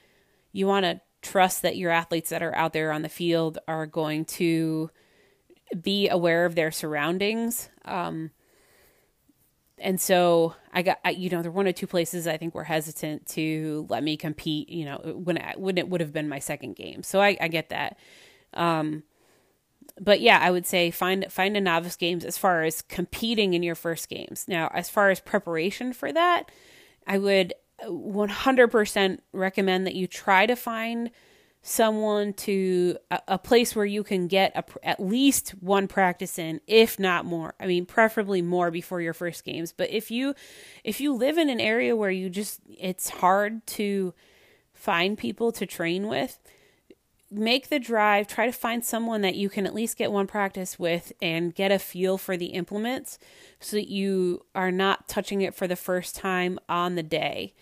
you 0.54 0.68
want 0.68 0.86
to 0.86 1.02
trust 1.22 1.64
that 1.64 1.76
your 1.76 1.92
athletes 1.92 2.30
that 2.30 2.42
are 2.42 2.56
out 2.56 2.72
there 2.72 2.94
on 2.94 3.02
the 3.02 3.10
field 3.10 3.58
are 3.68 3.86
going 3.86 4.24
to 4.24 4.90
be 5.82 6.08
aware 6.08 6.46
of 6.46 6.56
their 6.56 6.72
surroundings. 6.72 7.70
Um, 7.84 8.32
and 9.82 10.00
so 10.00 10.56
I 10.74 10.82
got, 10.82 11.00
I, 11.04 11.12
you 11.12 11.30
know, 11.30 11.42
there 11.42 11.52
were 11.52 11.56
one 11.56 11.68
or 11.68 11.72
two 11.72 11.88
places 11.88 12.28
I 12.28 12.38
think 12.38 12.54
were 12.54 12.64
hesitant 12.64 13.28
to 13.30 13.86
let 13.90 14.04
me 14.04 14.18
compete, 14.18 14.70
you 14.70 14.86
know, 14.86 14.98
when 14.98 15.38
it, 15.38 15.60
when 15.60 15.78
it 15.78 15.90
would 15.90 16.02
have 16.02 16.14
been 16.14 16.30
my 16.30 16.40
second 16.40 16.76
game. 16.76 17.04
So 17.04 17.22
I, 17.22 17.38
I 17.40 17.48
get 17.48 17.70
that. 17.70 17.98
Um, 18.54 19.04
but 20.00 20.22
yeah, 20.22 20.40
I 20.42 20.52
would 20.52 20.66
say 20.66 20.92
find 20.92 21.32
find 21.32 21.58
a 21.58 21.62
novice 21.62 21.96
games 21.96 22.24
as 22.24 22.38
far 22.38 22.64
as 22.64 22.82
competing 22.82 23.54
in 23.54 23.64
your 23.64 23.76
first 23.76 24.10
games. 24.10 24.46
Now, 24.48 24.70
as 24.74 24.90
far 24.90 25.10
as 25.10 25.20
preparation 25.20 25.94
for 25.94 26.12
that, 26.14 26.52
I 27.06 27.18
would 27.18 27.54
100% 27.84 29.20
recommend 29.34 29.88
that 29.88 29.96
you 29.96 30.08
try 30.08 30.46
to 30.46 30.56
find 30.56 31.12
someone 31.62 32.34
to 32.34 32.98
a, 33.12 33.20
a, 33.30 33.38
place 33.38 33.76
where 33.76 33.86
you 33.86 34.04
can 34.04 34.28
get 34.28 34.52
a, 34.56 34.64
at 34.88 35.00
least 35.00 35.52
one 35.60 35.88
practice 35.88 36.40
in 36.40 36.62
if 36.68 36.98
not 36.98 37.26
more. 37.26 37.54
I 37.60 37.68
mean 37.68 37.86
preferably 37.86 38.42
more 38.42 38.72
before 38.72 39.02
your 39.02 39.14
first 39.14 39.44
games. 39.44 39.74
But 39.76 39.90
if 39.90 40.10
you 40.10 40.36
if 40.84 41.02
you 41.02 41.14
live 41.14 41.38
in 41.38 41.50
an 41.50 41.60
area 41.60 41.96
where 41.96 42.12
you 42.12 42.30
just 42.30 42.62
it's 42.70 43.10
hard 43.10 43.66
to 43.68 44.14
find 44.74 45.18
people 45.18 45.52
to 45.52 45.66
train 45.66 46.08
with 46.08 46.40
make 47.32 47.70
the 47.70 47.78
drive 47.78 48.26
try 48.26 48.46
to 48.46 48.52
find 48.52 48.84
someone 48.84 49.22
that 49.22 49.36
you 49.36 49.50
can 49.50 49.68
at 49.68 49.76
least 49.76 49.98
get 49.98 50.12
one 50.12 50.26
practice 50.26 50.80
with 50.80 51.12
and 51.22 51.54
get 51.54 51.72
a 51.72 51.78
feel 51.78 52.18
for 52.18 52.36
the 52.36 52.48
implements 52.48 53.20
so 53.60 53.76
that 53.76 53.88
you 53.88 54.44
are 54.56 54.72
not 54.72 55.08
touching 55.08 55.42
it 55.42 55.54
for 55.54 55.68
the 55.68 55.76
first 55.76 56.16
time 56.16 56.58
on 56.68 56.96
the 56.96 57.04
day 57.04 57.54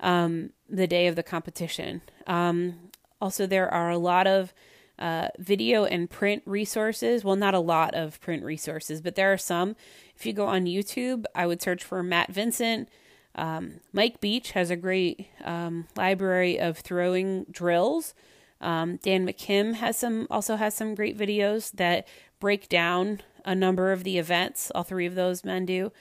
um, 0.00 0.50
the 0.68 0.86
day 0.86 1.06
of 1.06 1.16
the 1.16 1.22
competition. 1.22 2.02
Um, 2.26 2.90
also, 3.20 3.46
there 3.46 3.72
are 3.72 3.90
a 3.90 3.98
lot 3.98 4.26
of 4.26 4.52
uh, 4.98 5.28
video 5.38 5.84
and 5.84 6.08
print 6.08 6.42
resources. 6.46 7.24
Well, 7.24 7.36
not 7.36 7.54
a 7.54 7.60
lot 7.60 7.94
of 7.94 8.20
print 8.20 8.42
resources, 8.44 9.00
but 9.00 9.14
there 9.14 9.32
are 9.32 9.38
some. 9.38 9.76
If 10.16 10.24
you 10.26 10.32
go 10.32 10.46
on 10.46 10.64
YouTube, 10.64 11.24
I 11.34 11.46
would 11.46 11.60
search 11.60 11.84
for 11.84 12.02
Matt 12.02 12.32
Vincent. 12.32 12.88
Um, 13.34 13.80
Mike 13.92 14.20
Beach 14.20 14.52
has 14.52 14.70
a 14.70 14.76
great 14.76 15.28
um, 15.44 15.86
library 15.96 16.58
of 16.58 16.78
throwing 16.78 17.44
drills. 17.50 18.14
Um, 18.60 18.96
Dan 19.02 19.26
McKim 19.26 19.74
has 19.74 19.98
some 19.98 20.26
also 20.30 20.56
has 20.56 20.74
some 20.74 20.94
great 20.94 21.18
videos 21.18 21.72
that 21.72 22.08
break 22.40 22.70
down 22.70 23.20
a 23.44 23.54
number 23.54 23.92
of 23.92 24.04
the 24.04 24.16
events. 24.16 24.72
All 24.74 24.82
three 24.82 25.04
of 25.04 25.14
those 25.14 25.44
men 25.44 25.66
do. 25.66 25.92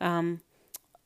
Um, 0.00 0.40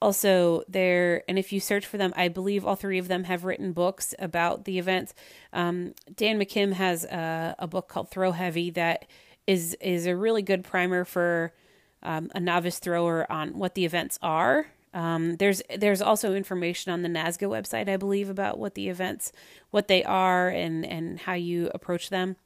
also 0.04 0.62
there 0.68 1.22
and 1.26 1.38
if 1.38 1.50
you 1.50 1.58
search 1.58 1.86
for 1.86 1.96
them 1.96 2.12
i 2.14 2.28
believe 2.28 2.66
all 2.66 2.76
three 2.76 2.98
of 2.98 3.08
them 3.08 3.24
have 3.24 3.44
written 3.44 3.72
books 3.72 4.14
about 4.18 4.66
the 4.66 4.78
events 4.78 5.14
um, 5.54 5.94
dan 6.14 6.38
mckim 6.38 6.74
has 6.74 7.04
a, 7.04 7.54
a, 7.58 7.66
book 7.66 7.88
called 7.88 8.10
throw 8.10 8.32
heavy 8.32 8.68
that 8.68 9.06
is 9.46 9.74
is 9.80 10.06
a 10.06 10.14
really 10.14 10.42
good 10.42 10.62
primer 10.62 11.06
for 11.06 11.54
um, 12.02 12.30
a 12.34 12.40
novice 12.40 12.78
thrower 12.78 13.30
on 13.32 13.56
what 13.58 13.74
the 13.74 13.86
events 13.86 14.18
are 14.20 14.66
um, 14.92 15.36
there's 15.36 15.62
there's 15.76 16.02
also 16.02 16.34
information 16.34 16.92
on 16.92 17.02
the 17.02 17.08
NASGA 17.08 17.48
website, 17.48 17.88
I 17.88 17.96
believe, 17.96 18.30
about 18.30 18.60
what 18.60 18.76
the 18.76 18.88
events, 18.88 19.32
what 19.72 19.88
they 19.88 20.04
are, 20.04 20.48
and 20.48 20.86
and 20.86 21.18
how 21.18 21.32
you 21.32 21.68
approach 21.74 22.10
them. 22.10 22.36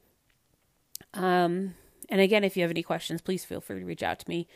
Um, 1.13 1.75
and 2.09 2.23
again, 2.23 2.45
if 2.45 2.57
you 2.57 2.63
have 2.63 2.71
any 2.71 2.83
questions, 2.83 3.21
please 3.21 3.45
feel 3.45 3.61
free 3.61 3.81
to 3.81 3.85
reach 3.85 4.03
out 4.03 4.19
to 4.21 4.29
me 4.31 4.49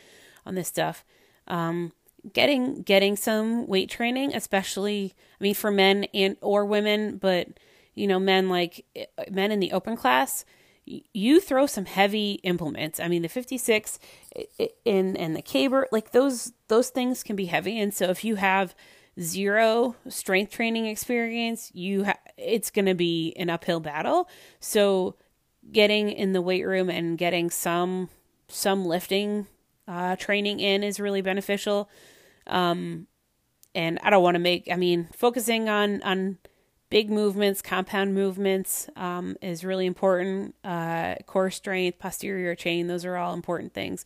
on 0.43 0.55
this 0.55 0.67
stuff. 0.67 1.05
Um, 1.47 1.91
getting 2.31 2.81
getting 2.83 3.15
some 3.15 3.67
weight 3.67 3.89
training, 3.89 4.35
especially 4.35 5.13
I 5.39 5.43
mean 5.43 5.53
for 5.55 5.71
men 5.71 6.05
and 6.13 6.37
or 6.41 6.65
women, 6.65 7.17
but 7.17 7.47
you 7.93 8.07
know 8.07 8.19
men 8.19 8.49
like 8.49 8.85
eh, 8.95 9.05
men 9.29 9.51
in 9.51 9.59
the 9.59 9.71
open 9.71 9.97
class, 9.97 10.45
you 10.85 11.39
throw 11.39 11.65
some 11.65 11.85
heavy 11.85 12.33
implements. 12.43 12.99
I 12.99 13.07
mean 13.07 13.21
the 13.21 13.29
56 13.29 13.99
eh, 14.35 14.43
eh, 14.59 14.67
in 14.85 15.17
and 15.17 15.35
the 15.35 15.41
caber, 15.41 15.87
like 15.91 16.11
those 16.11 16.53
those 16.67 16.89
things 16.89 17.23
can 17.23 17.35
be 17.35 17.45
heavy, 17.45 17.79
and 17.79 17.93
so 17.93 18.05
if 18.05 18.23
you 18.23 18.35
have 18.35 18.75
zero 19.19 19.95
strength 20.07 20.51
training 20.51 20.85
experience, 20.85 21.71
you 21.73 22.05
ha- 22.05 22.19
it's 22.37 22.71
going 22.71 22.85
to 22.85 22.95
be 22.95 23.33
an 23.37 23.49
uphill 23.49 23.79
battle. 23.79 24.27
So 24.59 25.15
getting 25.71 26.09
in 26.09 26.33
the 26.33 26.41
weight 26.41 26.65
room 26.65 26.89
and 26.89 27.17
getting 27.17 27.49
some 27.49 28.09
some 28.47 28.85
lifting 28.85 29.47
uh, 29.87 30.15
training 30.15 30.59
in 30.59 30.83
is 30.83 30.99
really 30.99 31.21
beneficial. 31.21 31.89
Um, 32.47 33.07
and 33.75 33.99
I 34.03 34.09
don't 34.09 34.23
want 34.23 34.35
to 34.35 34.39
make, 34.39 34.67
I 34.71 34.75
mean, 34.75 35.09
focusing 35.13 35.69
on, 35.69 36.01
on 36.03 36.37
big 36.89 37.09
movements, 37.09 37.61
compound 37.61 38.13
movements 38.13 38.87
um, 38.95 39.35
is 39.41 39.65
really 39.65 39.85
important. 39.85 40.55
Uh, 40.63 41.15
core 41.25 41.49
strength, 41.49 41.97
posterior 41.97 42.55
chain, 42.55 42.87
those 42.87 43.05
are 43.05 43.17
all 43.17 43.33
important 43.33 43.73
things. 43.73 44.05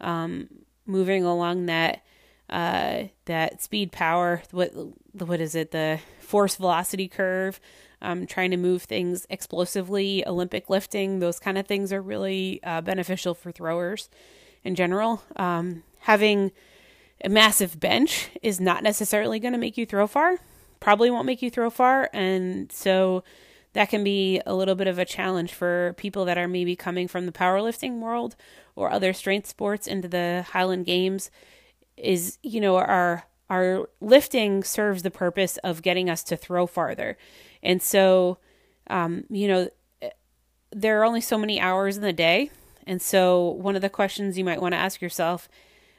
Um, 0.00 0.48
moving 0.84 1.24
along 1.24 1.66
that, 1.66 2.02
uh, 2.50 3.04
that 3.26 3.62
speed 3.62 3.92
power, 3.92 4.42
what, 4.50 4.72
what 5.12 5.40
is 5.40 5.54
it? 5.54 5.70
The 5.70 6.00
force 6.20 6.56
velocity 6.56 7.08
curve. 7.08 7.60
Um, 8.02 8.26
trying 8.26 8.50
to 8.50 8.58
move 8.58 8.82
things 8.82 9.26
explosively, 9.30 10.26
Olympic 10.26 10.68
lifting, 10.68 11.20
those 11.20 11.38
kind 11.38 11.56
of 11.56 11.66
things 11.66 11.90
are 11.90 12.02
really 12.02 12.60
uh, 12.62 12.82
beneficial 12.82 13.32
for 13.32 13.50
throwers 13.50 14.10
in 14.62 14.74
general. 14.74 15.22
Um, 15.36 15.84
having 16.00 16.52
a 17.22 17.28
massive 17.28 17.78
bench 17.80 18.30
is 18.42 18.60
not 18.60 18.82
necessarily 18.82 19.38
going 19.38 19.52
to 19.52 19.58
make 19.58 19.78
you 19.78 19.86
throw 19.86 20.06
far. 20.06 20.38
Probably 20.80 21.10
won't 21.10 21.26
make 21.26 21.42
you 21.42 21.50
throw 21.50 21.70
far. 21.70 22.10
And 22.12 22.70
so 22.70 23.24
that 23.72 23.88
can 23.88 24.04
be 24.04 24.40
a 24.46 24.54
little 24.54 24.74
bit 24.74 24.86
of 24.86 24.98
a 24.98 25.04
challenge 25.04 25.52
for 25.52 25.94
people 25.96 26.24
that 26.24 26.38
are 26.38 26.48
maybe 26.48 26.76
coming 26.76 27.08
from 27.08 27.26
the 27.26 27.32
powerlifting 27.32 28.00
world 28.00 28.36
or 28.76 28.90
other 28.90 29.12
strength 29.12 29.48
sports 29.48 29.86
into 29.86 30.08
the 30.08 30.44
Highland 30.50 30.86
Games. 30.86 31.30
Is, 31.96 32.38
you 32.42 32.60
know, 32.60 32.76
our 32.76 33.24
our 33.50 33.88
lifting 34.00 34.64
serves 34.64 35.02
the 35.02 35.10
purpose 35.10 35.58
of 35.58 35.82
getting 35.82 36.10
us 36.10 36.22
to 36.24 36.36
throw 36.36 36.66
farther. 36.66 37.16
And 37.62 37.80
so, 37.80 38.38
um, 38.88 39.24
you 39.28 39.46
know, 39.46 39.68
there 40.72 41.00
are 41.00 41.04
only 41.04 41.20
so 41.20 41.38
many 41.38 41.60
hours 41.60 41.96
in 41.96 42.02
the 42.02 42.12
day. 42.12 42.50
And 42.86 43.00
so, 43.00 43.48
one 43.48 43.76
of 43.76 43.82
the 43.82 43.88
questions 43.88 44.36
you 44.36 44.44
might 44.44 44.60
want 44.60 44.72
to 44.72 44.78
ask 44.78 45.00
yourself 45.00 45.48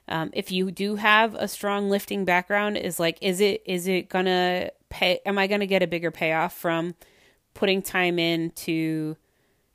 um, 0.07 0.29
if 0.33 0.51
you 0.51 0.71
do 0.71 0.95
have 0.95 1.33
a 1.35 1.47
strong 1.47 1.89
lifting 1.89 2.25
background, 2.25 2.77
is 2.77 2.99
like, 2.99 3.17
is 3.21 3.41
it 3.41 3.63
is 3.65 3.87
it 3.87 4.09
gonna 4.09 4.71
pay? 4.89 5.19
Am 5.25 5.37
I 5.37 5.47
gonna 5.47 5.65
get 5.65 5.81
a 5.81 5.87
bigger 5.87 6.11
payoff 6.11 6.53
from 6.53 6.95
putting 7.53 7.81
time 7.81 8.19
into, 8.19 9.15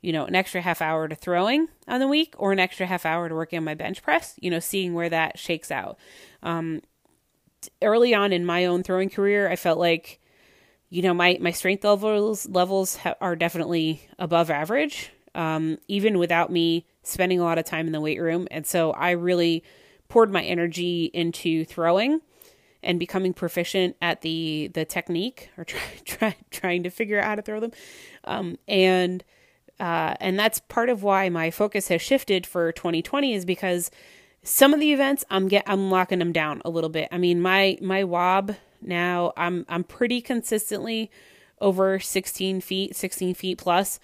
you 0.01 0.13
know, 0.13 0.25
an 0.25 0.35
extra 0.35 0.61
half 0.61 0.81
hour 0.81 1.07
to 1.07 1.15
throwing 1.15 1.67
on 1.87 1.99
the 1.99 2.07
week, 2.07 2.33
or 2.37 2.51
an 2.51 2.59
extra 2.59 2.85
half 2.85 3.05
hour 3.05 3.27
to 3.27 3.35
working 3.35 3.57
on 3.57 3.65
my 3.65 3.75
bench 3.75 4.01
press? 4.01 4.35
You 4.41 4.51
know, 4.51 4.59
seeing 4.59 4.93
where 4.93 5.09
that 5.09 5.37
shakes 5.37 5.71
out. 5.71 5.97
Um, 6.43 6.81
early 7.81 8.13
on 8.13 8.31
in 8.31 8.45
my 8.45 8.65
own 8.65 8.83
throwing 8.83 9.09
career, 9.09 9.49
I 9.49 9.55
felt 9.55 9.79
like 9.79 10.19
you 10.91 11.01
know, 11.01 11.13
my 11.13 11.37
my 11.41 11.51
strength 11.51 11.83
levels 11.83 12.47
levels 12.47 12.97
ha- 12.97 13.15
are 13.19 13.35
definitely 13.35 14.07
above 14.19 14.49
average, 14.49 15.11
um, 15.33 15.77
even 15.87 16.19
without 16.19 16.51
me 16.51 16.85
spending 17.03 17.39
a 17.39 17.43
lot 17.43 17.57
of 17.57 17.65
time 17.65 17.87
in 17.87 17.93
the 17.93 18.01
weight 18.01 18.19
room. 18.19 18.47
And 18.51 18.67
so 18.67 18.91
I 18.91 19.11
really 19.11 19.63
poured 20.11 20.29
my 20.29 20.43
energy 20.43 21.09
into 21.13 21.63
throwing 21.63 22.19
and 22.83 22.99
becoming 22.99 23.33
proficient 23.33 23.95
at 24.01 24.19
the 24.21 24.69
the 24.73 24.83
technique 24.83 25.49
or 25.57 25.63
try, 25.71 25.79
try 26.03 26.35
trying 26.51 26.83
to 26.83 26.89
figure 26.89 27.17
out 27.17 27.25
how 27.25 27.35
to 27.35 27.41
throw 27.41 27.61
them 27.61 27.71
um, 28.25 28.57
and 28.67 29.23
uh, 29.79 30.15
and 30.19 30.37
that's 30.37 30.59
part 30.59 30.89
of 30.89 31.01
why 31.01 31.29
my 31.29 31.49
focus 31.49 31.87
has 31.87 32.01
shifted 32.01 32.45
for 32.45 32.73
2020 32.73 33.33
is 33.33 33.45
because 33.45 33.89
some 34.43 34.73
of 34.73 34.81
the 34.81 34.91
events 34.91 35.23
I'm 35.29 35.47
get 35.47 35.63
I'm 35.65 35.89
locking 35.89 36.19
them 36.19 36.33
down 36.33 36.61
a 36.65 36.69
little 36.69 36.89
bit. 36.89 37.07
I 37.09 37.17
mean 37.17 37.41
my 37.41 37.77
my 37.81 38.03
wob 38.03 38.53
now 38.81 39.31
I'm 39.37 39.65
I'm 39.69 39.85
pretty 39.85 40.19
consistently 40.19 41.09
over 41.61 41.99
16 41.99 42.59
feet, 42.59 42.97
16 42.97 43.33
feet 43.33 43.57
plus, 43.57 43.99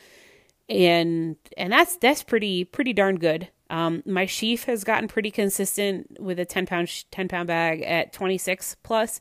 and 0.70 1.36
and 1.58 1.74
that's 1.74 1.98
that's 1.98 2.24
pretty 2.24 2.64
pretty 2.64 2.94
darn 2.94 3.18
good. 3.18 3.50
Um, 3.70 4.04
my 4.06 4.26
sheaf 4.26 4.66
has 4.66 4.84
gotten 4.84 5.08
pretty 5.08 5.32
consistent 5.32 6.20
with 6.20 6.40
a 6.40 6.46
10 6.46 6.66
pound 6.66 7.06
10 7.12 7.28
pound 7.28 7.48
bag 7.48 7.82
at 7.82 8.14
26 8.14 8.78
plus. 8.84 9.20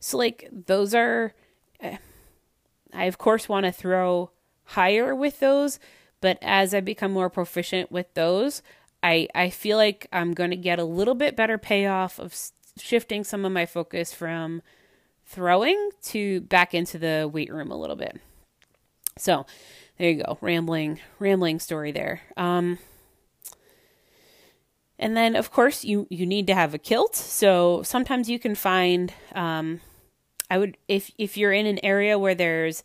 So 0.00 0.18
like 0.18 0.48
those 0.52 0.94
are, 0.94 1.34
uh, 1.82 1.96
I 2.92 3.04
of 3.04 3.18
course 3.18 3.48
want 3.48 3.66
to 3.66 3.72
throw 3.72 4.30
higher 4.64 5.14
with 5.14 5.40
those, 5.40 5.78
but 6.20 6.38
as 6.42 6.74
I 6.74 6.80
become 6.80 7.12
more 7.12 7.30
proficient 7.30 7.90
with 7.90 8.12
those, 8.14 8.62
I 9.02 9.28
I 9.34 9.50
feel 9.50 9.76
like 9.76 10.06
I'm 10.12 10.34
going 10.34 10.50
to 10.50 10.56
get 10.56 10.78
a 10.78 10.84
little 10.84 11.14
bit 11.14 11.36
better 11.36 11.58
payoff 11.58 12.18
of 12.18 12.34
shifting 12.78 13.24
some 13.24 13.44
of 13.44 13.52
my 13.52 13.64
focus 13.66 14.12
from 14.12 14.62
throwing 15.24 15.90
to 16.02 16.42
back 16.42 16.74
into 16.74 16.98
the 16.98 17.28
weight 17.32 17.52
room 17.52 17.70
a 17.70 17.76
little 17.76 17.96
bit. 17.96 18.20
So, 19.18 19.46
there 19.98 20.10
you 20.10 20.22
go, 20.22 20.38
rambling 20.40 21.00
rambling 21.18 21.60
story 21.60 21.92
there. 21.92 22.20
Um 22.36 22.78
and 24.98 25.16
then 25.16 25.36
of 25.36 25.50
course 25.50 25.84
you 25.84 26.06
you 26.10 26.26
need 26.26 26.46
to 26.46 26.54
have 26.54 26.74
a 26.74 26.78
kilt. 26.78 27.14
So 27.16 27.82
sometimes 27.82 28.28
you 28.28 28.38
can 28.38 28.54
find 28.54 29.12
um 29.34 29.80
I 30.50 30.58
would 30.58 30.76
if 30.88 31.10
if 31.18 31.36
you're 31.36 31.52
in 31.52 31.66
an 31.66 31.84
area 31.84 32.18
where 32.18 32.34
there's 32.34 32.84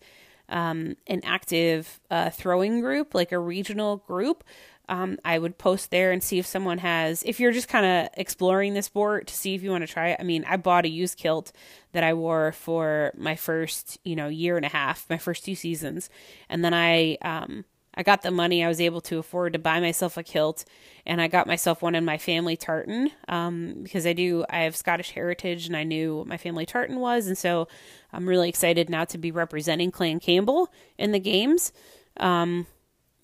um, 0.52 0.98
an 1.08 1.22
active 1.24 2.00
uh, 2.12 2.30
throwing 2.30 2.82
group, 2.82 3.16
like 3.16 3.32
a 3.32 3.40
regional 3.40 3.98
group, 3.98 4.44
um, 4.90 5.18
I 5.24 5.40
would 5.40 5.58
post 5.58 5.90
there 5.90 6.12
and 6.12 6.22
see 6.22 6.38
if 6.40 6.46
someone 6.46 6.80
has, 6.80 7.24
if 7.24 7.40
you're 7.40 7.54
just 7.54 7.70
kind 7.70 7.86
of 7.86 8.10
exploring 8.18 8.74
the 8.74 8.82
sport 8.82 9.28
to 9.28 9.34
see 9.34 9.56
if 9.56 9.64
you 9.64 9.72
want 9.72 9.88
to 9.88 9.92
try 9.92 10.10
it. 10.10 10.18
I 10.20 10.24
mean, 10.24 10.44
I 10.46 10.58
bought 10.58 10.86
a 10.86 10.90
used 10.90 11.18
kilt 11.18 11.54
that 11.94 12.04
I 12.04 12.14
wore 12.14 12.52
for 12.52 13.14
my 13.18 13.36
first, 13.36 14.00
you 14.04 14.16
know, 14.18 14.28
year 14.28 14.58
and 14.58 14.66
a 14.66 14.70
half, 14.70 15.10
my 15.10 15.18
first 15.18 15.46
two 15.46 15.56
seasons. 15.56 16.10
And 16.50 16.64
then 16.66 16.74
I, 16.74 17.18
um, 17.22 17.64
I 17.94 18.04
got 18.04 18.22
the 18.22 18.32
money 18.32 18.64
I 18.64 18.68
was 18.68 18.80
able 18.80 19.02
to 19.02 19.20
afford 19.20 19.54
to 19.54 19.60
buy 19.60 19.80
myself 19.80 20.18
a 20.18 20.24
kilt, 20.24 20.64
and 21.06 21.22
I 21.22 21.28
got 21.28 21.48
myself 21.48 21.82
one 21.82 21.96
in 21.96 22.06
my 22.06 22.18
family 22.18 22.56
tartan 22.56 23.12
um, 23.28 23.80
because 23.84 24.06
I 24.06 24.14
do 24.14 24.46
I 24.50 24.60
have 24.60 24.76
Scottish 24.76 25.12
heritage 25.12 25.68
and 25.68 25.76
I 25.76 25.84
knew 25.84 26.18
what 26.18 26.28
my 26.28 26.38
family 26.38 26.66
tartan 26.66 27.00
was, 27.00 27.28
and 27.28 27.38
so 27.38 27.68
I'm 28.14 28.28
really 28.28 28.50
excited 28.50 28.90
now 28.90 29.06
to 29.06 29.18
be 29.18 29.32
representing 29.32 29.92
Clan 29.92 30.20
Campbell 30.20 30.72
in 30.98 31.12
the 31.12 31.20
games. 31.20 31.74
Um, 32.18 32.68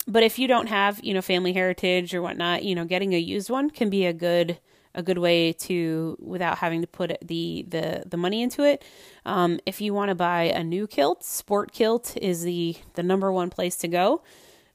but 0.08 0.24
if 0.24 0.40
you 0.40 0.48
don't 0.48 0.68
have 0.68 1.00
you 1.04 1.14
know 1.14 1.22
family 1.22 1.54
heritage 1.54 2.14
or 2.14 2.22
whatnot, 2.22 2.64
you 2.64 2.76
know 2.76 2.86
getting 2.86 3.14
a 3.14 3.20
used 3.20 3.50
one 3.50 3.70
can 3.70 3.90
be 3.90 4.06
a 4.06 4.14
good 4.14 4.60
a 4.98 5.04
good 5.04 5.20
way 5.20 5.54
to 5.54 6.18
without 6.20 6.58
having 6.58 6.82
to 6.82 6.88
put 6.88 7.18
the 7.22 7.66
the 7.70 8.04
the 8.06 8.18
money 8.18 8.42
into 8.42 8.64
it. 8.64 8.84
Um, 9.26 9.60
if 9.66 9.80
you 9.80 9.94
want 9.94 10.10
to 10.10 10.16
buy 10.16 10.44
a 10.44 10.64
new 10.64 10.88
kilt, 10.88 11.24
Sport 11.24 11.72
Kilt 11.72 12.18
is 12.18 12.44
the 12.44 12.76
the 12.96 13.04
number 13.04 13.32
one 13.32 13.50
place 13.50 13.78
to 13.78 13.88
go. 13.88 14.24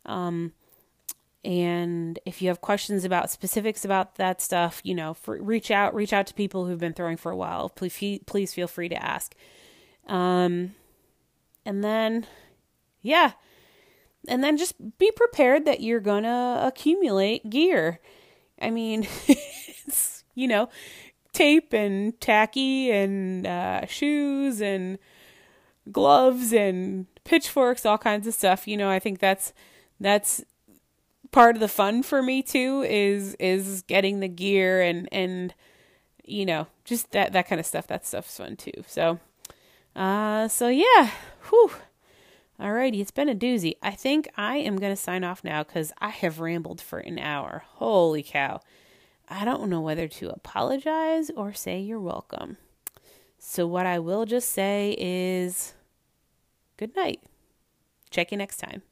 Um, 0.07 0.53
and 1.45 2.19
if 2.25 2.41
you 2.41 2.49
have 2.49 2.61
questions 2.61 3.05
about 3.05 3.31
specifics 3.31 3.85
about 3.85 4.15
that 4.17 4.41
stuff, 4.41 4.81
you 4.85 4.95
know, 4.95 5.15
for, 5.15 5.41
reach 5.43 5.71
out, 5.71 5.95
reach 5.95 6.13
out 6.13 6.27
to 6.29 6.35
people 6.35 6.67
who've 6.67 6.79
been 6.79 6.93
throwing 6.93 7.17
for 7.17 7.33
a 7.33 7.37
while. 7.37 7.69
Please, 7.69 8.21
please 8.27 8.55
feel 8.55 8.69
free 8.69 8.89
to 8.89 9.03
ask. 9.03 9.35
Um, 10.07 10.75
and 11.65 11.83
then, 11.83 12.27
yeah, 13.01 13.33
and 14.29 14.43
then 14.43 14.57
just 14.57 14.99
be 14.99 15.11
prepared 15.11 15.65
that 15.65 15.81
you're 15.81 16.01
gonna 16.01 16.63
accumulate 16.65 17.51
gear. 17.51 17.99
I 18.61 18.71
mean, 18.71 19.09
you 20.35 20.47
know, 20.47 20.69
tape 21.33 21.73
and 21.73 22.21
tacky 22.21 22.91
and 22.93 23.47
uh, 23.47 23.87
shoes 23.87 24.61
and 24.61 24.99
gloves 25.91 26.53
and 26.53 27.07
pitchforks, 27.25 27.85
all 27.85 27.99
kinds 27.99 28.29
of 28.29 28.35
stuff. 28.35 28.69
You 28.69 28.77
know, 28.77 28.89
I 28.89 29.01
think 29.01 29.19
that's 29.19 29.53
that's 30.03 30.45
part 31.31 31.57
of 31.57 31.61
the 31.61 31.69
fun 31.69 32.03
for 32.03 32.23
me 32.23 32.43
too 32.43 32.85
is 32.89 33.35
is 33.41 33.83
getting 33.83 34.21
the 34.21 34.29
gear 34.29 34.83
and 34.83 35.09
and 35.11 35.55
you 36.25 36.45
know 36.45 36.67
just 36.85 37.11
that 37.13 37.33
that 37.33 37.49
kind 37.49 37.59
of 37.61 37.67
stuff. 37.67 37.87
That 37.87 38.07
stuff's 38.07 38.37
fun 38.37 38.57
too. 38.57 38.85
So 38.87 39.19
uh 39.97 40.49
so 40.49 40.69
yeah. 40.69 41.11
Whew. 41.49 41.71
Alrighty 42.61 43.01
it's 43.01 43.11
been 43.11 43.29
a 43.29 43.35
doozy. 43.35 43.75
I 43.83 43.93
think 43.93 44.29
i 44.37 44.57
am 44.57 44.77
gonna 44.77 44.97
sign 44.97 45.25
off 45.25 45.43
now 45.43 45.63
because 45.63 45.93
i 45.99 46.11
have 46.11 46.41
rambled 46.41 46.81
for 46.81 46.99
an 46.99 47.19
hour. 47.19 47.65
Holy 47.75 48.23
cow. 48.23 48.61
I 49.29 49.45
don't 49.45 49.71
know 49.71 49.81
whether 49.81 50.09
to 50.09 50.29
apologize 50.29 51.31
or 51.31 51.55
say 51.55 51.81
you're 51.81 52.01
welcome. 52.01 52.59
So 53.39 53.67
what 53.67 53.87
i 53.87 53.99
will 53.99 54.27
just 54.27 54.51
say 54.51 54.97
is 54.99 55.75
good 56.77 56.95
night. 56.95 57.21
Check 58.11 58.31
you 58.31 58.37
next 58.37 58.59
time 58.59 58.83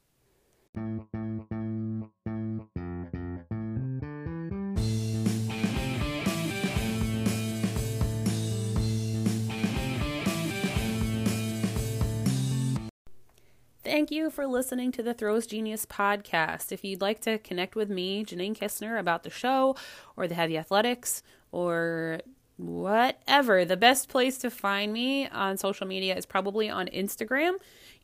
Thank 13.83 14.09
you 14.09 14.29
for 14.29 14.47
listening 14.47 14.93
to 14.93 15.03
the 15.03 15.13
Throws 15.13 15.45
Genius 15.45 15.85
podcast. 15.85 16.71
If 16.71 16.85
you'd 16.85 17.01
like 17.01 17.19
to 17.21 17.37
connect 17.39 17.75
with 17.75 17.89
me, 17.89 18.23
Janine 18.23 18.57
Kistner, 18.57 18.97
about 18.97 19.23
the 19.23 19.29
show 19.29 19.75
or 20.15 20.29
the 20.29 20.35
heavy 20.35 20.57
athletics 20.57 21.21
or 21.51 22.21
whatever, 22.55 23.65
the 23.65 23.75
best 23.75 24.07
place 24.07 24.37
to 24.37 24.49
find 24.49 24.93
me 24.93 25.27
on 25.27 25.57
social 25.57 25.85
media 25.85 26.15
is 26.15 26.25
probably 26.25 26.69
on 26.69 26.87
Instagram. 26.87 27.55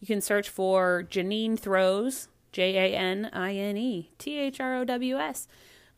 You 0.02 0.08
can 0.08 0.20
search 0.20 0.50
for 0.50 1.08
Janine 1.10 1.58
Throws, 1.58 2.28
J 2.58 2.76
A 2.76 2.98
N 2.98 3.30
I 3.34 3.54
N 3.54 3.78
E 3.78 4.10
T 4.18 4.40
H 4.40 4.60
R 4.60 4.78
O 4.78 4.84
W 4.84 5.18
S. 5.20 5.48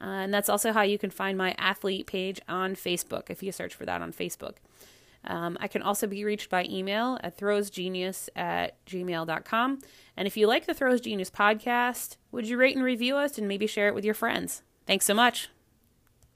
Uh, 0.02 0.08
and 0.08 0.34
that's 0.34 0.50
also 0.50 0.74
how 0.74 0.82
you 0.82 0.98
can 0.98 1.10
find 1.10 1.38
my 1.38 1.56
athlete 1.58 2.06
page 2.06 2.42
on 2.50 2.76
Facebook 2.76 3.30
if 3.30 3.42
you 3.42 3.54
search 3.54 3.74
for 3.74 3.86
that 3.86 4.02
on 4.02 4.12
Facebook. 4.12 4.56
Um, 5.24 5.58
I 5.62 5.70
can 5.70 5.82
also 5.82 6.06
be 6.06 6.26
reached 6.26 6.50
by 6.50 6.66
email 6.66 7.18
at 7.24 7.38
throwsgenius 7.38 8.28
at 8.36 8.84
gmail.com. 8.86 9.80
And 10.18 10.28
if 10.28 10.36
you 10.36 10.48
like 10.48 10.66
the 10.66 10.74
Throws 10.74 11.00
Genius 11.00 11.30
podcast, 11.30 12.18
would 12.32 12.48
you 12.48 12.58
rate 12.58 12.76
and 12.76 12.84
review 12.84 13.16
us 13.16 13.38
and 13.38 13.48
maybe 13.48 13.66
share 13.66 13.88
it 13.88 13.96
with 13.96 14.04
your 14.06 14.14
friends? 14.14 14.64
Thanks 14.86 15.06
so 15.06 15.14
much. 15.14 15.50